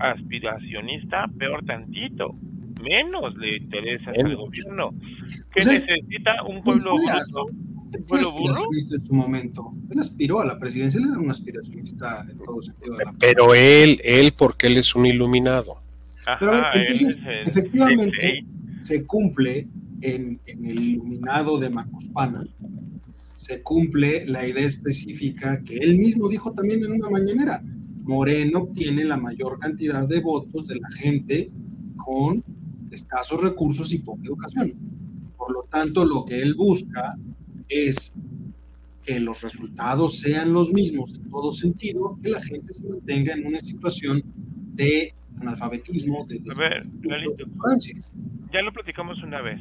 aspiracionista, 0.00 1.28
peor 1.38 1.64
tantito. 1.64 2.34
Menos 2.82 3.36
le 3.36 3.58
interesa 3.58 4.10
al 4.10 4.34
gobierno. 4.34 4.90
¿Qué 5.54 5.64
necesita 5.64 6.42
un 6.48 6.64
pueblo 6.64 6.94
oculto? 6.94 7.44
¿Un 7.44 8.04
pueblo 8.06 8.32
burro? 8.32 8.64
en 8.72 9.04
su 9.04 9.14
momento. 9.14 9.72
Él 9.88 10.00
aspiró 10.00 10.40
a 10.40 10.44
la 10.44 10.58
presidencia, 10.58 10.98
él 10.98 11.10
era 11.10 11.20
un 11.20 11.30
aspiracionista 11.30 12.26
en 12.28 12.38
todo 12.38 12.60
sentido. 12.60 12.96
Pero 13.20 13.54
él, 13.54 14.00
él, 14.02 14.34
porque 14.36 14.66
él 14.66 14.78
es 14.78 14.96
un 14.96 15.06
iluminado. 15.06 15.76
Pero 16.40 16.54
entonces, 16.74 17.22
efectivamente, 17.46 18.44
se 18.80 19.06
cumple 19.06 19.68
en, 20.00 20.40
el 20.46 20.78
iluminado 20.82 21.58
de 21.58 21.70
Macuspana, 21.70 22.44
se 23.34 23.62
cumple 23.62 24.26
la 24.26 24.46
idea 24.46 24.66
específica 24.66 25.62
que 25.62 25.76
él 25.76 25.98
mismo 25.98 26.28
dijo 26.28 26.52
también 26.52 26.84
en 26.84 26.92
una 26.92 27.10
mañanera. 27.10 27.62
Moreno 28.02 28.68
tiene 28.74 29.04
la 29.04 29.16
mayor 29.16 29.58
cantidad 29.58 30.08
de 30.08 30.20
votos 30.20 30.68
de 30.68 30.76
la 30.76 30.88
gente 30.90 31.50
con 31.96 32.42
escasos 32.90 33.40
recursos 33.40 33.92
y 33.92 33.98
poca 33.98 34.22
educación. 34.24 34.74
Por 35.36 35.52
lo 35.52 35.64
tanto, 35.70 36.04
lo 36.04 36.24
que 36.24 36.40
él 36.40 36.54
busca 36.54 37.16
es 37.68 38.12
que 39.02 39.20
los 39.20 39.40
resultados 39.42 40.18
sean 40.18 40.52
los 40.52 40.72
mismos 40.72 41.14
en 41.14 41.28
todo 41.30 41.52
sentido, 41.52 42.18
que 42.22 42.30
la 42.30 42.42
gente 42.42 42.72
se 42.72 42.88
mantenga 42.88 43.34
en 43.34 43.46
una 43.46 43.60
situación 43.60 44.22
de 44.74 45.14
analfabetismo, 45.40 46.26
de, 46.26 46.40
A 46.50 46.54
ver, 46.54 46.86
ya 48.52 48.62
lo 48.62 48.72
platicamos 48.72 49.22
una 49.22 49.40
vez. 49.42 49.60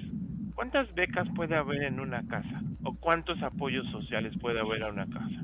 ¿Cuántas 0.56 0.94
becas 0.96 1.28
puede 1.36 1.56
haber 1.56 1.84
en 1.84 2.00
una 2.00 2.26
casa? 2.28 2.62
¿O 2.84 2.96
cuántos 2.96 3.42
apoyos 3.44 3.86
sociales 3.92 4.34
puede 4.40 4.60
haber 4.60 4.82
en 4.84 4.94
una 4.94 5.06
casa? 5.06 5.44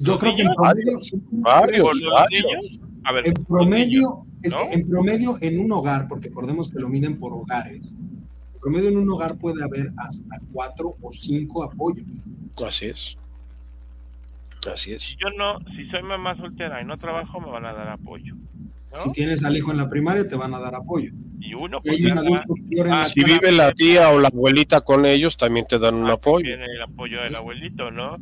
Yo 0.00 0.18
creo 0.18 0.34
que 0.34 0.42
en 0.42 0.54
promedio, 0.54 0.98
varios, 1.32 1.88
varios. 2.12 2.80
A 3.04 3.12
ver, 3.12 3.26
en 3.26 3.34
promedio, 3.34 4.24
es 4.42 4.54
que 4.54 4.72
en 4.72 4.88
promedio 4.88 5.36
en 5.40 5.60
un 5.60 5.72
hogar, 5.72 6.08
porque 6.08 6.28
recordemos 6.28 6.70
que 6.70 6.78
lo 6.78 6.88
miden 6.88 7.18
por 7.18 7.32
hogares, 7.32 7.82
en 7.86 8.60
promedio 8.60 8.88
en 8.88 8.96
un 8.96 9.10
hogar 9.10 9.36
puede 9.36 9.62
haber 9.62 9.90
hasta 9.96 10.40
cuatro 10.52 10.96
o 11.02 11.12
cinco 11.12 11.64
apoyos. 11.64 12.06
Así 12.64 12.86
es. 12.86 13.16
Así 14.72 14.92
es. 14.92 15.02
Si 15.02 15.16
yo 15.16 15.30
no, 15.36 15.58
si 15.76 15.88
soy 15.90 16.02
mamá 16.02 16.36
soltera 16.36 16.80
y 16.80 16.84
no 16.84 16.96
trabajo, 16.96 17.40
me 17.40 17.50
van 17.50 17.66
a 17.66 17.72
dar 17.72 17.88
apoyo. 17.88 18.34
Si 18.94 19.12
tienes 19.12 19.44
al 19.44 19.56
hijo 19.56 19.70
en 19.70 19.76
la 19.76 19.88
primaria, 19.88 20.26
te 20.26 20.36
van 20.36 20.54
a 20.54 20.60
dar 20.60 20.74
apoyo. 20.74 21.12
Y 21.40 21.54
uno, 21.54 21.80
y 21.84 22.10
adulto 22.10 22.54
ah, 22.92 23.04
si 23.04 23.22
vive 23.22 23.52
la 23.52 23.72
tía 23.72 24.10
o 24.10 24.18
la 24.18 24.28
abuelita 24.28 24.80
con 24.80 25.06
ellos, 25.06 25.36
también 25.36 25.66
te 25.66 25.78
dan 25.78 25.94
un 25.94 26.10
ah, 26.10 26.14
apoyo. 26.14 26.44
Tiene 26.44 26.64
el 26.64 26.82
apoyo 26.82 27.22
del 27.22 27.36
abuelito, 27.36 27.90
¿no? 27.90 28.16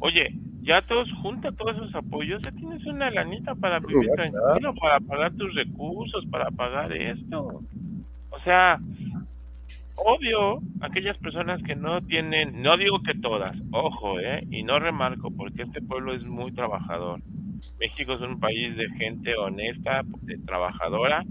Oye, 0.00 0.34
ya 0.62 0.82
todos 0.82 1.08
junta 1.22 1.52
todos 1.52 1.76
esos 1.76 1.94
apoyos, 1.94 2.40
ya 2.42 2.52
tienes 2.52 2.84
una 2.86 3.10
lanita 3.10 3.54
para 3.54 3.78
vivir 3.80 4.10
tranquilo, 4.14 4.74
para 4.80 5.00
pagar 5.00 5.32
tus 5.32 5.54
recursos, 5.54 6.24
para 6.30 6.50
pagar 6.50 6.92
esto. 6.92 7.62
O 8.30 8.40
sea, 8.44 8.78
obvio, 9.96 10.60
aquellas 10.80 11.16
personas 11.18 11.62
que 11.62 11.74
no 11.74 12.00
tienen, 12.00 12.62
no 12.62 12.76
digo 12.76 13.02
que 13.02 13.14
todas, 13.14 13.56
ojo, 13.72 14.20
eh, 14.20 14.46
y 14.50 14.62
no 14.62 14.78
remarco 14.78 15.30
porque 15.30 15.62
este 15.62 15.80
pueblo 15.80 16.14
es 16.14 16.24
muy 16.24 16.52
trabajador. 16.52 17.20
México 17.78 18.14
es 18.14 18.20
un 18.20 18.38
país 18.40 18.76
de 18.76 18.88
gente 18.90 19.36
honesta, 19.36 20.02
de 20.22 20.38
trabajadora, 20.38 21.24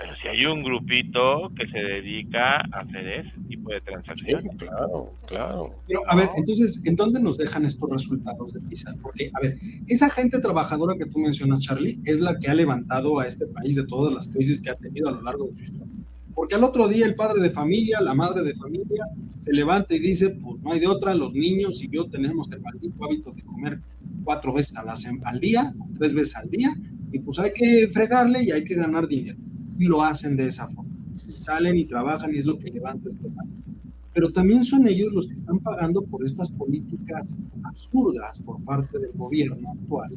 pero 0.00 0.14
si 0.16 0.28
hay 0.28 0.46
un 0.46 0.62
grupito 0.62 1.52
que 1.54 1.66
se 1.66 1.78
dedica 1.78 2.56
a 2.72 2.80
hacer 2.80 3.06
ese 3.06 3.38
tipo 3.48 3.70
de 3.70 3.82
transacciones. 3.82 4.56
claro, 4.56 5.12
claro. 5.26 5.74
Pero 5.86 6.00
a 6.08 6.16
ver, 6.16 6.30
entonces, 6.36 6.80
¿en 6.86 6.96
dónde 6.96 7.20
nos 7.20 7.36
dejan 7.36 7.66
estos 7.66 7.90
resultados 7.90 8.54
de 8.54 8.60
PISA? 8.60 8.94
Porque, 9.02 9.30
a 9.34 9.40
ver, 9.42 9.58
esa 9.88 10.08
gente 10.08 10.38
trabajadora 10.38 10.96
que 10.96 11.04
tú 11.04 11.18
mencionas, 11.18 11.60
Charlie, 11.60 12.00
es 12.06 12.18
la 12.18 12.38
que 12.38 12.48
ha 12.48 12.54
levantado 12.54 13.20
a 13.20 13.26
este 13.26 13.46
país 13.46 13.76
de 13.76 13.86
todas 13.86 14.14
las 14.14 14.26
crisis 14.28 14.62
que 14.62 14.70
ha 14.70 14.74
tenido 14.74 15.10
a 15.10 15.12
lo 15.12 15.20
largo 15.20 15.48
de 15.48 15.56
su 15.56 15.62
historia. 15.64 15.92
Porque 16.34 16.54
al 16.54 16.64
otro 16.64 16.88
día 16.88 17.04
el 17.04 17.14
padre 17.14 17.42
de 17.42 17.50
familia, 17.50 18.00
la 18.00 18.14
madre 18.14 18.42
de 18.42 18.54
familia, 18.54 19.04
se 19.38 19.52
levanta 19.52 19.94
y 19.94 19.98
dice, 19.98 20.30
pues 20.30 20.62
no 20.62 20.72
hay 20.72 20.80
de 20.80 20.86
otra, 20.86 21.14
los 21.14 21.34
niños 21.34 21.82
y 21.82 21.90
yo 21.90 22.08
tenemos 22.08 22.50
el 22.52 22.62
maldito 22.62 23.04
hábito 23.04 23.32
de 23.32 23.42
comer 23.42 23.80
cuatro 24.24 24.54
veces 24.54 24.74
al 24.78 25.40
día, 25.40 25.70
tres 25.98 26.14
veces 26.14 26.36
al 26.36 26.48
día, 26.48 26.74
y 27.12 27.18
pues 27.18 27.38
hay 27.38 27.50
que 27.52 27.90
fregarle 27.92 28.44
y 28.44 28.50
hay 28.52 28.64
que 28.64 28.76
ganar 28.76 29.06
dinero 29.06 29.36
y 29.80 29.86
lo 29.86 30.02
hacen 30.02 30.36
de 30.36 30.46
esa 30.46 30.68
forma. 30.68 30.90
salen 31.34 31.78
y 31.78 31.86
trabajan 31.86 32.34
y 32.34 32.38
es 32.38 32.44
lo 32.44 32.58
que 32.58 32.70
levanta 32.70 33.08
este 33.08 33.28
país. 33.30 33.64
Pero 34.12 34.30
también 34.30 34.62
son 34.62 34.86
ellos 34.86 35.10
los 35.10 35.26
que 35.26 35.34
están 35.34 35.58
pagando 35.60 36.02
por 36.02 36.22
estas 36.22 36.50
políticas 36.50 37.34
absurdas 37.62 38.38
por 38.40 38.62
parte 38.62 38.98
del 38.98 39.12
gobierno 39.12 39.70
actual, 39.70 40.10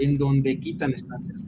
en 0.00 0.18
donde 0.18 0.58
quitan 0.58 0.92
estancias, 0.92 1.46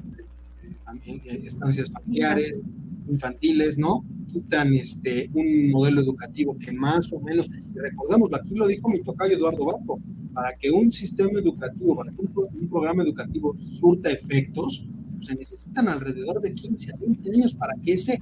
eh, 1.06 1.20
estancias 1.42 1.90
familiares, 1.90 2.62
infantiles, 3.08 3.78
¿no? 3.78 4.04
Quitan 4.32 4.72
este, 4.74 5.28
un 5.34 5.70
modelo 5.72 6.00
educativo 6.02 6.56
que 6.56 6.70
más 6.70 7.12
o 7.12 7.18
menos, 7.18 7.50
recordemos, 7.74 8.32
aquí 8.32 8.54
lo 8.54 8.68
dijo 8.68 8.88
mi 8.88 9.02
tocayo 9.02 9.34
Eduardo 9.34 9.64
Barco, 9.64 9.98
para 10.32 10.54
que 10.56 10.70
un 10.70 10.92
sistema 10.92 11.40
educativo, 11.40 11.96
para 11.96 12.12
que 12.12 12.20
un 12.20 12.68
programa 12.68 13.02
educativo 13.02 13.56
surta 13.58 14.10
efectos, 14.10 14.86
se 15.20 15.34
necesitan 15.34 15.88
alrededor 15.88 16.40
de 16.40 16.54
15 16.54 16.92
a 16.94 16.96
20 16.98 17.30
años 17.32 17.54
para 17.54 17.74
que 17.82 17.92
ese, 17.92 18.18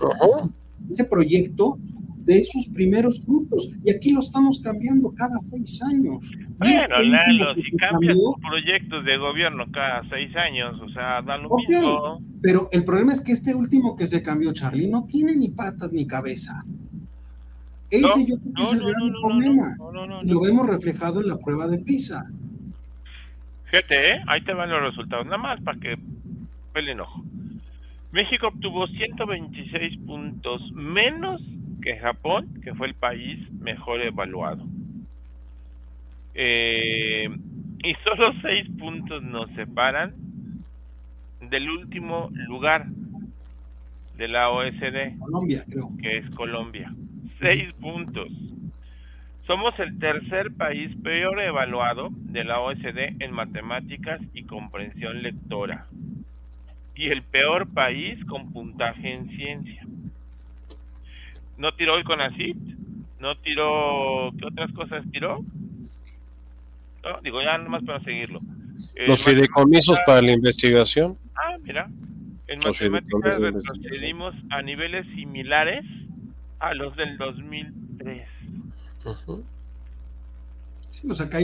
ese 0.91 1.05
proyecto 1.05 1.79
dé 2.25 2.43
sus 2.43 2.69
primeros 2.69 3.21
frutos. 3.21 3.71
Y 3.85 3.91
aquí 3.91 4.13
lo 4.13 4.21
estamos 4.21 4.61
cambiando 4.61 5.13
cada 5.15 5.39
seis 5.39 5.83
años. 5.83 6.31
Bueno, 6.59 6.75
este 6.75 7.05
Lalo, 7.05 7.55
si 7.55 7.77
cambias 7.77 8.17
proyectos 8.49 9.05
de 9.05 9.17
gobierno 9.19 9.65
cada 9.73 10.03
seis 10.09 10.35
años, 10.37 10.81
o 10.81 10.89
sea, 10.91 11.23
da 11.23 11.37
lo 11.37 11.51
mismo. 11.57 12.23
Pero 12.41 12.69
el 12.73 12.85
problema 12.85 13.13
es 13.13 13.21
que 13.21 13.33
este 13.33 13.55
último 13.55 13.97
que 13.97 14.07
se 14.07 14.23
cambió, 14.23 14.53
Charlie, 14.53 14.89
no 14.89 15.05
tiene 15.05 15.37
ni 15.37 15.49
patas 15.49 15.93
ni 15.93 16.07
cabeza. 16.07 16.65
Ese 17.91 18.27
yo 18.27 18.37
creo 18.39 18.55
que 18.55 18.63
es 18.63 18.73
el 18.73 18.81
gran 18.81 19.13
problema. 19.21 19.77
Lo 20.25 20.41
vemos 20.41 20.67
reflejado 20.67 21.21
en 21.21 21.29
la 21.29 21.39
prueba 21.39 21.67
de 21.69 21.79
PISA. 21.79 22.25
Fíjate, 23.67 24.13
¿eh? 24.13 24.23
ahí 24.29 24.43
te 24.45 24.53
van 24.53 24.71
los 24.71 24.83
resultados, 24.83 25.27
nada 25.27 25.39
más 25.39 25.61
para 25.63 25.79
que 25.79 25.97
el 26.81 26.89
enojo. 26.91 27.23
México 28.13 28.47
obtuvo 28.49 28.87
126 28.87 29.99
puntos 30.07 30.63
menos 30.73 31.43
que 31.83 31.99
Japón, 31.99 32.61
que 32.63 32.73
fue 32.75 32.87
el 32.87 32.95
país 32.95 33.39
mejor 33.53 34.01
evaluado. 34.03 34.65
Eh, 36.35 37.29
y 37.83 37.95
solo 38.05 38.33
6 38.41 38.69
puntos 38.79 39.23
nos 39.23 39.51
separan 39.51 40.15
del 41.41 41.69
último 41.69 42.31
lugar 42.49 42.87
de 44.17 44.29
la 44.29 44.49
OSD. 44.51 45.19
Colombia, 45.19 45.65
creo. 45.69 45.91
Que 46.01 46.19
es 46.19 46.31
Colombia. 46.31 46.95
6 47.41 47.75
puntos. 47.81 48.29
Somos 49.47 49.79
el 49.81 49.99
tercer 49.99 50.53
país 50.55 50.91
peor 51.03 51.41
evaluado 51.41 52.11
de 52.13 52.45
la 52.45 52.61
OSD 52.61 53.21
en 53.21 53.33
matemáticas 53.33 54.21
y 54.33 54.45
comprensión 54.45 55.23
lectora 55.23 55.87
y 56.95 57.09
el 57.09 57.23
peor 57.23 57.69
país 57.69 58.25
con 58.27 58.53
puntaje 58.53 59.13
en 59.13 59.29
ciencia. 59.31 59.87
¿No 61.57 61.75
tiró 61.75 61.97
el 61.97 62.05
CONACIT? 62.05 62.57
¿No 63.21 63.37
tiró... 63.39 64.33
¿Qué 64.39 64.47
otras 64.47 64.73
cosas 64.73 65.05
tiró? 65.11 65.45
No, 67.03 67.21
digo, 67.23 67.43
ya 67.43 67.59
nomás 67.59 67.83
para 67.85 68.01
seguirlo. 68.01 68.41
Los 69.07 69.25
fideicomisos 69.25 69.99
para 70.07 70.23
la 70.23 70.33
investigación. 70.33 71.17
Ah, 71.37 71.57
mira. 71.63 71.89
En 72.47 72.59
matemáticas 72.59 73.41
retrocedimos 73.41 74.35
a 74.51 74.63
niveles 74.63 75.07
similares 75.15 75.85
a 76.59 76.75
los 76.75 76.95
del 76.97 77.17
2003. 77.17 78.29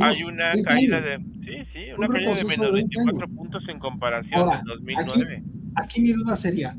Hay 0.01 0.23
una 0.23 0.53
caída 0.65 1.01
de, 1.01 1.19
sí, 1.19 1.69
sí, 1.73 1.93
una 1.97 2.09
caída 2.09 2.35
de 2.35 2.45
menos 2.45 2.73
24 2.73 3.27
puntos 3.29 3.63
en 3.69 3.79
comparación 3.79 4.41
Ahora, 4.41 4.63
2009. 4.65 5.43
Aquí, 5.77 6.01
mi 6.01 6.13
duda 6.13 6.37
sería, 6.37 6.77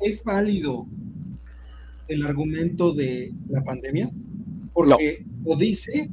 ¿es 0.00 0.22
válido 0.24 0.86
el 2.08 2.24
argumento 2.24 2.92
de 2.92 3.32
la 3.48 3.62
pandemia? 3.62 4.10
Porque 4.72 5.24
lo 5.44 5.56
dice, 5.56 6.10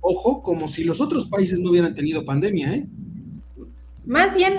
ojo, 0.00 0.42
como 0.42 0.68
si 0.68 0.84
los 0.84 1.00
otros 1.00 1.26
países 1.28 1.60
no 1.60 1.70
hubieran 1.70 1.94
tenido 1.94 2.24
pandemia, 2.24 2.74
¿eh? 2.74 2.86
Más 4.04 4.34
bien, 4.34 4.58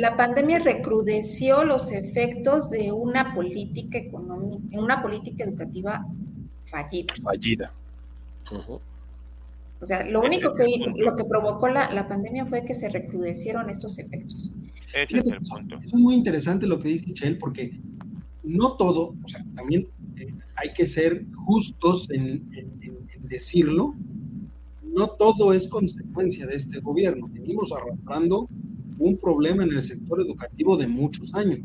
la 0.00 0.18
pandemia 0.18 0.58
recrudeció 0.58 1.64
los 1.64 1.92
efectos 1.92 2.70
de 2.70 2.92
una 2.92 3.34
política 3.34 3.96
económica, 3.96 4.78
una 4.78 5.00
política 5.00 5.44
educativa 5.44 6.06
fallida. 6.62 7.14
Fallida. 7.22 7.72
O 9.80 9.86
sea, 9.86 10.04
lo 10.04 10.20
único 10.20 10.54
que, 10.54 10.64
lo 10.96 11.16
que 11.16 11.24
provocó 11.24 11.68
la, 11.68 11.92
la 11.92 12.08
pandemia 12.08 12.46
fue 12.46 12.64
que 12.64 12.74
se 12.74 12.88
recrudecieron 12.88 13.68
estos 13.68 13.98
efectos. 13.98 14.50
Ese 14.94 15.18
es 15.18 15.26
el 15.30 15.40
punto. 15.40 15.76
es 15.84 15.94
muy 15.94 16.14
interesante 16.14 16.66
lo 16.66 16.80
que 16.80 16.88
dice 16.88 17.12
Chel, 17.12 17.36
porque 17.36 17.78
no 18.42 18.76
todo, 18.76 19.14
o 19.22 19.28
sea, 19.28 19.44
también 19.54 19.86
eh, 20.16 20.32
hay 20.56 20.72
que 20.72 20.86
ser 20.86 21.26
justos 21.44 22.08
en, 22.10 22.48
decirlo, 23.20 23.94
no 24.82 25.08
todo 25.08 25.52
es 25.52 25.68
consecuencia 25.68 26.46
de 26.46 26.56
este 26.56 26.80
gobierno. 26.80 27.28
Venimos 27.30 27.72
arrastrando 27.72 28.48
un 28.98 29.16
problema 29.18 29.64
en 29.64 29.72
el 29.72 29.82
sector 29.82 30.20
educativo 30.20 30.76
de 30.76 30.88
muchos 30.88 31.34
años. 31.34 31.60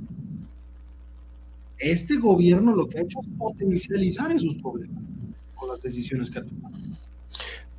Este 1.78 2.18
gobierno 2.18 2.76
lo 2.76 2.88
que 2.88 2.99
ha 2.99 3.01
hecho 3.03 3.20
es 3.22 3.28
potencializar 3.38 4.32
esos 4.32 4.55
problemas 4.55 5.01
con 5.55 5.70
las 5.70 5.82
decisiones 5.82 6.30
que 6.30 6.39
ha 6.39 6.43
tomado 6.43 6.78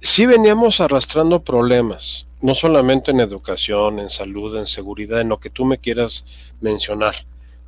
sí 0.03 0.27
veníamos 0.27 0.81
arrastrando 0.81 1.43
problemas, 1.43 2.27
no 2.41 2.57
solamente 2.57 3.13
en 3.13 3.21
educación, 3.21 4.01
en 4.01 4.11
salud, 4.11 4.57
en 4.59 4.67
seguridad, 4.67 5.21
en 5.21 5.29
lo 5.29 5.39
que 5.39 5.49
tú 5.49 5.65
me 5.65 5.79
quieras 5.79 6.25
mencionar, 6.61 7.15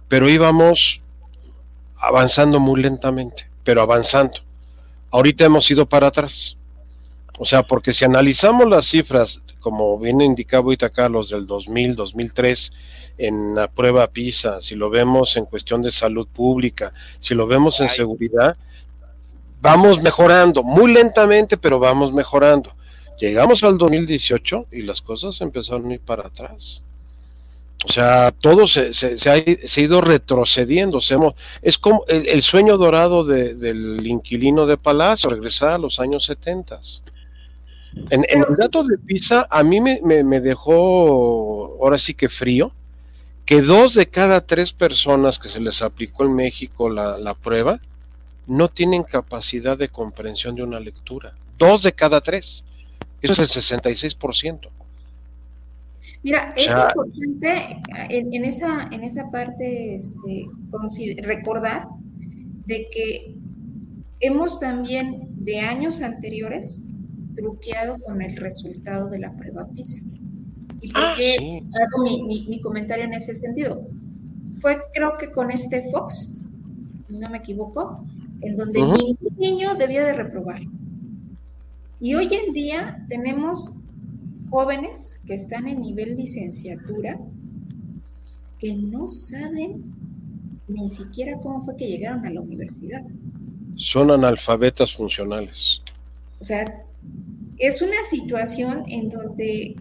pero 0.08 0.28
íbamos 0.28 1.00
avanzando 1.96 2.58
muy 2.58 2.82
lentamente, 2.82 3.48
pero 3.62 3.82
avanzando. 3.82 4.38
Ahorita 5.10 5.44
hemos 5.44 5.70
ido 5.70 5.86
para 5.86 6.08
atrás. 6.08 6.56
O 7.38 7.44
sea, 7.44 7.62
porque 7.62 7.92
si 7.92 8.04
analizamos 8.04 8.68
las 8.68 8.86
cifras, 8.86 9.42
como 9.60 9.98
bien 9.98 10.20
indicaba 10.20 10.64
ahorita 10.64 10.90
Carlos, 10.90 11.30
del 11.30 11.46
2000, 11.46 11.96
2003, 11.96 12.72
en 13.18 13.54
la 13.54 13.68
prueba 13.68 14.08
PISA, 14.08 14.60
si 14.60 14.74
lo 14.74 14.90
vemos 14.90 15.36
en 15.36 15.46
cuestión 15.46 15.82
de 15.82 15.92
salud 15.92 16.26
pública, 16.26 16.92
si 17.20 17.34
lo 17.34 17.46
vemos 17.46 17.80
en 17.80 17.88
seguridad, 17.88 18.56
vamos 19.64 20.02
mejorando, 20.02 20.62
muy 20.62 20.92
lentamente, 20.92 21.56
pero 21.56 21.78
vamos 21.78 22.12
mejorando. 22.12 22.70
Llegamos 23.18 23.64
al 23.64 23.78
2018 23.78 24.66
y 24.70 24.82
las 24.82 25.00
cosas 25.00 25.40
empezaron 25.40 25.90
a 25.90 25.94
ir 25.94 26.00
para 26.00 26.26
atrás. 26.26 26.82
O 27.82 27.90
sea, 27.90 28.30
todo 28.30 28.68
se, 28.68 28.92
se, 28.92 29.30
ha, 29.30 29.80
ido 29.80 30.02
retrocediendo. 30.02 31.00
es 31.62 31.78
como 31.78 32.04
el, 32.08 32.42
sueño 32.42 32.76
dorado 32.76 33.24
del 33.24 34.06
inquilino 34.06 34.66
de 34.66 34.76
Palacio, 34.76 35.30
regresar 35.30 35.70
a 35.70 35.78
los 35.78 35.98
años 35.98 36.26
70. 36.26 36.80
En, 38.10 38.26
el 38.28 38.56
dato 38.58 38.84
de 38.84 38.98
PISA 38.98 39.46
a 39.48 39.62
mí 39.62 39.80
me, 39.80 40.00
me, 40.02 40.40
dejó 40.40 41.78
ahora 41.80 41.96
sí 41.96 42.12
que 42.12 42.28
frío, 42.28 42.70
que 43.46 43.62
dos 43.62 43.94
de 43.94 44.08
cada 44.08 44.42
tres 44.42 44.74
personas 44.74 45.38
que 45.38 45.48
se 45.48 45.60
les 45.60 45.80
aplicó 45.80 46.24
en 46.24 46.34
México 46.34 46.90
la 46.90 47.34
prueba 47.34 47.80
no 48.46 48.68
tienen 48.68 49.02
capacidad 49.02 49.76
de 49.76 49.88
comprensión 49.88 50.54
de 50.54 50.62
una 50.62 50.80
lectura. 50.80 51.34
Dos 51.58 51.82
de 51.82 51.92
cada 51.92 52.20
tres. 52.20 52.64
Eso 53.20 53.42
es 53.42 53.56
el 53.56 53.80
66%. 53.80 54.68
Mira, 56.22 56.54
es 56.56 56.74
importante 56.74 57.82
en, 58.08 58.44
esa, 58.44 58.88
en 58.90 59.04
esa 59.04 59.30
parte 59.30 59.96
este, 59.96 60.46
recordar 61.22 61.86
de 62.66 62.88
que 62.90 63.34
hemos 64.20 64.58
también 64.58 65.28
de 65.36 65.60
años 65.60 66.00
anteriores 66.00 66.82
truqueado 67.36 67.98
con 67.98 68.22
el 68.22 68.36
resultado 68.36 69.10
de 69.10 69.18
la 69.18 69.36
prueba 69.36 69.66
PISA. 69.68 70.00
¿Y 70.80 70.90
por 70.90 71.02
ah, 71.02 71.14
qué 71.16 71.62
hago 71.74 72.04
mi, 72.04 72.60
comentario 72.62 73.04
en 73.04 73.14
ese 73.14 73.34
sentido? 73.34 73.86
Fue 74.60 74.78
creo 74.92 75.18
que 75.18 75.30
con 75.30 75.50
este 75.50 75.90
Fox, 75.90 76.48
si 77.06 77.18
no 77.18 77.28
me 77.28 77.38
equivoco, 77.38 78.04
en 78.44 78.56
donde 78.56 78.80
ningún 78.80 79.18
niño 79.38 79.74
debía 79.74 80.04
de 80.04 80.12
reprobar. 80.12 80.60
Y 82.00 82.14
hoy 82.14 82.28
en 82.32 82.52
día 82.52 83.04
tenemos 83.08 83.72
jóvenes 84.50 85.20
que 85.26 85.34
están 85.34 85.66
en 85.66 85.80
nivel 85.80 86.16
licenciatura 86.16 87.18
que 88.58 88.74
no 88.74 89.08
saben 89.08 89.82
ni 90.68 90.88
siquiera 90.88 91.38
cómo 91.38 91.64
fue 91.64 91.76
que 91.76 91.86
llegaron 91.86 92.24
a 92.24 92.30
la 92.30 92.40
universidad. 92.40 93.02
Son 93.76 94.10
analfabetas 94.10 94.94
funcionales. 94.94 95.82
O 96.40 96.44
sea, 96.44 96.84
es 97.58 97.82
una 97.82 98.02
situación 98.08 98.84
en 98.88 99.08
donde 99.08 99.76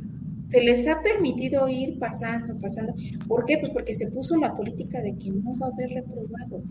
se 0.48 0.62
les 0.62 0.88
ha 0.88 1.02
permitido 1.02 1.68
ir 1.68 2.00
pasando, 2.00 2.56
pasando. 2.60 2.94
¿Por 3.28 3.46
qué? 3.46 3.58
Pues 3.58 3.72
porque 3.72 3.94
se 3.94 4.12
puso 4.12 4.38
la 4.38 4.56
política 4.56 5.02
de 5.02 5.16
que 5.18 5.30
no 5.30 5.58
va 5.58 5.68
a 5.68 5.70
haber 5.70 5.90
reprobados. 5.90 6.64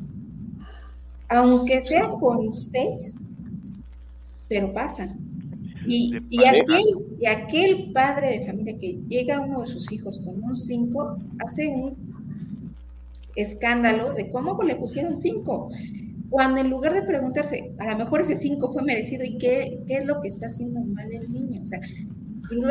Aunque 1.32 1.80
sea 1.80 2.08
con 2.08 2.52
seis, 2.52 3.14
pero 4.48 4.72
pasan. 4.72 5.18
Y, 5.86 6.14
aquel, 6.44 6.84
y 7.20 7.26
aquel 7.26 7.92
padre 7.92 8.38
de 8.38 8.46
familia 8.46 8.78
que 8.78 9.00
llega 9.08 9.36
a 9.36 9.40
uno 9.40 9.62
de 9.62 9.66
sus 9.66 9.90
hijos 9.90 10.22
con 10.24 10.42
un 10.42 10.54
5 10.54 11.18
hace 11.40 11.66
un 11.66 11.96
escándalo 13.34 14.12
de 14.12 14.30
cómo 14.30 14.62
le 14.62 14.76
pusieron 14.76 15.16
5. 15.16 15.70
Cuando 16.30 16.60
en 16.60 16.70
lugar 16.70 16.94
de 16.94 17.02
preguntarse, 17.02 17.72
a 17.78 17.86
lo 17.90 17.96
mejor 17.96 18.20
ese 18.20 18.36
5 18.36 18.68
fue 18.68 18.82
merecido 18.82 19.24
y 19.24 19.38
qué, 19.38 19.80
qué 19.86 19.96
es 19.98 20.06
lo 20.06 20.20
que 20.20 20.28
está 20.28 20.46
haciendo 20.46 20.80
mal 20.80 21.10
el 21.10 21.32
niño. 21.32 21.62
O 21.62 21.66
sea, 21.66 21.80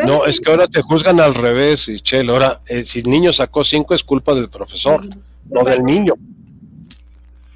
no, 0.06 0.26
es 0.26 0.40
que 0.40 0.52
ahora 0.52 0.68
te 0.68 0.82
juzgan 0.82 1.20
al 1.20 1.34
revés, 1.36 1.90
Chel. 2.04 2.30
Ahora, 2.30 2.62
eh, 2.68 2.84
si 2.84 3.00
el 3.00 3.10
niño 3.10 3.34
sacó 3.34 3.64
5 3.64 3.94
es 3.96 4.04
culpa 4.04 4.34
del 4.34 4.50
profesor, 4.50 5.08
no 5.50 5.64
del 5.64 5.84
niño. 5.84 6.14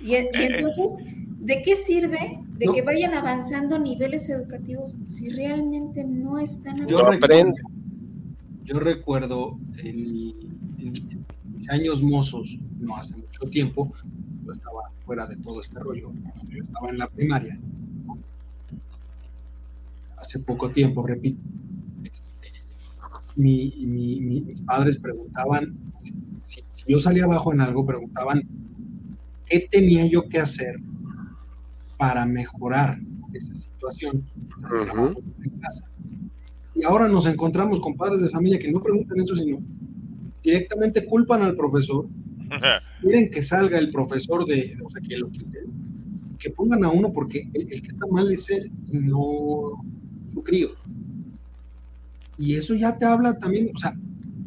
Y, 0.05 0.13
y 0.13 0.29
entonces 0.33 0.97
¿De 1.45 1.61
qué 1.61 1.75
sirve 1.75 2.39
de 2.57 2.65
que 2.73 2.81
vayan 2.81 3.13
avanzando 3.13 3.77
niveles 3.77 4.27
educativos 4.29 4.97
si 5.07 5.29
realmente 5.29 6.03
no 6.03 6.39
están 6.39 6.87
yo 6.87 7.07
recuerdo, 7.07 7.53
yo 8.63 8.79
recuerdo 8.79 9.59
en, 9.77 10.11
mis 11.53 11.69
años 11.69 12.01
mozos, 12.01 12.57
no 12.79 12.97
hace 12.97 13.15
mucho 13.15 13.47
tiempo, 13.51 13.93
yo 14.43 14.53
estaba 14.53 14.89
fuera 15.05 15.27
de 15.27 15.35
todo 15.37 15.61
este 15.61 15.77
rollo, 15.79 16.11
yo 16.49 16.63
estaba 16.63 16.89
en 16.89 16.97
la 16.97 17.09
primaria. 17.09 17.59
Hace 20.17 20.39
poco 20.39 20.71
tiempo, 20.71 21.05
repito, 21.05 21.39
este, 22.03 22.49
mis 23.35 24.61
padres 24.61 24.97
preguntaban, 24.97 25.77
si 26.41 26.63
yo 26.87 26.99
salía 26.99 27.25
abajo 27.25 27.53
en 27.53 27.61
algo, 27.61 27.85
preguntaban, 27.85 28.41
¿qué 29.45 29.67
tenía 29.69 30.05
yo 30.05 30.27
que 30.27 30.39
hacer 30.39 30.75
para 31.97 32.25
mejorar 32.25 32.99
esa 33.33 33.55
situación. 33.55 34.25
Y 36.73 36.83
ahora 36.83 37.07
nos 37.07 37.25
encontramos 37.25 37.79
con 37.79 37.95
padres 37.95 38.21
de 38.21 38.29
familia 38.29 38.59
que 38.59 38.71
no 38.71 38.81
preguntan 38.81 39.19
eso, 39.19 39.35
sino 39.35 39.59
directamente 40.43 41.05
culpan 41.05 41.41
al 41.41 41.55
profesor, 41.55 42.07
quieren 43.01 43.29
que 43.29 43.41
salga 43.41 43.79
el 43.79 43.91
profesor 43.91 44.45
de, 44.45 44.75
o 44.83 44.89
sea, 44.89 45.01
que 45.01 45.17
lo 45.17 45.29
quiten, 45.29 45.65
que 46.37 46.49
pongan 46.49 46.83
a 46.85 46.89
uno 46.89 47.11
porque 47.11 47.49
el, 47.53 47.81
que 47.81 47.87
está 47.87 48.05
mal 48.07 48.31
es 48.31 48.49
él, 48.49 48.71
no 48.91 49.83
su 50.27 50.43
crío. 50.43 50.69
Y 52.37 52.55
eso 52.55 52.75
ya 52.75 52.97
te 52.97 53.05
habla 53.05 53.39
también, 53.39 53.69
o 53.73 53.77
sea, 53.77 53.95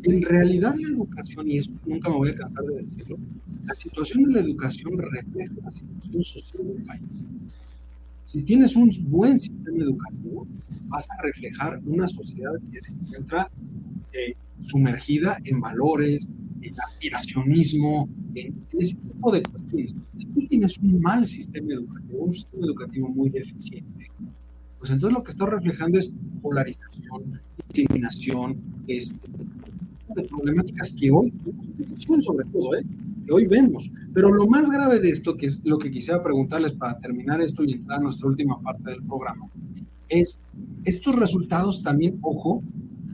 en 0.05 0.23
realidad 0.23 0.75
la 0.77 0.89
educación, 0.89 1.51
y 1.51 1.59
eso 1.59 1.73
nunca 1.87 2.09
me 2.09 2.17
voy 2.17 2.31
a 2.31 2.35
cansar 2.35 2.65
de 2.65 2.83
decirlo, 2.83 3.19
la 3.65 3.75
situación 3.75 4.23
de 4.25 4.33
la 4.33 4.41
educación 4.41 4.99
refleja 4.99 5.53
la 5.63 5.71
situación 5.71 6.23
social 6.23 6.67
del 6.67 6.83
país. 6.85 7.03
Si 8.27 8.43
tienes 8.43 8.77
un 8.77 8.91
buen 9.09 9.39
sistema 9.39 9.79
educativo, 9.79 10.47
vas 10.89 11.09
a 11.11 11.23
reflejar 11.23 11.81
una 11.87 12.07
sociedad 12.09 12.53
que 12.71 12.79
se 12.79 12.93
encuentra 12.93 13.51
eh, 14.13 14.35
sumergida 14.61 15.39
en 15.45 15.61
valores, 15.61 16.29
en 16.61 16.75
aspiracionismo, 16.81 18.09
en, 18.35 18.67
ese 18.79 18.97
tipo 18.97 19.33
de 19.33 19.43
cuestiones. 19.43 19.97
Si 20.17 20.27
tú 20.27 20.47
tienes 20.47 20.79
un 20.79 21.01
mal 21.01 21.27
sistema 21.27 21.73
educativo, 21.73 22.25
un 22.25 22.33
sistema 22.33 22.67
educativo 22.67 23.09
muy 23.09 23.31
deficiente, 23.31 24.07
pues 24.79 24.91
entonces 24.91 25.17
lo 25.17 25.23
que 25.23 25.31
está 25.31 25.47
reflejando 25.47 25.99
es 25.99 26.15
polarización, 26.41 27.41
discriminación, 27.57 28.61
este, 28.87 29.19
de 30.15 30.23
problemáticas 30.25 30.95
que 30.99 31.11
hoy, 31.11 31.33
sobre 32.21 32.45
todo, 32.51 32.77
¿eh? 32.77 32.85
hoy 33.31 33.47
vemos. 33.47 33.91
Pero 34.15 34.33
lo 34.33 34.47
más 34.47 34.71
grave 34.71 35.01
de 35.01 35.11
esto, 35.11 35.37
que 35.37 35.47
es 35.47 35.65
lo 35.65 35.79
que 35.79 35.91
quisiera 35.91 36.23
preguntarles 36.23 36.73
para 36.73 36.99
terminar 36.99 37.41
esto 37.41 37.65
y 37.65 37.73
entrar 37.73 37.99
a 37.99 38.03
nuestra 38.03 38.29
última 38.29 38.61
parte 38.61 38.91
del 38.91 39.03
programa, 39.03 39.49
es 40.09 40.41
estos 40.85 41.17
resultados 41.17 41.83
también, 41.83 42.19
ojo, 42.23 42.63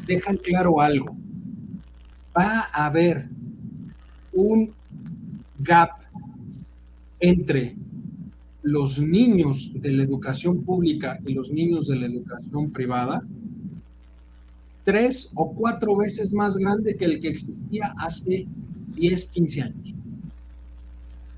dejan 0.07 0.37
claro 0.37 0.81
algo. 0.81 1.17
Va 2.37 2.69
a 2.73 2.87
haber 2.87 3.29
un 4.33 4.73
gap 5.59 5.91
entre 7.21 7.77
los 8.63 9.01
niños 9.01 9.71
de 9.75 9.93
la 9.93 10.03
educación 10.03 10.63
pública 10.63 11.19
y 11.27 11.35
los 11.35 11.51
niños 11.51 11.87
de 11.87 11.97
la 11.97 12.07
educación 12.07 12.71
privada 12.71 13.23
tres 14.85 15.31
o 15.35 15.53
cuatro 15.53 15.97
veces 15.97 16.33
más 16.33 16.57
grande 16.57 16.97
que 16.97 17.07
el 17.07 17.21
que 17.21 17.29
existía 17.29 17.95
hace 17.99 18.47
10, 18.95 19.27
15 19.27 19.63
años. 19.63 19.95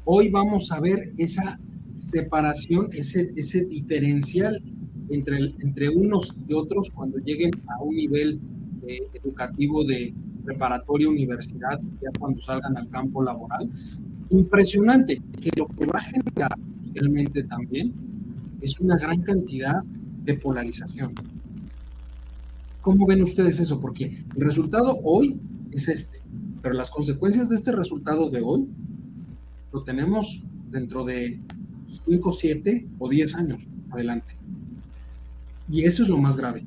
Hoy 0.05 0.29
vamos 0.29 0.71
a 0.73 0.81
ver 0.81 1.13
esa 1.17 1.59
separación, 1.97 2.89
ese, 2.93 3.33
ese 3.35 3.65
diferencial 3.65 4.63
entre, 5.09 5.39
entre 5.61 5.89
unos 5.89 6.35
y 6.47 6.53
otros 6.53 6.91
cuando 6.91 7.19
lleguen 7.19 7.51
a 7.69 7.83
un 7.83 7.97
nivel 7.97 8.41
educativo 9.15 9.85
de 9.85 10.15
preparatoria, 10.45 11.09
universidad, 11.09 11.81
ya 12.01 12.11
cuando 12.19 12.41
salgan 12.41 12.77
al 12.77 12.89
campo 12.89 13.23
laboral. 13.23 13.69
Impresionante, 14.31 15.21
que 15.41 15.51
lo 15.57 15.67
que 15.67 15.87
va 15.87 15.99
a 15.99 16.03
generar 16.03 16.57
realmente 16.95 17.43
también 17.45 17.93
es 18.61 18.81
una 18.81 18.97
gran 18.97 19.23
cantidad 19.23 19.83
de 20.25 20.35
polarización. 20.35 21.15
¿Cómo 22.87 23.05
ven 23.05 23.20
ustedes 23.20 23.59
eso? 23.59 23.80
Porque 23.80 24.22
el 24.37 24.45
resultado 24.45 25.01
hoy 25.03 25.41
es 25.72 25.89
este, 25.89 26.22
pero 26.62 26.72
las 26.72 26.89
consecuencias 26.89 27.49
de 27.49 27.57
este 27.57 27.72
resultado 27.72 28.30
de 28.30 28.41
hoy 28.41 28.68
lo 29.72 29.82
tenemos 29.82 30.41
dentro 30.70 31.03
de 31.03 31.41
5, 32.07 32.30
7 32.30 32.87
o 33.01 33.09
10 33.09 33.34
años 33.34 33.66
adelante. 33.91 34.37
Y 35.68 35.82
eso 35.82 36.05
es 36.05 36.09
lo 36.09 36.18
más 36.18 36.37
grave, 36.37 36.64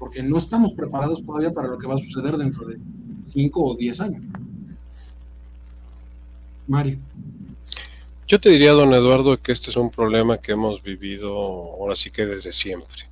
porque 0.00 0.20
no 0.20 0.36
estamos 0.36 0.72
preparados 0.72 1.24
todavía 1.24 1.52
para 1.52 1.68
lo 1.68 1.78
que 1.78 1.86
va 1.86 1.94
a 1.94 1.98
suceder 1.98 2.36
dentro 2.38 2.66
de 2.66 2.80
5 3.24 3.64
o 3.64 3.76
10 3.76 4.00
años. 4.00 4.28
Mario. 6.66 6.98
Yo 8.26 8.40
te 8.40 8.50
diría, 8.50 8.72
don 8.72 8.92
Eduardo, 8.94 9.40
que 9.40 9.52
este 9.52 9.70
es 9.70 9.76
un 9.76 9.92
problema 9.92 10.38
que 10.38 10.50
hemos 10.50 10.82
vivido 10.82 11.32
ahora 11.32 11.94
sí 11.94 12.10
que 12.10 12.26
desde 12.26 12.50
siempre. 12.50 13.11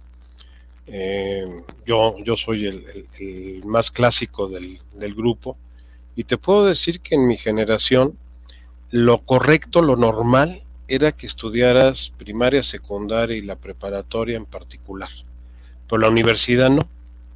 Eh, 0.86 1.62
yo, 1.86 2.16
yo 2.24 2.36
soy 2.36 2.66
el, 2.66 3.62
más 3.64 3.90
clásico 3.90 4.48
del, 4.48 4.80
del, 4.94 5.14
grupo 5.14 5.56
y 6.16 6.24
te 6.24 6.36
puedo 6.36 6.66
decir 6.66 7.00
que 7.00 7.14
en 7.14 7.28
mi 7.28 7.36
generación 7.36 8.18
lo 8.90 9.18
correcto, 9.18 9.82
lo 9.82 9.94
normal, 9.94 10.62
era 10.88 11.12
que 11.12 11.26
estudiaras 11.26 12.12
primaria, 12.18 12.64
secundaria 12.64 13.36
y 13.36 13.42
la 13.42 13.54
preparatoria 13.54 14.36
en 14.36 14.46
particular. 14.46 15.10
Pero 15.88 16.02
la 16.02 16.08
universidad 16.08 16.70
no. 16.70 16.82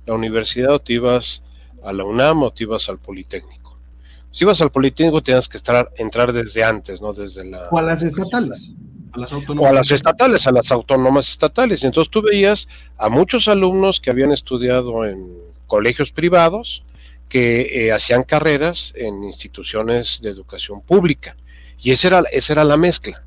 La 0.06 0.14
universidad 0.14 0.72
o 0.72 0.80
te 0.80 0.94
ibas 0.94 1.42
a 1.84 1.92
la 1.92 2.04
UNAM 2.04 2.42
o 2.42 2.50
te 2.50 2.64
ibas 2.64 2.88
al 2.88 2.98
Politécnico. 2.98 3.78
Si 4.32 4.44
ibas 4.44 4.60
al 4.60 4.72
Politécnico 4.72 5.22
tenías 5.22 5.48
que 5.48 5.56
estar, 5.56 5.92
entrar 5.96 6.32
desde 6.32 6.64
antes, 6.64 7.00
¿no? 7.00 7.12
Desde 7.12 7.44
la... 7.44 7.68
O 7.70 7.78
a 7.78 7.82
las 7.82 8.02
estatales. 8.02 8.74
A 9.14 9.18
las 9.18 9.32
o 9.32 9.36
autónomas. 9.36 9.70
a 9.70 9.74
las 9.74 9.90
estatales, 9.90 10.46
a 10.46 10.52
las 10.52 10.70
autónomas 10.72 11.30
estatales. 11.30 11.84
Entonces 11.84 12.10
tú 12.10 12.22
veías 12.22 12.68
a 12.98 13.08
muchos 13.08 13.48
alumnos 13.48 14.00
que 14.00 14.10
habían 14.10 14.32
estudiado 14.32 15.04
en 15.04 15.32
colegios 15.66 16.10
privados 16.10 16.82
que 17.28 17.86
eh, 17.86 17.92
hacían 17.92 18.22
carreras 18.22 18.92
en 18.96 19.24
instituciones 19.24 20.20
de 20.22 20.30
educación 20.30 20.80
pública. 20.80 21.36
Y 21.80 21.92
esa 21.92 22.08
era, 22.08 22.22
esa 22.32 22.52
era 22.52 22.64
la 22.64 22.76
mezcla. 22.76 23.24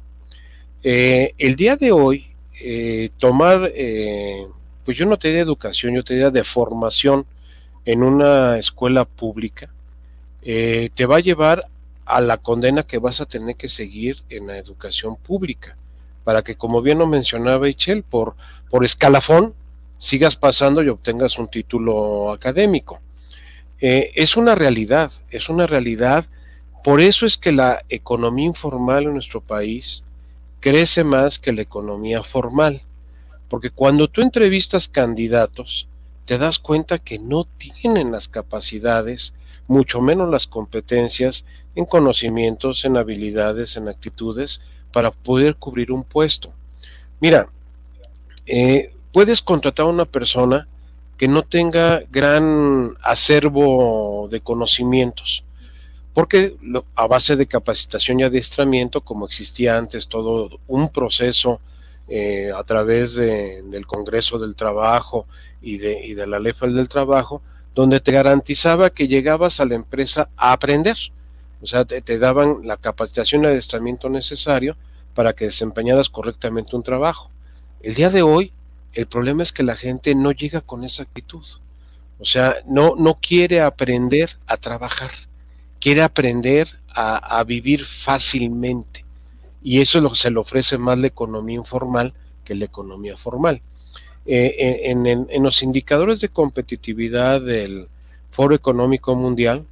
Eh, 0.84 1.34
el 1.38 1.56
día 1.56 1.76
de 1.76 1.92
hoy, 1.92 2.28
eh, 2.62 3.10
tomar, 3.18 3.72
eh, 3.76 4.48
pues 4.86 4.98
yo 4.98 5.06
no 5.06 5.18
te 5.18 5.28
diría 5.28 5.44
educación, 5.44 5.96
yo 5.96 6.04
te 6.04 6.14
diría 6.14 6.32
de 6.32 6.44
formación 6.44 7.26
en 7.86 8.04
una 8.04 8.58
escuela 8.58 9.06
pública, 9.06 9.70
te 10.42 11.06
va 11.06 11.18
a 11.18 11.20
llevar 11.20 11.68
a 12.08 12.22
la 12.22 12.38
condena 12.38 12.84
que 12.84 13.00
vas 13.00 13.20
a 13.22 13.26
tener 13.26 13.56
que 13.56 13.70
seguir 13.70 14.24
en 14.30 14.48
la 14.48 14.58
educación 14.58 15.18
pública, 15.18 15.76
para 16.24 16.42
que, 16.42 16.56
como 16.56 16.82
bien 16.82 17.00
lo 17.00 17.06
mencionaba 17.06 17.70
Ichel, 17.70 18.04
por, 18.04 18.36
por 18.70 18.86
escalafón 18.86 19.54
sigas 19.98 20.36
pasando 20.36 20.82
y 20.82 20.90
obtengas 20.90 21.38
un 21.38 21.50
título 21.50 22.32
académico. 22.32 23.00
Eh, 23.80 24.12
es 24.16 24.38
una 24.38 24.56
realidad, 24.56 25.12
es 25.30 25.50
una 25.50 25.68
realidad. 25.68 26.26
Por 26.84 27.02
eso 27.02 27.26
es 27.26 27.38
que 27.38 27.52
la 27.52 27.84
economía 27.90 28.46
informal 28.46 29.04
en 29.04 29.14
nuestro 29.14 29.42
país 29.42 30.04
crece 30.60 31.04
más 31.04 31.40
que 31.40 31.54
la 31.54 31.62
economía 31.62 32.24
formal. 32.24 32.82
Porque 33.50 33.70
cuando 33.70 34.08
tú 34.08 34.22
entrevistas 34.22 34.88
candidatos, 34.88 35.88
te 36.26 36.38
das 36.38 36.60
cuenta 36.60 37.00
que 37.00 37.20
no 37.20 37.46
tienen 37.46 38.12
las 38.12 38.28
capacidades, 38.28 39.34
mucho 39.68 40.02
menos 40.02 40.30
las 40.30 40.48
competencias 40.48 41.46
en 41.78 41.86
conocimientos, 41.86 42.86
en 42.86 42.98
habilidades, 42.98 43.78
en 43.78 43.88
actitudes, 43.88 44.62
para 44.92 45.12
poder 45.12 45.58
cubrir 45.58 45.92
un 45.92 46.04
puesto. 46.04 46.52
Mira, 47.20 47.48
eh, 48.48 48.94
puedes 49.14 49.44
contratar 49.44 49.86
a 49.86 49.90
una 49.90 50.06
persona 50.06 50.68
que 51.18 51.28
no 51.28 51.44
tenga 51.44 52.02
gran 52.10 52.96
acervo 53.04 54.28
de 54.32 54.42
conocimientos, 54.42 55.44
porque 56.16 56.56
a 56.96 57.06
base 57.06 57.36
de 57.36 57.46
capacitación 57.46 58.20
y 58.20 58.24
adiestramiento, 58.24 59.02
como 59.02 59.28
existía 59.28 59.78
antes 59.78 60.08
todo 60.08 60.60
un 60.68 60.90
proceso 60.90 61.62
eh, 62.08 62.52
a 62.56 62.64
través 62.64 63.14
de, 63.16 63.62
del 63.62 63.86
Congreso 63.86 64.40
del 64.40 64.56
Trabajo 64.56 65.28
y 65.62 65.78
de, 65.78 66.08
y 66.08 66.16
de 66.16 66.26
la 66.26 66.40
Ley 66.40 66.54
Federal 66.54 66.78
del 66.78 66.90
Trabajo, 66.90 67.44
donde 67.76 68.00
te 68.00 68.12
garantizaba 68.12 68.90
que 68.90 69.08
llegabas 69.08 69.60
a 69.60 69.66
la 69.66 69.76
empresa 69.76 70.30
a 70.36 70.54
aprender. 70.54 70.98
O 71.62 71.68
sea, 71.68 71.86
te, 71.86 72.20
daban 72.20 72.60
la 72.64 72.78
capacitación 72.78 73.44
y 73.44 73.48
adiestramiento 73.48 74.10
necesario 74.10 74.76
para 75.14 75.34
que 75.34 75.46
desempeñaras 75.46 76.10
correctamente 76.10 76.76
un 76.76 76.84
trabajo. 76.84 77.32
El 77.82 77.96
día 77.96 78.10
de 78.10 78.22
hoy, 78.22 78.54
el 78.94 79.08
problema 79.08 79.44
es 79.44 79.52
que 79.52 79.64
la 79.64 79.76
gente 79.76 80.14
no 80.16 80.32
llega 80.32 80.62
con 80.62 80.84
esa 80.84 81.04
actitud. 81.04 81.46
O 82.20 82.26
sea, 82.26 82.58
no, 82.66 82.96
no 82.96 83.20
quiere 83.20 83.62
aprender 83.62 84.38
a 84.48 84.58
trabajar, 84.58 85.12
quiere 85.80 86.02
aprender 86.02 86.68
a, 86.90 87.40
a 87.40 87.44
vivir 87.44 87.86
fácilmente. 87.86 89.06
Y 89.62 89.82
eso 89.82 89.98
es 89.98 90.04
lo 90.04 90.12
que 90.12 90.18
se 90.18 90.32
le 90.32 90.40
ofrece 90.40 90.78
más 90.78 90.98
la 90.98 91.08
economía 91.08 91.56
informal 91.56 92.14
que 92.44 92.56
la 92.56 92.66
economía 92.66 93.18
formal. 93.18 93.62
Eh, 94.30 94.92
en, 94.92 95.44
los 95.44 95.64
indicadores 95.64 96.20
de 96.20 96.28
competitividad 96.28 97.40
del 97.40 97.88
Foro 98.32 98.56
Económico 98.56 99.16
Mundial 99.16 99.66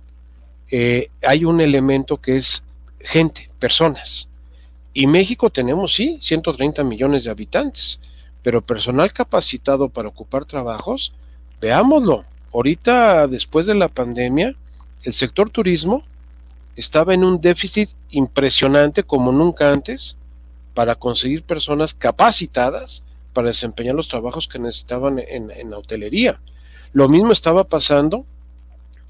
eh, 0.72 1.09
hay 1.22 1.45
un 1.45 1.61
elemento 1.61 2.18
que 2.18 2.38
es 2.38 2.63
gente, 2.99 3.49
personas. 3.59 4.28
Y 4.93 5.07
México 5.07 5.49
tenemos, 5.49 5.93
sí, 5.93 6.18
130 6.22 6.84
millones 6.84 7.24
de 7.24 7.32
habitantes, 7.32 7.99
pero 8.41 8.61
personal 8.61 9.11
capacitado 9.11 9.89
para 9.89 10.07
ocupar 10.07 10.45
trabajos, 10.45 11.13
veámoslo. 11.59 12.26
Ahorita, 12.53 13.28
después 13.28 13.66
de 13.66 13.76
la 13.76 13.89
pandemia, 13.89 14.55
el 15.03 15.13
sector 15.13 15.49
turismo 15.49 16.03
estaba 16.76 17.13
en 17.13 17.24
un 17.24 17.41
déficit 17.41 17.89
impresionante 18.11 19.03
como 19.03 19.32
nunca 19.32 19.72
antes 19.72 20.18
para 20.74 20.95
conseguir 20.95 21.43
personas 21.43 21.93
capacitadas 21.93 23.03
para 23.34 23.49
desempeñar 23.49 23.95
los 23.95 24.07
trabajos 24.07 24.47
que 24.47 24.59
necesitaban 24.59 25.20
en, 25.20 25.51
en 25.51 25.70
la 25.70 25.78
hotelería. 25.78 26.39
Lo 26.93 27.09
mismo 27.09 27.34
estaba 27.34 27.66
pasando 27.66 28.26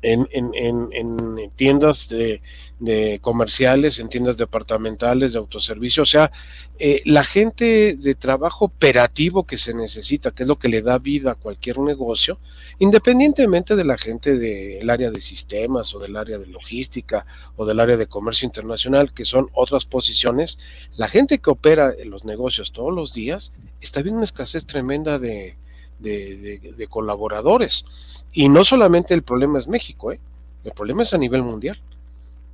en, 0.05 0.27
en, 0.53 0.89
en 0.93 1.51
tiendas 1.55 2.07
de, 2.09 2.41
de, 2.79 3.19
comerciales, 3.21 3.99
en 3.99 4.09
tiendas 4.09 4.37
departamentales, 4.37 5.33
de 5.33 5.39
autoservicio. 5.39 6.03
O 6.03 6.05
sea, 6.05 6.31
eh, 6.77 7.01
la 7.05 7.23
gente 7.23 7.95
de 7.95 8.15
trabajo 8.15 8.65
operativo 8.65 9.45
que 9.45 9.57
se 9.57 9.73
necesita, 9.73 10.31
que 10.31 10.43
es 10.43 10.49
lo 10.49 10.59
que 10.59 10.69
le 10.69 10.81
da 10.81 10.99
vida 10.99 11.31
a 11.31 11.35
cualquier 11.35 11.79
negocio, 11.79 12.37
independientemente 12.79 13.75
de 13.75 13.83
la 13.83 13.97
gente 13.97 14.37
del 14.37 14.89
área 14.89 15.09
de 15.09 15.21
sistemas 15.21 15.93
o 15.95 15.99
del 15.99 16.17
área 16.17 16.37
de 16.37 16.47
logística 16.47 17.25
o 17.55 17.65
del 17.65 17.79
área 17.79 17.97
de 17.97 18.07
comercio 18.07 18.45
internacional, 18.45 19.13
que 19.13 19.25
son 19.25 19.49
otras 19.53 19.85
posiciones, 19.85 20.59
la 20.97 21.07
gente 21.07 21.39
que 21.39 21.49
opera 21.49 21.93
en 21.97 22.09
los 22.09 22.25
negocios 22.25 22.71
todos 22.71 22.93
los 22.93 23.13
días 23.13 23.53
está 23.81 24.01
viendo 24.01 24.17
una 24.17 24.25
escasez 24.25 24.65
tremenda 24.65 25.17
de, 25.17 25.55
de, 25.99 26.59
de, 26.61 26.73
de 26.73 26.87
colaboradores. 26.87 27.85
Y 28.33 28.49
no 28.49 28.65
solamente 28.65 29.13
el 29.13 29.23
problema 29.23 29.59
es 29.59 29.67
México, 29.67 30.11
¿eh? 30.11 30.19
el 30.63 30.71
problema 30.71 31.03
es 31.03 31.13
a 31.13 31.17
nivel 31.17 31.43
mundial. 31.43 31.79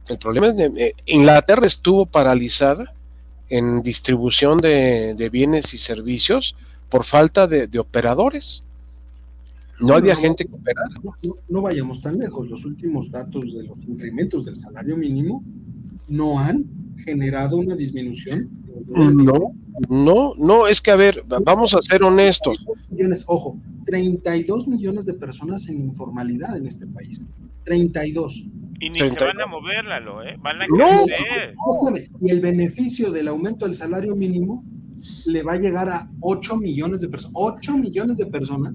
El 0.07 0.17
problema 0.17 0.47
es 0.47 0.55
que 0.55 0.83
eh, 0.83 0.93
Inglaterra 1.05 1.65
estuvo 1.65 2.05
paralizada 2.05 2.93
en 3.49 3.81
distribución 3.81 4.57
de, 4.59 5.13
de, 5.15 5.29
bienes 5.29 5.73
y 5.73 5.77
servicios 5.77 6.55
por 6.89 7.05
falta 7.05 7.47
de, 7.47 7.67
de 7.67 7.79
operadores. 7.79 8.63
No, 9.79 9.87
no 9.87 9.93
había 9.95 10.13
no, 10.13 10.21
gente 10.21 10.45
que 10.45 10.55
operara. 10.55 10.89
No, 11.03 11.35
no, 11.49 11.61
vayamos 11.61 12.01
tan 12.01 12.17
lejos. 12.17 12.49
Los 12.49 12.65
últimos 12.65 13.09
datos 13.09 13.53
de 13.53 13.63
los 13.63 13.77
incrementos 13.87 14.45
del 14.45 14.55
salario 14.55 14.95
mínimo 14.95 15.43
no 16.11 16.37
han 16.37 16.65
generado 16.97 17.57
una 17.57 17.75
disminución. 17.75 18.49
No, 18.87 19.53
no, 19.89 20.33
no, 20.37 20.67
es 20.67 20.81
que 20.81 20.91
a 20.91 20.95
ver, 20.95 21.23
vamos 21.43 21.73
a 21.73 21.81
ser 21.81 22.03
honestos. 22.03 22.63
Millones, 22.89 23.23
ojo, 23.27 23.59
32 23.85 24.67
millones 24.67 25.05
de 25.05 25.13
personas 25.13 25.67
en 25.69 25.79
informalidad 25.79 26.55
en 26.57 26.67
este 26.67 26.85
país. 26.85 27.25
32. 27.63 28.45
Y 28.79 28.89
ni 28.89 28.97
32. 28.97 29.17
se 29.17 29.25
van 29.25 29.41
a 29.41 29.47
mover, 29.47 29.85
Lalo, 29.85 30.23
¿eh? 30.23 30.35
Van 30.41 30.61
a 30.61 30.67
no, 30.67 31.05
crecer. 31.05 32.09
Y 32.21 32.31
el 32.31 32.41
beneficio 32.41 33.11
del 33.11 33.27
aumento 33.27 33.65
del 33.65 33.75
salario 33.75 34.15
mínimo 34.15 34.63
le 35.25 35.43
va 35.43 35.53
a 35.53 35.59
llegar 35.59 35.89
a 35.89 36.09
8 36.19 36.57
millones 36.57 37.01
de 37.01 37.09
personas. 37.09 37.33
8 37.35 37.77
millones 37.77 38.17
de 38.17 38.25
personas 38.25 38.73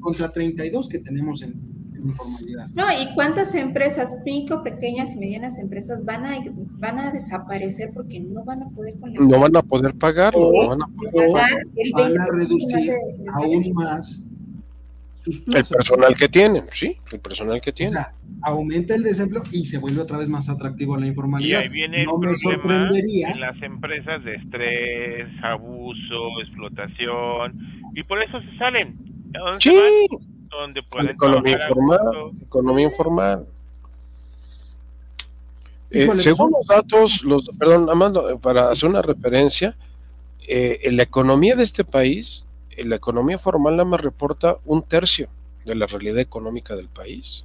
contra 0.00 0.30
32 0.30 0.88
que 0.88 0.98
tenemos 0.98 1.42
en, 1.42 1.50
en 1.50 1.77
informalidad. 1.98 2.68
No, 2.74 2.90
¿y 2.90 3.14
cuántas 3.14 3.54
empresas, 3.54 4.16
micro, 4.24 4.62
pequeñas 4.62 5.14
y 5.14 5.18
medianas 5.18 5.58
empresas 5.58 6.04
van 6.04 6.26
a, 6.26 6.38
van 6.78 6.98
a 6.98 7.10
desaparecer 7.10 7.90
porque 7.94 8.20
no 8.20 8.44
van 8.44 8.62
a 8.62 8.68
poder 8.70 8.98
con 8.98 9.12
la 9.12 9.20
No 9.20 9.40
van 9.40 9.56
a 9.56 9.62
poder 9.62 9.94
pagar, 9.94 10.34
o, 10.36 10.52
no 10.52 10.68
van 10.68 10.82
a 10.82 10.86
poder 10.88 11.32
pagar. 11.32 11.50
Van 11.92 12.20
a 12.20 12.26
reducir 12.26 12.76
de, 12.76 12.82
de 12.84 13.26
aún 13.34 13.72
más 13.72 14.24
sus 15.18 15.40
plazos. 15.40 15.72
El 15.72 15.76
personal 15.76 16.14
que 16.16 16.28
tienen, 16.28 16.64
sí, 16.72 16.96
el 17.12 17.20
personal 17.20 17.60
que 17.60 17.72
tienen. 17.72 17.96
O 17.96 18.00
sea, 18.00 18.14
aumenta 18.42 18.94
el 18.94 19.02
desempleo 19.02 19.42
y 19.50 19.66
se 19.66 19.78
vuelve 19.78 20.00
otra 20.00 20.18
vez 20.18 20.30
más 20.30 20.48
atractivo 20.48 20.96
la 20.96 21.06
informalidad. 21.06 21.60
Y 21.60 21.62
ahí 21.64 21.68
viene 21.68 22.04
no 22.04 22.18
me 22.18 22.34
sorprendería. 22.34 23.30
En 23.30 23.40
las 23.40 23.60
empresas 23.62 24.24
de 24.24 24.36
estrés, 24.36 25.28
abuso, 25.42 26.40
explotación, 26.42 27.58
y 27.94 28.02
por 28.04 28.22
eso 28.22 28.40
se 28.40 28.58
salen. 28.58 28.96
¿A 29.34 29.38
dónde 29.38 29.60
sí. 29.60 29.70
se 29.70 30.16
van? 30.16 30.37
Donde 30.50 30.82
pueden 30.82 31.10
economía 31.10 31.58
informal, 31.62 32.30
economía 32.42 32.86
informal. 32.86 33.46
Eh, 35.90 36.08
según 36.18 36.52
los 36.52 36.66
datos, 36.66 37.22
los, 37.22 37.48
perdón, 37.58 37.88
Amando, 37.90 38.38
para 38.38 38.70
hacer 38.70 38.88
una 38.88 39.00
referencia, 39.00 39.74
eh, 40.46 40.80
en 40.82 40.96
la 40.96 41.02
economía 41.02 41.56
de 41.56 41.64
este 41.64 41.84
país, 41.84 42.44
en 42.70 42.90
la 42.90 42.96
economía 42.96 43.38
formal 43.38 43.76
nada 43.76 43.88
más 43.88 44.00
reporta 44.00 44.56
un 44.66 44.82
tercio 44.82 45.28
de 45.64 45.74
la 45.74 45.86
realidad 45.86 46.18
económica 46.18 46.76
del 46.76 46.88
país. 46.88 47.44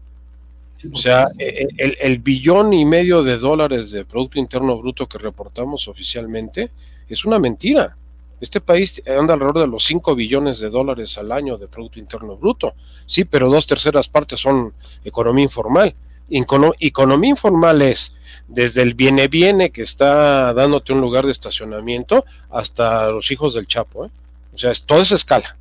Sí, 0.78 0.90
o 0.92 0.98
sea, 0.98 1.26
eh, 1.38 1.68
el, 1.78 1.98
el, 2.00 2.18
billón 2.20 2.74
y 2.74 2.84
medio 2.84 3.24
de 3.24 3.38
dólares 3.38 3.92
de 3.92 4.04
Producto 4.06 4.40
Interno 4.40 4.78
Bruto 4.78 5.08
que 5.08 5.18
reportamos 5.18 5.88
oficialmente 5.88 6.72
es 7.08 7.24
una 7.26 7.40
mentira. 7.40 7.96
Este 8.44 8.60
país 8.60 9.02
anda 9.08 9.36
alrededor 9.36 9.62
de 9.62 9.68
los 9.68 9.86
5 9.86 10.16
billones 10.16 10.60
de 10.60 10.70
dólares 10.70 11.18
al 11.18 11.32
año 11.32 11.58
de 11.58 11.70
Producto 11.70 11.98
Interno 11.98 12.36
Bruto. 12.36 12.74
Sí, 13.06 13.24
pero 13.24 13.50
dos 13.50 13.66
terceras 13.66 14.10
partes 14.10 14.42
son 14.42 14.74
economía 15.06 15.46
informal. 15.46 15.96
Econo 16.30 16.74
economía 16.82 17.30
informal 17.30 17.82
es 17.82 18.14
desde 18.50 18.82
el 18.82 18.96
viene 18.96 19.30
viene 19.30 19.70
que 19.70 19.84
está 19.84 20.54
dándote 20.54 20.92
un 20.92 21.00
lugar 21.00 21.26
de 21.26 21.32
estacionamiento 21.32 22.26
hasta 22.50 23.10
los 23.12 23.32
hijos 23.32 23.54
del 23.54 23.66
Chapo. 23.66 24.08
¿eh? 24.08 24.10
O 24.54 24.58
sea, 24.58 24.72
es 24.72 24.84
toda 24.84 25.04
esa 25.04 25.16
escala. 25.16 25.56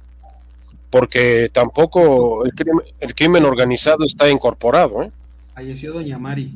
Porque 0.90 1.50
tampoco 1.52 2.44
el 2.44 2.52
crimen, 2.52 2.84
el 2.98 3.14
crimen 3.14 3.44
organizado 3.44 4.04
está 4.04 4.28
incorporado. 4.28 5.04
¿eh? 5.04 5.10
Falleció 5.54 5.92
Doña 5.92 6.18
Mari. 6.18 6.50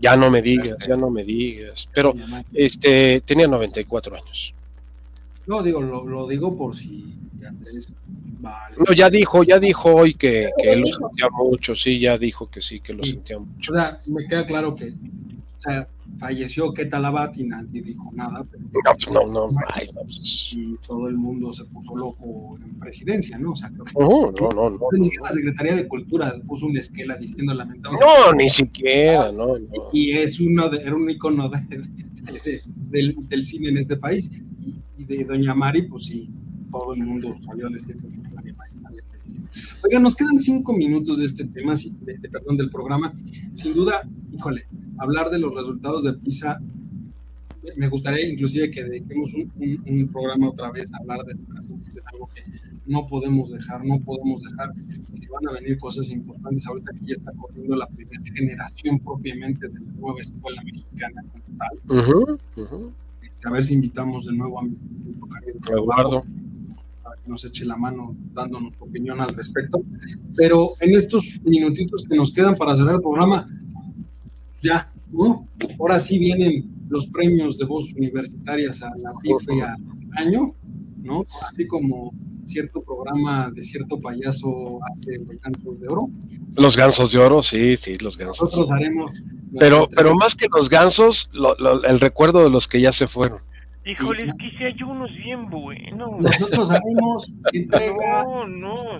Ya 0.00 0.16
no 0.16 0.32
me 0.32 0.42
digas, 0.42 0.78
ya 0.88 0.96
no 0.96 1.10
me 1.10 1.22
digas. 1.22 1.88
Pero 1.94 2.12
este 2.52 3.20
tenía 3.20 3.46
94 3.46 4.16
años. 4.16 4.54
No, 5.48 5.62
digo, 5.62 5.80
lo, 5.80 6.06
lo 6.06 6.28
digo 6.28 6.56
por 6.56 6.74
si 6.76 7.18
Andrés 7.44 7.92
no, 8.40 8.94
ya 8.94 9.10
dijo, 9.10 9.42
ya 9.42 9.58
dijo 9.58 9.94
hoy 9.94 10.14
que, 10.14 10.50
que 10.56 10.72
él 10.72 10.80
lo 10.80 10.86
sentía 10.86 11.28
mucho, 11.30 11.74
sí, 11.74 11.98
ya 11.98 12.16
dijo 12.16 12.48
que 12.48 12.60
sí, 12.60 12.80
que 12.80 12.94
lo 12.94 13.02
sentía 13.02 13.38
mucho. 13.38 13.72
O 13.72 13.74
sea, 13.74 14.00
me 14.06 14.26
queda 14.26 14.46
claro 14.46 14.74
que, 14.74 14.90
o 14.90 15.60
sea, 15.60 15.88
falleció 16.18 16.72
Ketalabat 16.72 17.36
y 17.36 17.44
nadie 17.44 17.82
dijo 17.82 18.10
nada. 18.14 18.44
Pero 18.50 18.62
no, 18.62 18.92
pues 18.92 19.10
no, 19.10 19.26
no, 19.26 19.48
pues. 20.04 20.50
Y 20.52 20.76
todo 20.86 21.08
el 21.08 21.16
mundo 21.16 21.52
se 21.52 21.64
puso 21.64 21.96
loco 21.96 22.58
en 22.64 22.78
presidencia, 22.78 23.38
¿no? 23.38 23.52
O 23.52 23.56
sea, 23.56 23.70
creo 23.70 23.84
que 23.84 23.92
no, 23.98 24.30
no, 24.30 24.50
no, 24.50 24.70
no. 24.70 24.78
Ni 24.92 25.04
siquiera 25.04 25.24
la 25.24 25.32
Secretaría 25.32 25.76
de 25.76 25.88
Cultura 25.88 26.34
puso 26.46 26.66
una 26.66 26.80
esquela 26.80 27.16
diciendo 27.16 27.54
lamentable. 27.54 27.98
No, 28.00 28.32
ni 28.34 28.48
siquiera, 28.48 29.32
no, 29.32 29.56
Y 29.92 30.10
es 30.12 30.38
uno 30.38 30.68
de, 30.68 30.78
era 30.78 30.94
un 30.94 31.10
icono 31.10 31.48
de, 31.48 31.82
del, 32.90 33.16
del, 33.28 33.42
cine 33.42 33.70
en 33.70 33.78
este 33.78 33.96
país. 33.96 34.30
De 35.08 35.24
Doña 35.24 35.54
Mari, 35.54 35.88
pues 35.88 36.04
sí, 36.06 36.30
todo 36.70 36.94
el 36.94 37.02
mundo 37.02 37.34
salió 37.44 37.66
a 37.66 37.70
decir 37.70 37.96
que 37.96 38.08
Oiga, 39.84 40.00
nos 40.00 40.16
quedan 40.16 40.38
cinco 40.38 40.72
minutos 40.72 41.18
de 41.18 41.24
este 41.24 41.44
tema, 41.44 41.74
de, 41.74 42.28
perdón, 42.28 42.56
del 42.56 42.70
programa. 42.70 43.14
Sin 43.52 43.74
duda, 43.74 44.02
híjole, 44.32 44.66
hablar 44.98 45.30
de 45.30 45.38
los 45.38 45.54
resultados 45.54 46.04
de 46.04 46.14
PISA, 46.14 46.60
me 47.76 47.88
gustaría 47.88 48.28
inclusive 48.28 48.70
que 48.70 48.82
dediquemos 48.82 49.34
un, 49.34 50.10
programa 50.12 50.50
otra 50.50 50.70
vez 50.72 50.92
a 50.92 50.98
hablar 50.98 51.24
de 51.24 51.32
es 51.32 52.06
algo 52.06 52.28
que 52.34 52.42
no 52.86 53.06
podemos 53.06 53.50
dejar, 53.50 53.84
no 53.84 54.00
podemos 54.00 54.42
dejar. 54.42 54.72
Y 55.12 55.16
si 55.16 55.28
van 55.28 55.48
a 55.48 55.52
venir 55.52 55.78
cosas 55.78 56.10
importantes 56.10 56.66
ahorita 56.66 56.92
que 56.92 57.06
ya 57.06 57.14
está 57.14 57.32
corriendo 57.32 57.76
la 57.76 57.86
primera 57.86 58.22
generación 58.34 58.98
propiamente 58.98 59.68
de 59.68 59.80
la 59.80 59.92
nueva 59.92 60.20
escuela 60.20 60.62
mexicana 60.62 61.22
como 61.32 61.58
tal. 61.58 62.92
Este, 63.38 63.48
a 63.48 63.52
ver 63.52 63.62
si 63.62 63.74
invitamos 63.74 64.26
de 64.26 64.34
nuevo 64.34 64.58
a 64.58 64.64
mi 64.64 64.76
Eduardo 65.70 66.24
nos 67.26 67.44
eche 67.44 67.64
la 67.66 67.76
mano 67.76 68.16
dándonos 68.32 68.74
su 68.74 68.84
opinión 68.84 69.20
al 69.20 69.28
respecto. 69.28 69.82
Pero 70.34 70.72
en 70.80 70.94
estos 70.94 71.40
minutitos 71.44 72.04
que 72.08 72.16
nos 72.16 72.32
quedan 72.32 72.56
para 72.56 72.74
cerrar 72.74 72.96
el 72.96 73.02
programa, 73.02 73.46
ya, 74.62 74.90
¿no? 75.12 75.46
Ahora 75.78 76.00
sí 76.00 76.18
vienen 76.18 76.86
los 76.88 77.06
premios 77.06 77.58
de 77.58 77.66
voz 77.66 77.92
universitarias 77.92 78.82
a 78.82 78.96
la 78.96 79.12
PIFE 79.22 79.62
al 79.62 79.76
año, 80.16 80.54
¿no? 81.02 81.26
Así 81.52 81.66
como 81.66 82.14
cierto 82.48 82.82
programa 82.82 83.50
de 83.50 83.62
cierto 83.62 84.00
payaso 84.00 84.80
hace 84.90 85.18
los 85.18 85.40
gansos 85.40 85.80
de 85.80 85.88
oro. 85.88 86.08
Los 86.56 86.76
gansos 86.76 87.12
de 87.12 87.18
oro, 87.18 87.42
sí, 87.42 87.76
sí, 87.76 87.98
los 87.98 88.16
gansos. 88.16 88.42
Nosotros 88.42 88.70
haremos. 88.72 89.22
Pero, 89.58 89.88
pero 89.94 90.14
más 90.14 90.34
que 90.34 90.48
los 90.54 90.68
gansos, 90.68 91.30
el 91.86 92.00
recuerdo 92.00 92.42
de 92.42 92.50
los 92.50 92.66
que 92.66 92.80
ya 92.80 92.92
se 92.92 93.06
fueron. 93.06 93.40
Híjole, 93.88 94.24
es 94.24 94.34
que 94.34 94.50
si 94.58 94.64
hay 94.64 94.82
unos 94.82 95.10
bien 95.16 95.48
buenos. 95.48 96.20
Nosotros 96.20 96.70
haremos 96.70 97.34
entrega 97.54 98.22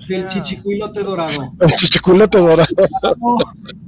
del 0.09 0.27
chichicuilote 0.29 1.03
dorado. 1.03 1.53
El 1.61 1.73
chichicuilote 1.73 2.39
dorado. 2.39 2.67
No 3.19 3.37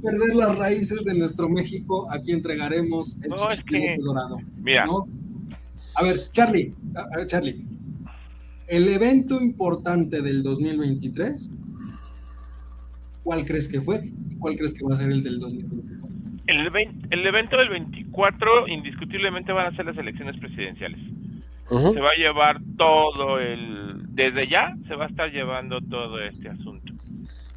perder 0.03 0.35
las 0.35 0.57
raíces 0.57 1.03
de 1.03 1.13
nuestro 1.15 1.49
México, 1.49 2.07
aquí 2.11 2.31
entregaremos 2.33 3.17
el 3.23 3.31
chichicuilote 3.33 3.97
dorado. 3.99 4.37
Mira. 4.57 4.85
A 5.95 6.03
ver, 6.03 6.31
Charlie, 6.31 6.73
a 6.95 7.17
ver, 7.17 7.27
Charlie. 7.27 7.65
El 8.71 8.87
evento 8.87 9.41
importante 9.41 10.21
del 10.21 10.43
2023, 10.43 11.51
¿cuál 13.21 13.45
crees 13.45 13.67
que 13.67 13.81
fue? 13.81 14.09
¿Y 14.29 14.37
cuál 14.37 14.55
crees 14.55 14.73
que 14.73 14.85
va 14.85 14.93
a 14.93 14.97
ser 14.97 15.11
el 15.11 15.21
del 15.21 15.39
2024? 15.41 16.01
el, 16.47 17.25
evento 17.27 17.57
del 17.57 17.69
24 17.69 18.69
indiscutiblemente 18.69 19.51
van 19.51 19.67
a 19.67 19.75
ser 19.75 19.85
las 19.85 19.97
elecciones 19.97 20.37
presidenciales. 20.37 20.99
Se 21.67 21.99
va 21.99 22.09
a 22.09 22.17
llevar 22.17 22.61
todo 22.77 23.39
el... 23.39 24.05
Desde 24.15 24.47
ya 24.47 24.73
se 24.87 24.95
va 24.95 25.05
a 25.05 25.09
estar 25.09 25.29
llevando 25.31 25.81
todo 25.81 26.21
este 26.21 26.47
asunto. 26.47 26.93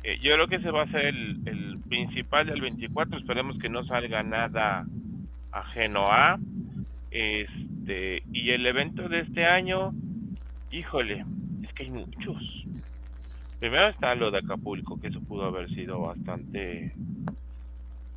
Eh, 0.03 0.19
yo 0.21 0.35
creo 0.35 0.49
que 0.49 0.59
se 0.61 0.71
va 0.73 0.83
a 0.83 0.91
ser 0.91 1.07
el, 1.07 1.79
principal 1.89 2.47
del 2.47 2.61
24. 2.61 3.19
Esperemos 3.19 3.57
que 3.61 3.69
no 3.69 3.85
salga 3.87 4.25
nada 4.25 4.85
ajeno 5.53 6.07
a. 6.11 6.39
Este, 7.12 8.25
y 8.33 8.51
el 8.51 8.67
evento 8.67 9.09
de 9.09 9.21
este 9.21 9.45
año, 9.45 9.93
híjole, 10.79 11.25
es 11.62 11.72
que 11.75 11.85
hay 11.85 11.91
muchos. 11.91 12.66
Primero 13.61 13.89
está 13.89 14.14
lo 14.14 14.31
de 14.31 14.39
Acapulco, 14.39 15.01
que 15.01 15.09
eso 15.09 15.20
pudo 15.20 15.45
haber 15.45 15.68
sido 15.70 16.01
bastante 16.01 16.93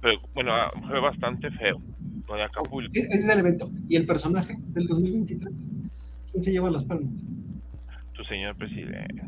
pero 0.02 0.20
bueno, 0.34 0.54
ah, 0.54 0.72
fue 0.88 1.00
bastante 1.00 1.50
feo 1.52 1.82
lo 2.28 2.36
de 2.36 2.44
Acapulco. 2.44 2.92
Ese 2.94 3.18
es 3.18 3.30
el 3.30 3.40
evento. 3.40 3.70
¿Y 3.90 3.96
el 3.96 4.06
personaje 4.06 4.56
del 4.70 4.88
2023? 4.88 5.54
¿Quién 6.32 6.44
se 6.44 6.52
lleva 6.52 6.70
las 6.70 6.84
palmas? 6.84 7.26
Tu 8.14 8.24
señor 8.26 8.56
presidente. 8.56 9.22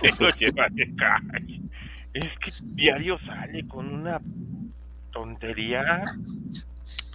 Se 0.00 0.22
lo 0.22 0.30
lleva 0.30 0.68
de 0.70 0.94
calle. 0.96 1.60
Es 2.14 2.24
que 2.40 2.50
diario 2.74 3.18
sale 3.20 3.66
con 3.68 3.92
una 3.92 4.20
tontería. 5.12 6.02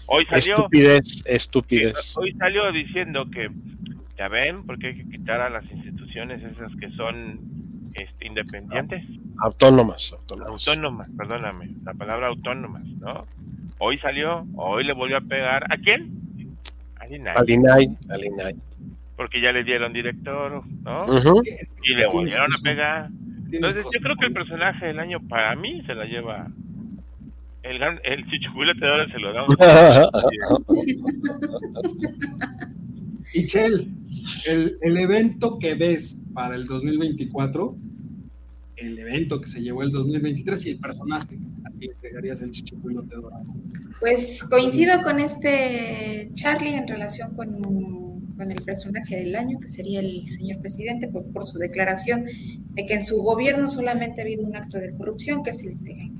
Hoy 0.07 0.25
salió. 0.25 0.55
Estupidez, 0.55 1.23
estupidez. 1.25 2.13
Hoy 2.15 2.33
salió 2.33 2.71
diciendo 2.71 3.29
que, 3.29 3.49
ya 4.17 4.27
ven, 4.27 4.65
porque 4.65 4.87
hay 4.87 4.97
que 4.97 5.09
quitar 5.09 5.41
a 5.41 5.49
las 5.49 5.63
instituciones 5.71 6.43
esas 6.43 6.71
que 6.75 6.89
son 6.91 7.39
este, 7.93 8.27
independientes. 8.27 9.03
Autónomas, 9.39 10.13
autónomas. 10.13 11.09
perdóname, 11.15 11.69
la 11.83 11.93
palabra 11.93 12.27
autónomas, 12.27 12.83
¿no? 12.99 13.25
Hoy 13.79 13.99
salió, 13.99 14.45
hoy 14.55 14.83
le 14.83 14.93
volvió 14.93 15.17
a 15.17 15.21
pegar, 15.21 15.71
¿a 15.71 15.77
quién? 15.77 16.11
Al 16.99 17.13
INAI. 17.13 17.35
Al 18.09 18.25
INAI, 18.25 18.55
Porque 19.15 19.39
ya 19.39 19.51
le 19.51 19.63
dieron 19.63 19.93
director, 19.93 20.63
¿no? 20.83 21.05
Y 21.83 21.93
le 21.93 22.07
volvieron 22.07 22.51
a 22.51 22.63
pegar. 22.63 23.09
Entonces 23.51 23.85
yo 23.93 24.01
creo 24.01 24.15
que 24.15 24.25
el 24.25 24.33
personaje 24.33 24.87
del 24.87 24.99
año 24.99 25.19
para 25.29 25.55
mí 25.55 25.81
se 25.85 25.93
la 25.93 26.05
lleva 26.05 26.47
el, 27.63 27.81
el 28.03 28.29
chichuculete 28.29 28.85
de 28.85 29.07
se 29.11 29.19
lo 29.19 29.33
da 29.33 29.45
y 33.33 33.45
Chel, 33.47 33.87
el, 34.45 34.77
el 34.81 34.97
evento 34.97 35.57
que 35.59 35.75
ves 35.75 36.19
para 36.33 36.55
el 36.55 36.65
2024 36.65 37.77
el 38.77 38.99
evento 38.99 39.41
que 39.41 39.47
se 39.47 39.61
llevó 39.61 39.83
el 39.83 39.91
2023 39.91 40.65
y 40.65 40.69
el 40.69 40.79
personaje 40.79 41.37
a 41.65 41.69
quien 41.71 41.81
le 41.81 41.91
entregarías 41.93 42.41
el 42.41 42.51
chichicuilote 42.51 43.15
dorado. 43.15 43.45
Pues 43.99 44.43
coincido 44.43 45.01
con 45.01 45.19
este 45.19 46.29
Charlie 46.35 46.75
en 46.75 46.87
relación 46.87 47.35
con, 47.35 47.59
con, 48.37 48.51
el 48.51 48.61
personaje 48.63 49.17
del 49.17 49.35
año, 49.35 49.59
que 49.59 49.67
sería 49.67 49.99
el 49.99 50.29
señor 50.29 50.59
presidente, 50.59 51.07
por, 51.07 51.25
por, 51.25 51.43
su 51.43 51.57
declaración 51.57 52.25
de 52.25 52.85
que 52.85 52.93
en 52.93 53.03
su 53.03 53.17
gobierno 53.23 53.67
solamente 53.67 54.21
ha 54.21 54.23
habido 54.23 54.45
un 54.45 54.55
acto 54.55 54.77
de 54.77 54.93
corrupción, 54.93 55.43
que 55.43 55.49
es 55.49 55.63
el 55.63 55.75
de 55.83 56.11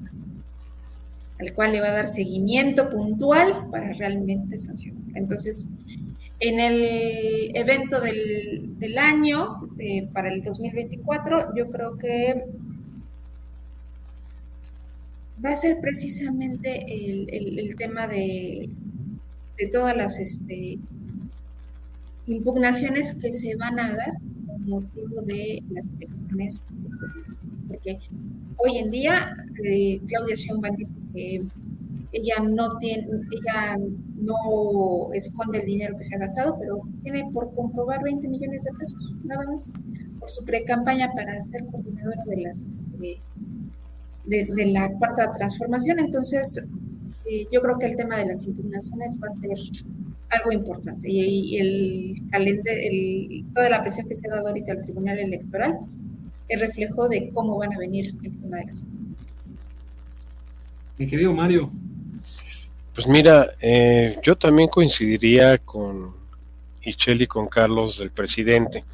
al 1.40 1.54
cual 1.54 1.72
le 1.72 1.82
va 1.82 1.90
a 1.90 1.92
dar 1.92 2.08
seguimiento 2.08 2.90
puntual 2.90 3.68
para 3.70 3.94
realmente 3.94 4.58
sancionar. 4.58 5.04
Entonces, 5.14 5.68
en 6.40 6.60
el 6.60 7.56
evento 7.56 8.00
del, 8.00 8.78
del 8.80 8.98
año, 8.98 9.70
eh, 9.80 10.08
para 10.14 10.32
el 10.32 10.44
2024, 10.44 11.56
yo 11.56 11.72
creo 11.72 11.98
que 11.98 12.46
va 15.44 15.52
a 15.52 15.56
ser 15.56 15.80
precisamente 15.82 16.84
el, 16.88 17.60
el, 17.60 17.76
tema 17.76 18.08
de, 18.08 18.70
de, 19.58 19.68
todas 19.68 19.96
las 19.96 20.20
este, 20.20 20.78
impugnaciones 22.28 23.16
que 23.16 23.32
se 23.32 23.56
van 23.56 23.80
a 23.80 23.96
dar 23.96 24.14
con 24.46 24.70
motivo 24.70 25.22
de 25.24 25.64
las 25.72 25.86
elecciones. 26.00 26.64
Porque 27.68 28.00
hoy 28.58 28.78
en 28.78 28.92
día, 28.92 29.36
eh, 29.64 30.00
Claudia 30.08 30.36
Sheinbaum 30.36 30.76
dice 30.76 30.94
que 31.14 31.44
ella 32.12 32.36
no 32.42 32.78
tiene, 32.78 33.08
ella 33.32 33.78
no 34.16 35.12
esconde 35.14 35.60
el 35.60 35.66
dinero 35.66 35.98
que 35.98 36.04
se 36.04 36.16
ha 36.16 36.20
gastado, 36.20 36.58
pero 36.60 36.82
tiene 37.04 37.30
por 37.32 37.54
comprobar 37.54 38.04
20 38.04 38.28
millones 38.28 38.64
de 38.64 38.72
pesos, 38.74 39.16
nada 39.24 39.46
más, 39.46 39.72
por 40.20 40.30
su 40.30 40.44
pre-campaña 40.46 41.12
para 41.14 41.40
ser 41.42 41.66
coordinadora 41.66 42.24
de 42.26 42.42
las 42.42 42.62
este, 42.62 43.22
de, 44.26 44.66
la 44.68 44.92
cuarta 44.94 45.32
transformación. 45.32 46.00
Entonces, 46.00 46.68
eh, 47.30 47.48
yo 47.52 47.62
creo 47.62 47.78
que 47.78 47.86
el 47.88 47.96
tema 47.96 48.18
de 48.18 48.28
las 48.28 48.46
impugnaciones 48.46 49.20
va 49.22 49.28
a 49.28 49.32
ser 49.32 49.58
algo 50.30 50.52
importante. 50.52 51.10
Y, 51.10 51.58
el 51.58 52.30
calendario, 52.30 53.46
toda 53.54 53.70
la 53.70 53.82
presión 53.82 54.08
que 54.08 54.16
se 54.16 54.28
ha 54.28 54.36
dado 54.36 54.48
ahorita 54.48 54.74
al 54.74 54.82
Tribunal 54.82 55.20
Electoral 55.20 55.80
es 56.48 56.62
reflejo 56.62 57.08
de 57.10 57.30
cómo 57.34 57.58
van 57.58 57.74
a 57.74 57.78
venir 57.78 58.16
el 58.24 58.38
tema 58.40 58.58
de 58.58 58.66
las 58.66 58.82
impugnaciones. 58.82 59.56
Mi 60.98 61.08
querido 61.08 61.34
Mario, 61.34 61.72
pues 62.98 63.06
mira, 63.06 63.54
eh, 63.62 64.18
yo 64.24 64.36
también 64.36 64.70
coincidiría 64.70 65.60
con 65.60 66.16
Michelle 66.84 67.26
y 67.26 67.28
con 67.28 67.46
Carlos 67.46 68.00
del 68.00 68.10
presidente, 68.10 68.86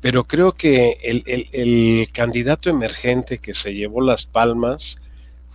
pero 0.00 0.22
creo 0.22 0.52
que 0.52 0.98
el, 1.02 2.08
candidato 2.12 2.70
emergente 2.70 3.38
que 3.38 3.52
se 3.52 3.74
llevó 3.74 4.02
las 4.02 4.24
palmas 4.24 4.98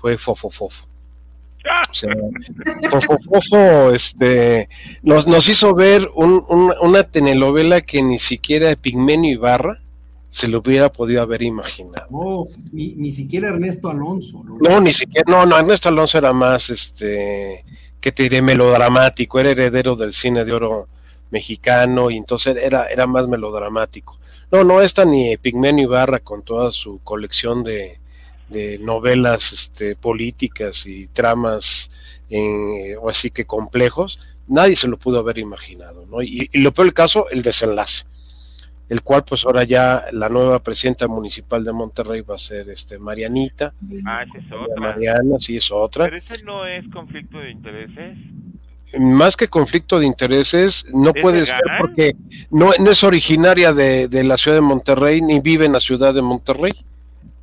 fue 0.02 0.18
Fofo 0.18 0.50
Fofo. 0.50 0.86
O 1.90 3.42
sea, 3.42 3.90
este, 3.94 4.68
nos, 5.02 5.26
nos 5.26 5.48
hizo 5.48 5.74
ver 5.74 6.10
una 6.14 7.04
telenovela 7.04 7.80
que 7.80 8.02
ni 8.02 8.20
siquiera 8.20 8.76
Pigmenio 8.76 9.32
Ibarra 9.32 9.80
se 10.32 10.50
lo 10.50 10.60
hubiera 10.60 10.92
podido 10.92 11.22
haber 11.22 11.44
imaginado. 11.44 12.08
No, 12.10 12.46
ni, 12.74 13.10
siquiera 13.14 13.48
Ernesto 13.48 13.90
Alonso. 13.90 14.44
No, 14.44 14.82
ni 14.82 14.92
siquiera, 14.92 15.24
no, 15.32 15.46
no, 15.46 15.58
Ernesto 15.58 15.88
Alonso 15.88 16.18
era 16.18 16.34
más, 16.34 16.70
este, 16.70 17.64
que 18.06 18.12
te 18.12 18.22
diré, 18.22 18.40
melodramático, 18.44 19.40
era 19.40 19.50
heredero 19.50 19.96
del 19.96 20.14
cine 20.14 20.46
de 20.46 20.54
oro 20.54 20.88
mexicano 21.32 22.12
y 22.12 22.18
entonces 22.18 22.56
era, 22.56 22.86
era 22.86 23.08
más 23.08 23.28
melodramático. 23.28 24.20
No, 24.52 24.64
no 24.64 24.80
está 24.80 25.06
ni 25.06 25.36
Pigmenio 25.38 25.86
Ibarra 25.86 26.20
con 26.20 26.44
toda 26.44 26.72
su 26.72 27.00
colección 27.04 27.64
de, 27.64 27.98
de 28.48 28.78
novelas 28.78 29.52
este, 29.54 29.96
políticas 29.96 30.86
y 30.86 31.08
tramas 31.08 31.90
eh, 32.30 32.96
o 33.02 33.10
así 33.10 33.32
que 33.32 33.46
complejos, 33.46 34.20
nadie 34.48 34.76
se 34.76 34.88
lo 34.88 34.98
pudo 34.98 35.18
haber 35.18 35.40
imaginado, 35.40 36.06
¿no? 36.06 36.22
Y, 36.22 36.48
y 36.54 36.62
lo 36.62 36.72
peor 36.76 36.86
del 36.86 36.94
caso, 36.94 37.28
el 37.32 37.42
desenlace 37.42 38.06
el 38.90 39.02
cual 39.02 39.24
pues 39.24 39.46
ahora 39.46 39.64
ya 39.64 40.06
la 40.12 40.30
nueva 40.30 40.60
presidenta 40.60 41.08
municipal 41.08 41.64
de 41.64 41.74
Monterrey 41.74 42.22
va 42.22 42.36
a 42.36 42.40
ser 42.40 42.70
este 42.70 43.00
Marianita. 43.00 43.74
Ah, 44.06 44.24
esa 44.24 44.38
es 44.38 44.52
otra. 44.52 44.76
Mariana, 44.82 45.40
sí 45.40 45.58
es 45.58 45.72
otra. 45.72 46.06
Pero 46.06 46.18
ese 46.18 46.44
no 46.44 46.66
es 46.66 46.88
conflicto 46.90 47.40
de 47.40 47.52
intereses. 47.52 48.18
Más 48.98 49.36
que 49.36 49.48
conflicto 49.48 50.00
de 50.00 50.06
intereses, 50.06 50.86
no 50.94 51.14
puede 51.14 51.46
ser 51.46 51.60
porque 51.80 52.16
no, 52.50 52.72
no 52.80 52.92
es 52.92 53.04
originaria 53.04 53.74
de, 53.74 54.08
de, 54.08 54.24
la 54.24 54.38
ciudad 54.38 54.58
de 54.58 54.62
Monterrey 54.62 55.22
ni 55.22 55.42
vive 55.42 55.66
en 55.66 55.74
la 55.74 55.82
ciudad 55.82 56.14
de 56.14 56.22
Monterrey, 56.22 56.72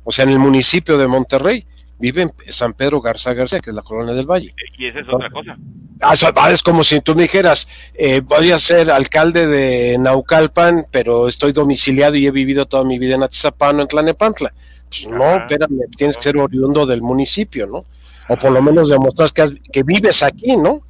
o 0.03 0.11
sea, 0.11 0.23
en 0.23 0.31
el 0.31 0.39
municipio 0.39 0.97
de 0.97 1.07
Monterrey 1.07 1.67
vive 2.03 2.23
en 2.23 2.33
San 2.49 2.73
Pedro 2.73 2.99
Garza 2.99 3.33
García, 3.33 3.61
que 3.61 3.69
es 3.69 3.75
la 3.75 3.81
colonia 3.81 4.13
del 4.13 4.25
Valle. 4.25 4.53
Y 4.77 4.87
esa 4.87 4.99
es 4.99 5.07
otra 5.09 5.29
cosa. 5.29 5.57
Ah, 6.01 6.15
ah, 6.35 6.51
es 6.51 6.61
como 6.61 6.83
si 6.83 6.99
tú 6.99 7.15
me 7.15 7.23
dijeras, 7.23 7.65
eh, 7.93 8.19
voy 8.19 8.51
a 8.51 8.59
ser 8.59 8.91
alcalde 8.91 9.47
de 9.47 9.97
Naucalpan, 9.97 10.87
pero 10.91 11.29
estoy 11.29 11.53
domiciliado 11.53 12.15
y 12.15 12.27
he 12.27 12.31
vivido 12.31 12.65
toda 12.65 12.83
mi 12.83 12.99
vida 12.99 13.15
en 13.15 13.23
Atizapán 13.23 13.79
en 13.79 13.87
Tlanepantla. 13.87 14.53
Pues 14.89 15.07
no, 15.07 15.37
espérame, 15.37 15.89
tienes 15.95 16.17
que 16.17 16.23
ser 16.23 16.37
oriundo 16.37 16.85
del 16.85 17.01
municipio, 17.01 17.67
¿no? 17.67 17.85
O 18.27 18.35
por 18.35 18.51
lo 18.51 18.61
menos 18.61 18.89
demostrar 18.89 19.31
que, 19.31 19.61
que 19.71 19.83
vives 19.83 20.23
aquí, 20.23 20.57
¿no? 20.57 20.81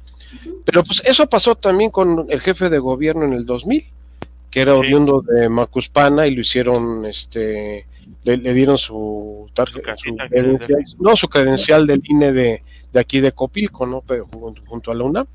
Pero 0.64 0.82
pues 0.82 1.00
eso 1.04 1.28
pasó 1.28 1.54
también 1.54 1.92
con 1.92 2.26
el 2.28 2.40
jefe 2.40 2.70
de 2.70 2.80
gobierno 2.80 3.24
en 3.24 3.34
el 3.34 3.46
2000, 3.46 3.86
que 4.54 4.60
era 4.60 4.76
oriundo 4.76 5.20
de 5.20 5.48
Macuspana 5.48 6.28
y 6.28 6.34
lo 6.36 6.40
hicieron 6.40 7.04
este 7.06 7.86
le, 8.22 8.54
dieron 8.54 8.78
su 8.78 9.50
tarjeta, 9.52 9.96
su, 9.96 10.14
credencial, 10.14 10.84
no, 11.00 11.16
su 11.16 11.28
credencial 11.28 11.88
del 11.88 12.00
INE 12.04 12.32
de, 12.32 12.62
de 12.92 13.00
aquí 13.00 13.18
de 13.18 13.32
Copilco, 13.32 13.84
¿no? 13.84 14.02
Pero, 14.06 14.26
junto, 14.66 14.92
a 14.92 14.94
la 14.94 15.02
UNAM. 15.02 15.26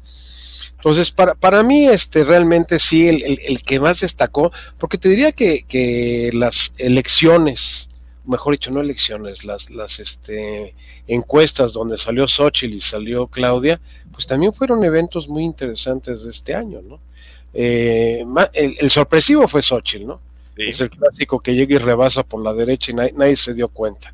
Entonces, 0.78 1.11
para, 1.11 1.36
para 1.36 1.63
mí, 1.63 1.86
este, 1.89 2.24
realmente 2.24 2.80
sí, 2.80 3.09
el, 3.09 3.39
el, 3.43 3.61
que 3.61 3.82
más 3.82 3.99
destacó, 3.99 4.53
porque 4.78 4.97
te 4.97 5.09
diría 5.09 5.34
que, 5.34 5.63
que 5.63 6.30
las 6.34 6.74
elecciones, 6.78 7.89
mejor 8.26 8.53
dicho, 8.53 8.72
no 8.72 8.80
elecciones, 8.80 9.43
las, 9.43 9.70
las 9.70 9.99
este, 9.99 10.76
encuestas 11.07 11.74
donde 11.74 11.97
salió 11.97 12.26
Xochitl 12.26 12.74
y 12.74 12.80
salió 12.80 13.28
Claudia, 13.28 13.82
pues 14.13 14.28
también 14.28 14.53
fueron 14.53 14.86
eventos 14.86 15.28
muy 15.28 15.43
interesantes 15.43 16.24
de 16.24 16.30
este 16.30 16.55
año, 16.55 16.82
¿no? 16.82 17.01
Eh, 17.54 18.24
el, 18.54 18.78
el, 18.80 18.89
sorpresivo 18.89 19.47
fue 19.47 19.62
Xochitl, 19.62 20.06
¿no? 20.06 20.22
Es 20.56 20.82
el 20.82 20.89
clásico 20.89 21.39
que 21.39 21.54
llega 21.56 21.76
y 21.76 21.78
rebasa 21.78 22.24
por 22.24 22.43
la 22.43 22.54
derecha 22.54 22.91
y 22.91 22.95
nadie, 22.95 23.36
se 23.36 23.54
dio 23.54 23.70
cuenta. 23.70 24.14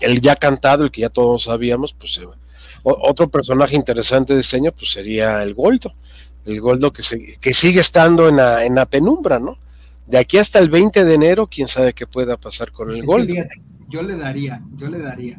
El 0.00 0.20
ya 0.20 0.34
cantado, 0.34 0.84
el 0.84 0.90
que 0.90 1.02
ya 1.02 1.10
todos 1.10 1.44
sabíamos, 1.44 1.94
pues 1.94 2.20
otro 2.82 3.28
personaje 3.28 3.76
interesante 3.76 4.32
de 4.32 4.38
diseño 4.38 4.70
este 4.70 4.80
pues 4.80 4.92
sería 4.92 5.42
el 5.42 5.54
Goldo. 5.54 5.92
El 6.44 6.60
Goldo 6.60 6.92
que, 6.92 7.02
que 7.40 7.54
sigue 7.54 7.80
estando 7.80 8.28
en 8.28 8.36
la, 8.36 8.64
en 8.64 8.74
la 8.74 8.86
penumbra, 8.86 9.38
¿no? 9.38 9.58
De 10.06 10.18
aquí 10.18 10.38
hasta 10.38 10.58
el 10.58 10.70
20 10.70 11.04
de 11.04 11.14
enero, 11.14 11.46
quién 11.46 11.68
sabe 11.68 11.92
qué 11.92 12.06
pueda 12.06 12.36
pasar 12.36 12.72
con 12.72 12.90
el 12.90 13.02
Goldo. 13.02 13.34
yo 13.88 14.02
le 14.02 14.16
daría, 14.16 14.62
yo 14.76 14.88
le 14.88 14.98
daría 14.98 15.38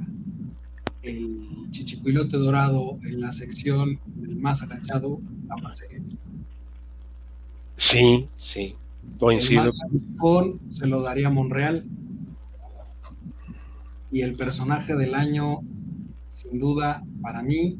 el 1.01 1.71
chichicuilote 1.71 2.37
dorado 2.37 2.99
en 3.03 3.21
la 3.21 3.31
sección 3.31 3.99
del 4.05 4.35
más 4.35 4.61
agachado 4.61 5.19
a 5.49 5.55
Sí, 7.79 8.27
sí. 8.35 8.75
Coincido. 9.17 9.71
Con, 10.17 10.59
se 10.69 10.85
lo 10.85 11.01
daría 11.01 11.27
a 11.27 11.31
Monreal. 11.31 11.85
Y 14.11 14.21
el 14.21 14.35
personaje 14.35 14.95
del 14.95 15.15
año, 15.15 15.61
sin 16.27 16.59
duda, 16.59 17.03
para 17.21 17.41
mí, 17.41 17.77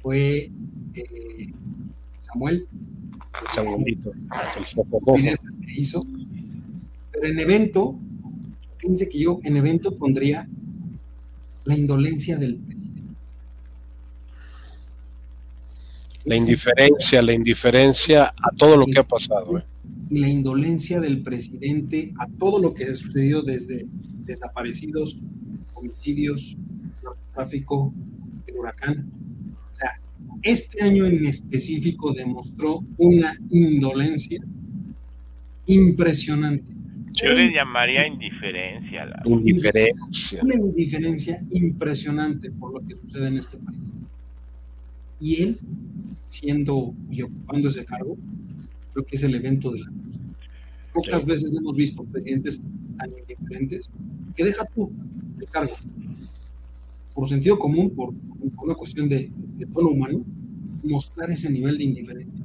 fue 0.00 0.52
eh, 0.94 1.52
Samuel. 2.18 2.68
Samuelito. 3.52 4.12
que 5.66 5.72
hizo. 5.80 6.06
Pero 7.10 7.26
en 7.26 7.38
evento, 7.40 7.98
fíjense 8.78 9.08
que 9.08 9.18
yo 9.18 9.38
en 9.42 9.56
evento 9.56 9.98
pondría 9.98 10.48
la 11.64 11.76
indolencia 11.76 12.38
del 12.38 12.60
La 16.24 16.36
indiferencia, 16.36 17.22
la 17.22 17.32
indiferencia 17.32 18.26
a 18.26 18.56
todo 18.56 18.76
lo 18.76 18.86
que 18.86 18.98
ha 18.98 19.06
pasado. 19.06 19.58
¿eh? 19.58 19.64
y 20.12 20.18
la 20.18 20.28
indolencia 20.28 21.00
del 21.00 21.22
presidente 21.22 22.12
a 22.18 22.26
todo 22.38 22.60
lo 22.60 22.74
que 22.74 22.84
ha 22.84 22.94
sucedido 22.94 23.40
desde 23.40 23.86
desaparecidos, 24.24 25.18
homicidios, 25.72 26.54
tráfico, 27.34 27.94
el 28.46 28.56
huracán. 28.56 29.10
O 29.72 29.76
sea, 29.76 29.92
este 30.42 30.84
año 30.84 31.06
en 31.06 31.24
específico 31.24 32.12
demostró 32.12 32.84
una 32.98 33.34
indolencia 33.48 34.42
impresionante. 35.64 36.70
Yo 37.12 37.28
le 37.32 37.50
llamaría 37.50 38.06
indiferencia. 38.06 39.06
La... 39.06 39.22
Indiferencia. 39.24 40.42
Una 40.42 40.56
indiferencia 40.56 41.38
impresionante 41.52 42.50
por 42.50 42.74
lo 42.74 42.86
que 42.86 42.96
sucede 42.96 43.28
en 43.28 43.38
este 43.38 43.56
país. 43.56 43.78
Y 45.20 45.42
él, 45.42 45.58
siendo 46.22 46.94
y 47.10 47.22
ocupando 47.22 47.68
ese 47.68 47.84
cargo, 47.84 48.16
creo 48.92 49.04
que 49.04 49.16
es 49.16 49.22
el 49.24 49.34
evento 49.34 49.70
de 49.70 49.80
la 49.80 49.86
noche. 49.90 50.18
Pocas 50.92 51.24
veces 51.24 51.54
hemos 51.56 51.74
visto 51.74 52.04
presidentes 52.04 52.60
tan 52.98 53.10
indiferentes 53.18 53.88
que 54.36 54.44
deja 54.44 54.64
tú 54.74 54.92
el 55.40 55.46
cargo. 55.48 55.74
Por 57.14 57.28
sentido 57.28 57.58
común, 57.58 57.90
por, 57.90 58.12
una 58.62 58.74
cuestión 58.74 59.08
de, 59.08 59.30
tono 59.72 59.90
humano, 59.90 60.24
mostrar 60.82 61.30
ese 61.30 61.50
nivel 61.50 61.78
de 61.78 61.84
indiferencia. 61.84 62.40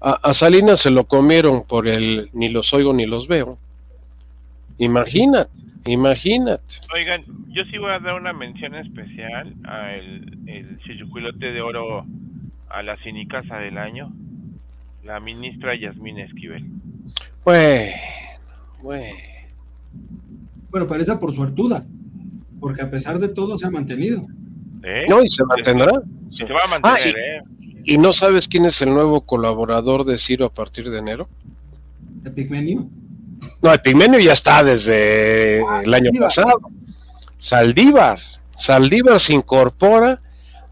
A, 0.00 0.34
Salinas 0.34 0.80
se 0.80 0.90
lo 0.90 1.04
comieron 1.04 1.64
por 1.64 1.88
el 1.88 2.28
ni 2.32 2.48
los 2.48 2.72
oigo 2.74 2.92
ni 2.92 3.06
los 3.06 3.26
veo. 3.26 3.58
Imagínate, 4.78 5.50
imagínate. 5.86 6.62
Oigan, 6.94 7.24
yo 7.48 7.64
sí 7.70 7.78
voy 7.78 7.90
a 7.90 7.98
dar 7.98 8.14
una 8.14 8.32
mención 8.32 8.74
especial 8.74 9.54
al 9.64 10.38
el 10.46 10.78
de 11.38 11.60
oro 11.60 12.04
a 12.76 12.82
la 12.82 12.98
cinicasa 12.98 13.56
del 13.56 13.78
año 13.78 14.12
la 15.02 15.18
ministra 15.18 15.74
Yasmín 15.74 16.18
Esquivel. 16.18 16.66
Bueno, 17.42 17.92
bueno. 18.82 19.16
Bueno, 20.68 20.86
parece 20.86 21.16
por 21.16 21.32
suertuda, 21.32 21.86
porque 22.60 22.82
a 22.82 22.90
pesar 22.90 23.18
de 23.18 23.28
todo 23.28 23.56
se 23.56 23.66
ha 23.66 23.70
mantenido. 23.70 24.26
¿Eh? 24.82 25.04
No, 25.08 25.22
y 25.22 25.30
se 25.30 25.42
mantendrá. 25.44 26.02
Se, 26.30 26.44
va 26.44 26.64
a 26.64 26.68
mantener, 26.68 27.14
ah, 27.16 27.44
y, 27.60 27.68
¿eh? 27.68 27.82
¿Y 27.84 27.98
no 27.98 28.12
sabes 28.12 28.46
quién 28.46 28.66
es 28.66 28.82
el 28.82 28.90
nuevo 28.90 29.22
colaborador 29.22 30.04
de 30.04 30.18
Ciro 30.18 30.44
a 30.44 30.52
partir 30.52 30.90
de 30.90 30.98
enero? 30.98 31.28
¿El 32.24 32.32
Pigmenio? 32.32 32.90
No, 33.62 33.72
el 33.72 33.80
Pigmenio 33.80 34.18
ya 34.18 34.34
está 34.34 34.62
desde 34.62 35.64
ah, 35.66 35.82
el 35.82 35.94
año 35.94 36.10
pasado. 36.18 36.60
Saldívar. 37.38 38.18
Saldívar 38.54 39.18
se 39.18 39.32
incorpora 39.32 40.20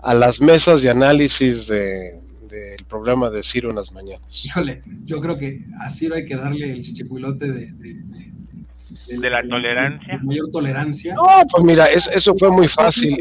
a 0.05 0.15
las 0.15 0.41
mesas 0.41 0.83
de 0.83 0.91
análisis 0.91 1.67
de, 1.67 2.21
del 2.51 2.85
programa 2.85 3.31
de 3.31 3.43
Ciro 3.43 3.71
en 3.71 3.77
las 3.77 3.91
mañanas. 3.91 4.23
Híjole, 4.45 4.83
yo 5.05 5.19
creo 5.21 5.39
que 5.39 5.65
a 5.81 5.89
Ciro 5.89 6.15
hay 6.15 6.27
que 6.27 6.37
darle 6.37 6.71
el 6.71 6.83
chichipuilote 6.83 7.51
de, 7.51 7.73
de, 7.73 9.31
la 9.31 9.43
tolerancia. 9.49 10.21
mayor 10.23 10.51
tolerancia. 10.53 11.15
No, 11.15 11.25
pues 11.51 11.65
mira, 11.65 11.87
eso 11.87 12.35
fue 12.39 12.51
muy 12.51 12.69
fácil. 12.69 13.17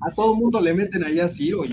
A 0.00 0.14
todo 0.14 0.36
mundo 0.36 0.60
le 0.60 0.72
meten 0.72 1.02
allá 1.02 1.24
a 1.24 1.28
Ciro, 1.28 1.64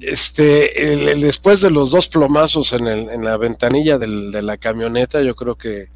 Este, 0.00 1.12
el, 1.12 1.20
después 1.20 1.60
de 1.60 1.70
los 1.70 1.90
dos 1.90 2.08
plomazos 2.08 2.72
en, 2.72 2.86
el, 2.86 3.10
en 3.10 3.22
la 3.22 3.36
ventanilla 3.36 3.98
del, 3.98 4.32
de 4.32 4.40
la 4.40 4.56
camioneta, 4.56 5.20
yo 5.20 5.34
creo 5.34 5.56
que 5.56 5.88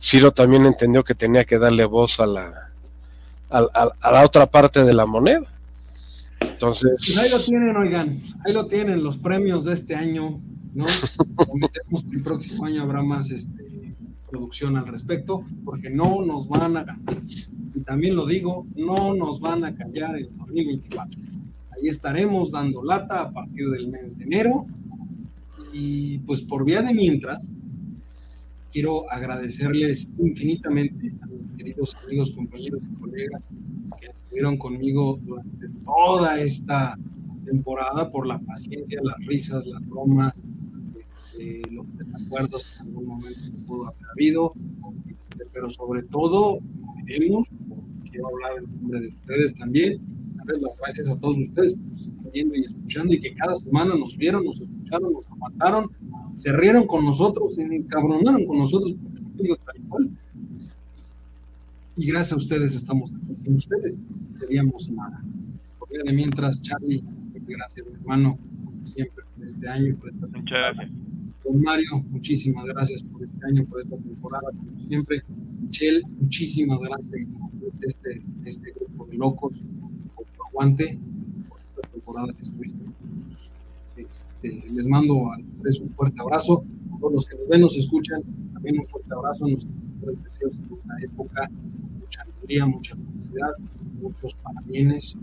Ciro 0.00 0.32
también 0.32 0.66
entendió 0.66 1.04
que 1.04 1.14
tenía 1.14 1.44
que 1.44 1.58
darle 1.58 1.84
voz 1.84 2.18
a 2.18 2.26
la, 2.26 2.72
a 3.50 4.10
la 4.10 4.24
otra 4.24 4.46
parte 4.46 4.82
de 4.82 4.94
la 4.94 5.06
moneda. 5.06 5.55
Entonces. 6.40 6.90
Pues 7.04 7.18
ahí 7.18 7.30
lo 7.30 7.44
tienen, 7.44 7.76
oigan, 7.76 8.20
ahí 8.44 8.52
lo 8.52 8.66
tienen 8.66 9.02
los 9.02 9.18
premios 9.18 9.64
de 9.64 9.74
este 9.74 9.94
año, 9.94 10.40
¿no? 10.74 10.86
Prometemos 11.36 12.04
que 12.04 12.16
el 12.16 12.22
próximo 12.22 12.64
año 12.64 12.82
habrá 12.82 13.02
más 13.02 13.30
este, 13.30 13.94
producción 14.30 14.76
al 14.76 14.86
respecto, 14.86 15.42
porque 15.64 15.90
no 15.90 16.22
nos 16.24 16.48
van 16.48 16.76
a 16.76 16.84
ganar. 16.84 17.22
Y 17.74 17.80
también 17.80 18.16
lo 18.16 18.26
digo, 18.26 18.66
no 18.76 19.14
nos 19.14 19.40
van 19.40 19.64
a 19.64 19.74
callar 19.74 20.16
en 20.16 20.36
2024. 20.36 21.20
Ahí 21.76 21.88
estaremos 21.88 22.50
dando 22.50 22.82
lata 22.82 23.20
a 23.20 23.32
partir 23.32 23.68
del 23.70 23.88
mes 23.88 24.18
de 24.18 24.24
enero. 24.24 24.66
Y 25.72 26.18
pues 26.18 26.40
por 26.42 26.64
vía 26.64 26.80
de 26.80 26.94
mientras, 26.94 27.50
quiero 28.72 29.10
agradecerles 29.10 30.08
infinitamente 30.18 31.14
a 31.22 31.26
mis 31.26 31.50
queridos 31.52 31.94
amigos, 32.04 32.30
compañeros 32.32 32.82
y 32.90 33.00
colegas 33.00 33.48
que 34.00 34.06
estuvieron 34.06 34.56
conmigo 34.58 35.18
durante 35.22 35.68
toda 35.84 36.40
esta 36.40 36.96
temporada 37.44 38.10
por 38.10 38.26
la 38.26 38.38
paciencia, 38.40 39.00
las 39.02 39.18
risas, 39.26 39.66
las 39.66 39.86
bromas, 39.88 40.44
este, 40.98 41.62
los 41.70 41.86
desacuerdos 41.96 42.64
que 42.64 42.82
en 42.82 42.88
algún 42.88 43.06
momento 43.06 43.40
pudo 43.66 43.86
haber 43.86 44.02
habido, 44.12 44.52
este, 45.08 45.46
pero 45.52 45.70
sobre 45.70 46.02
todo 46.02 46.58
queremos, 47.06 47.48
quiero 48.10 48.28
hablar 48.28 48.58
en 48.58 48.80
nombre 48.80 49.00
de 49.00 49.08
ustedes 49.08 49.54
también, 49.54 50.00
darles 50.36 50.60
las 50.60 50.76
gracias 50.78 51.08
a 51.08 51.16
todos 51.16 51.38
ustedes 51.38 51.76
que 51.76 51.82
nos 51.82 52.02
están 52.02 52.30
viendo 52.32 52.54
y 52.56 52.60
escuchando 52.62 53.14
y 53.14 53.20
que 53.20 53.34
cada 53.34 53.54
semana 53.54 53.94
nos 53.94 54.16
vieron, 54.16 54.44
nos 54.44 54.60
escucharon, 54.60 55.12
nos 55.12 55.26
aguantaron, 55.28 55.90
se 56.36 56.52
rieron 56.52 56.86
con 56.86 57.04
nosotros, 57.04 57.54
se 57.54 57.62
encabronaron 57.62 58.46
con 58.46 58.58
nosotros, 58.58 58.94
y 61.98 62.06
gracias 62.06 62.32
a 62.32 62.36
ustedes 62.36 62.74
estamos 62.74 63.10
aquí. 63.10 63.34
Sin 63.34 63.54
ustedes 63.54 63.98
seríamos 64.30 64.90
nada. 64.90 65.24
Porque 65.78 65.98
de 66.04 66.12
mientras, 66.12 66.60
Charlie, 66.60 67.02
gracias, 67.46 67.86
mi 67.86 67.94
hermano, 67.94 68.38
como 68.64 68.86
siempre, 68.86 69.24
por 69.34 69.46
este 69.46 69.68
año. 69.68 69.96
Por 69.96 70.10
esta 70.10 70.26
Muchas 70.26 70.46
gracias. 70.46 70.90
Don 71.44 71.62
Mario, 71.62 72.04
muchísimas 72.10 72.66
gracias 72.66 73.02
por 73.02 73.22
este 73.22 73.38
año, 73.46 73.64
por 73.64 73.80
esta 73.80 73.96
temporada, 73.96 74.48
como 74.50 74.78
siempre. 74.78 75.22
Michelle, 75.60 76.02
muchísimas 76.20 76.80
gracias 76.80 77.24
por 77.60 77.72
este, 77.82 78.22
este 78.44 78.72
grupo 78.72 79.06
de 79.06 79.16
locos, 79.16 79.62
por 80.14 80.26
tu 80.26 80.44
aguante, 80.44 80.98
por 81.48 81.60
esta 81.60 81.80
temporada 81.88 82.32
que 82.34 82.42
estuviste. 82.42 82.85
Este, 84.46 84.70
les 84.70 84.86
mando 84.86 85.32
a 85.32 85.38
los 85.38 85.48
tres 85.60 85.80
un 85.80 85.90
fuerte 85.90 86.20
abrazo. 86.20 86.64
A 86.94 86.98
todos 86.98 87.12
los 87.12 87.26
que 87.26 87.36
nos 87.36 87.48
ven, 87.48 87.60
nos 87.60 87.76
escuchan, 87.76 88.22
también 88.52 88.80
un 88.80 88.86
fuerte 88.86 89.12
abrazo. 89.12 89.46
Nuestros 89.46 89.72
mejores 89.74 90.24
deseos 90.24 90.58
en 90.58 90.72
esta 90.72 90.94
época. 91.02 91.50
Mucha 92.00 92.22
alegría, 92.22 92.66
mucha 92.66 92.96
felicidad, 92.96 93.50
muchos 94.00 94.34
parabienes. 94.34 95.16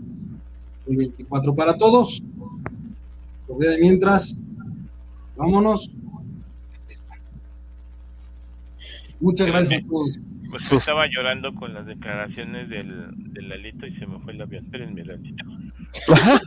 2024 0.86 1.54
para 1.54 1.76
todos. 1.76 2.22
Lo 3.48 3.58
de 3.58 3.78
mientras, 3.78 4.36
vámonos. 5.36 5.90
Muchas 9.20 9.46
gracias 9.46 9.82
a 9.82 9.86
todos. 9.88 10.18
Pues 10.54 10.70
estaba 10.70 11.06
llorando 11.08 11.52
con 11.56 11.74
las 11.74 11.84
declaraciones 11.84 12.68
del, 12.68 13.08
del 13.32 13.48
Lalito 13.48 13.88
y 13.88 13.96
se 13.96 14.06
me 14.06 14.20
fue 14.20 14.34
el 14.34 14.42
avión. 14.42 14.64
Espérenme, 14.64 15.04
Lalito. 15.04 15.44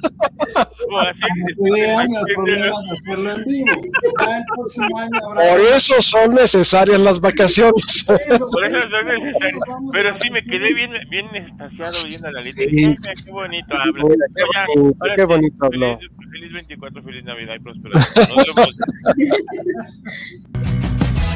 Por 5.35 5.59
eso 5.75 6.01
son 6.01 6.35
necesarias 6.35 7.01
las 7.01 7.19
vacaciones. 7.19 8.05
Por 8.05 8.65
eso 8.65 8.79
son 8.79 9.07
necesarias. 9.07 9.61
Pero 9.91 10.17
sí 10.21 10.29
me 10.29 10.41
quedé 10.41 10.73
bien, 10.73 10.91
bien 11.09 11.35
extasiado 11.35 12.07
viendo 12.07 12.29
a 12.29 12.31
Lalito. 12.31 12.61
Sí. 12.61 12.95
Qué 13.25 13.31
bonito 13.33 13.75
habla. 13.75 14.03
Qué 14.05 15.15
Ya, 15.17 15.25
bonito, 15.25 15.55
qué 15.59 15.65
habló. 15.65 15.97
Feliz, 15.97 16.11
feliz 16.31 16.53
24, 16.53 17.03
feliz 17.03 17.25
Navidad 17.25 17.55
y. 17.55 17.93
Nos 17.93 18.13
vemos. 18.55 18.69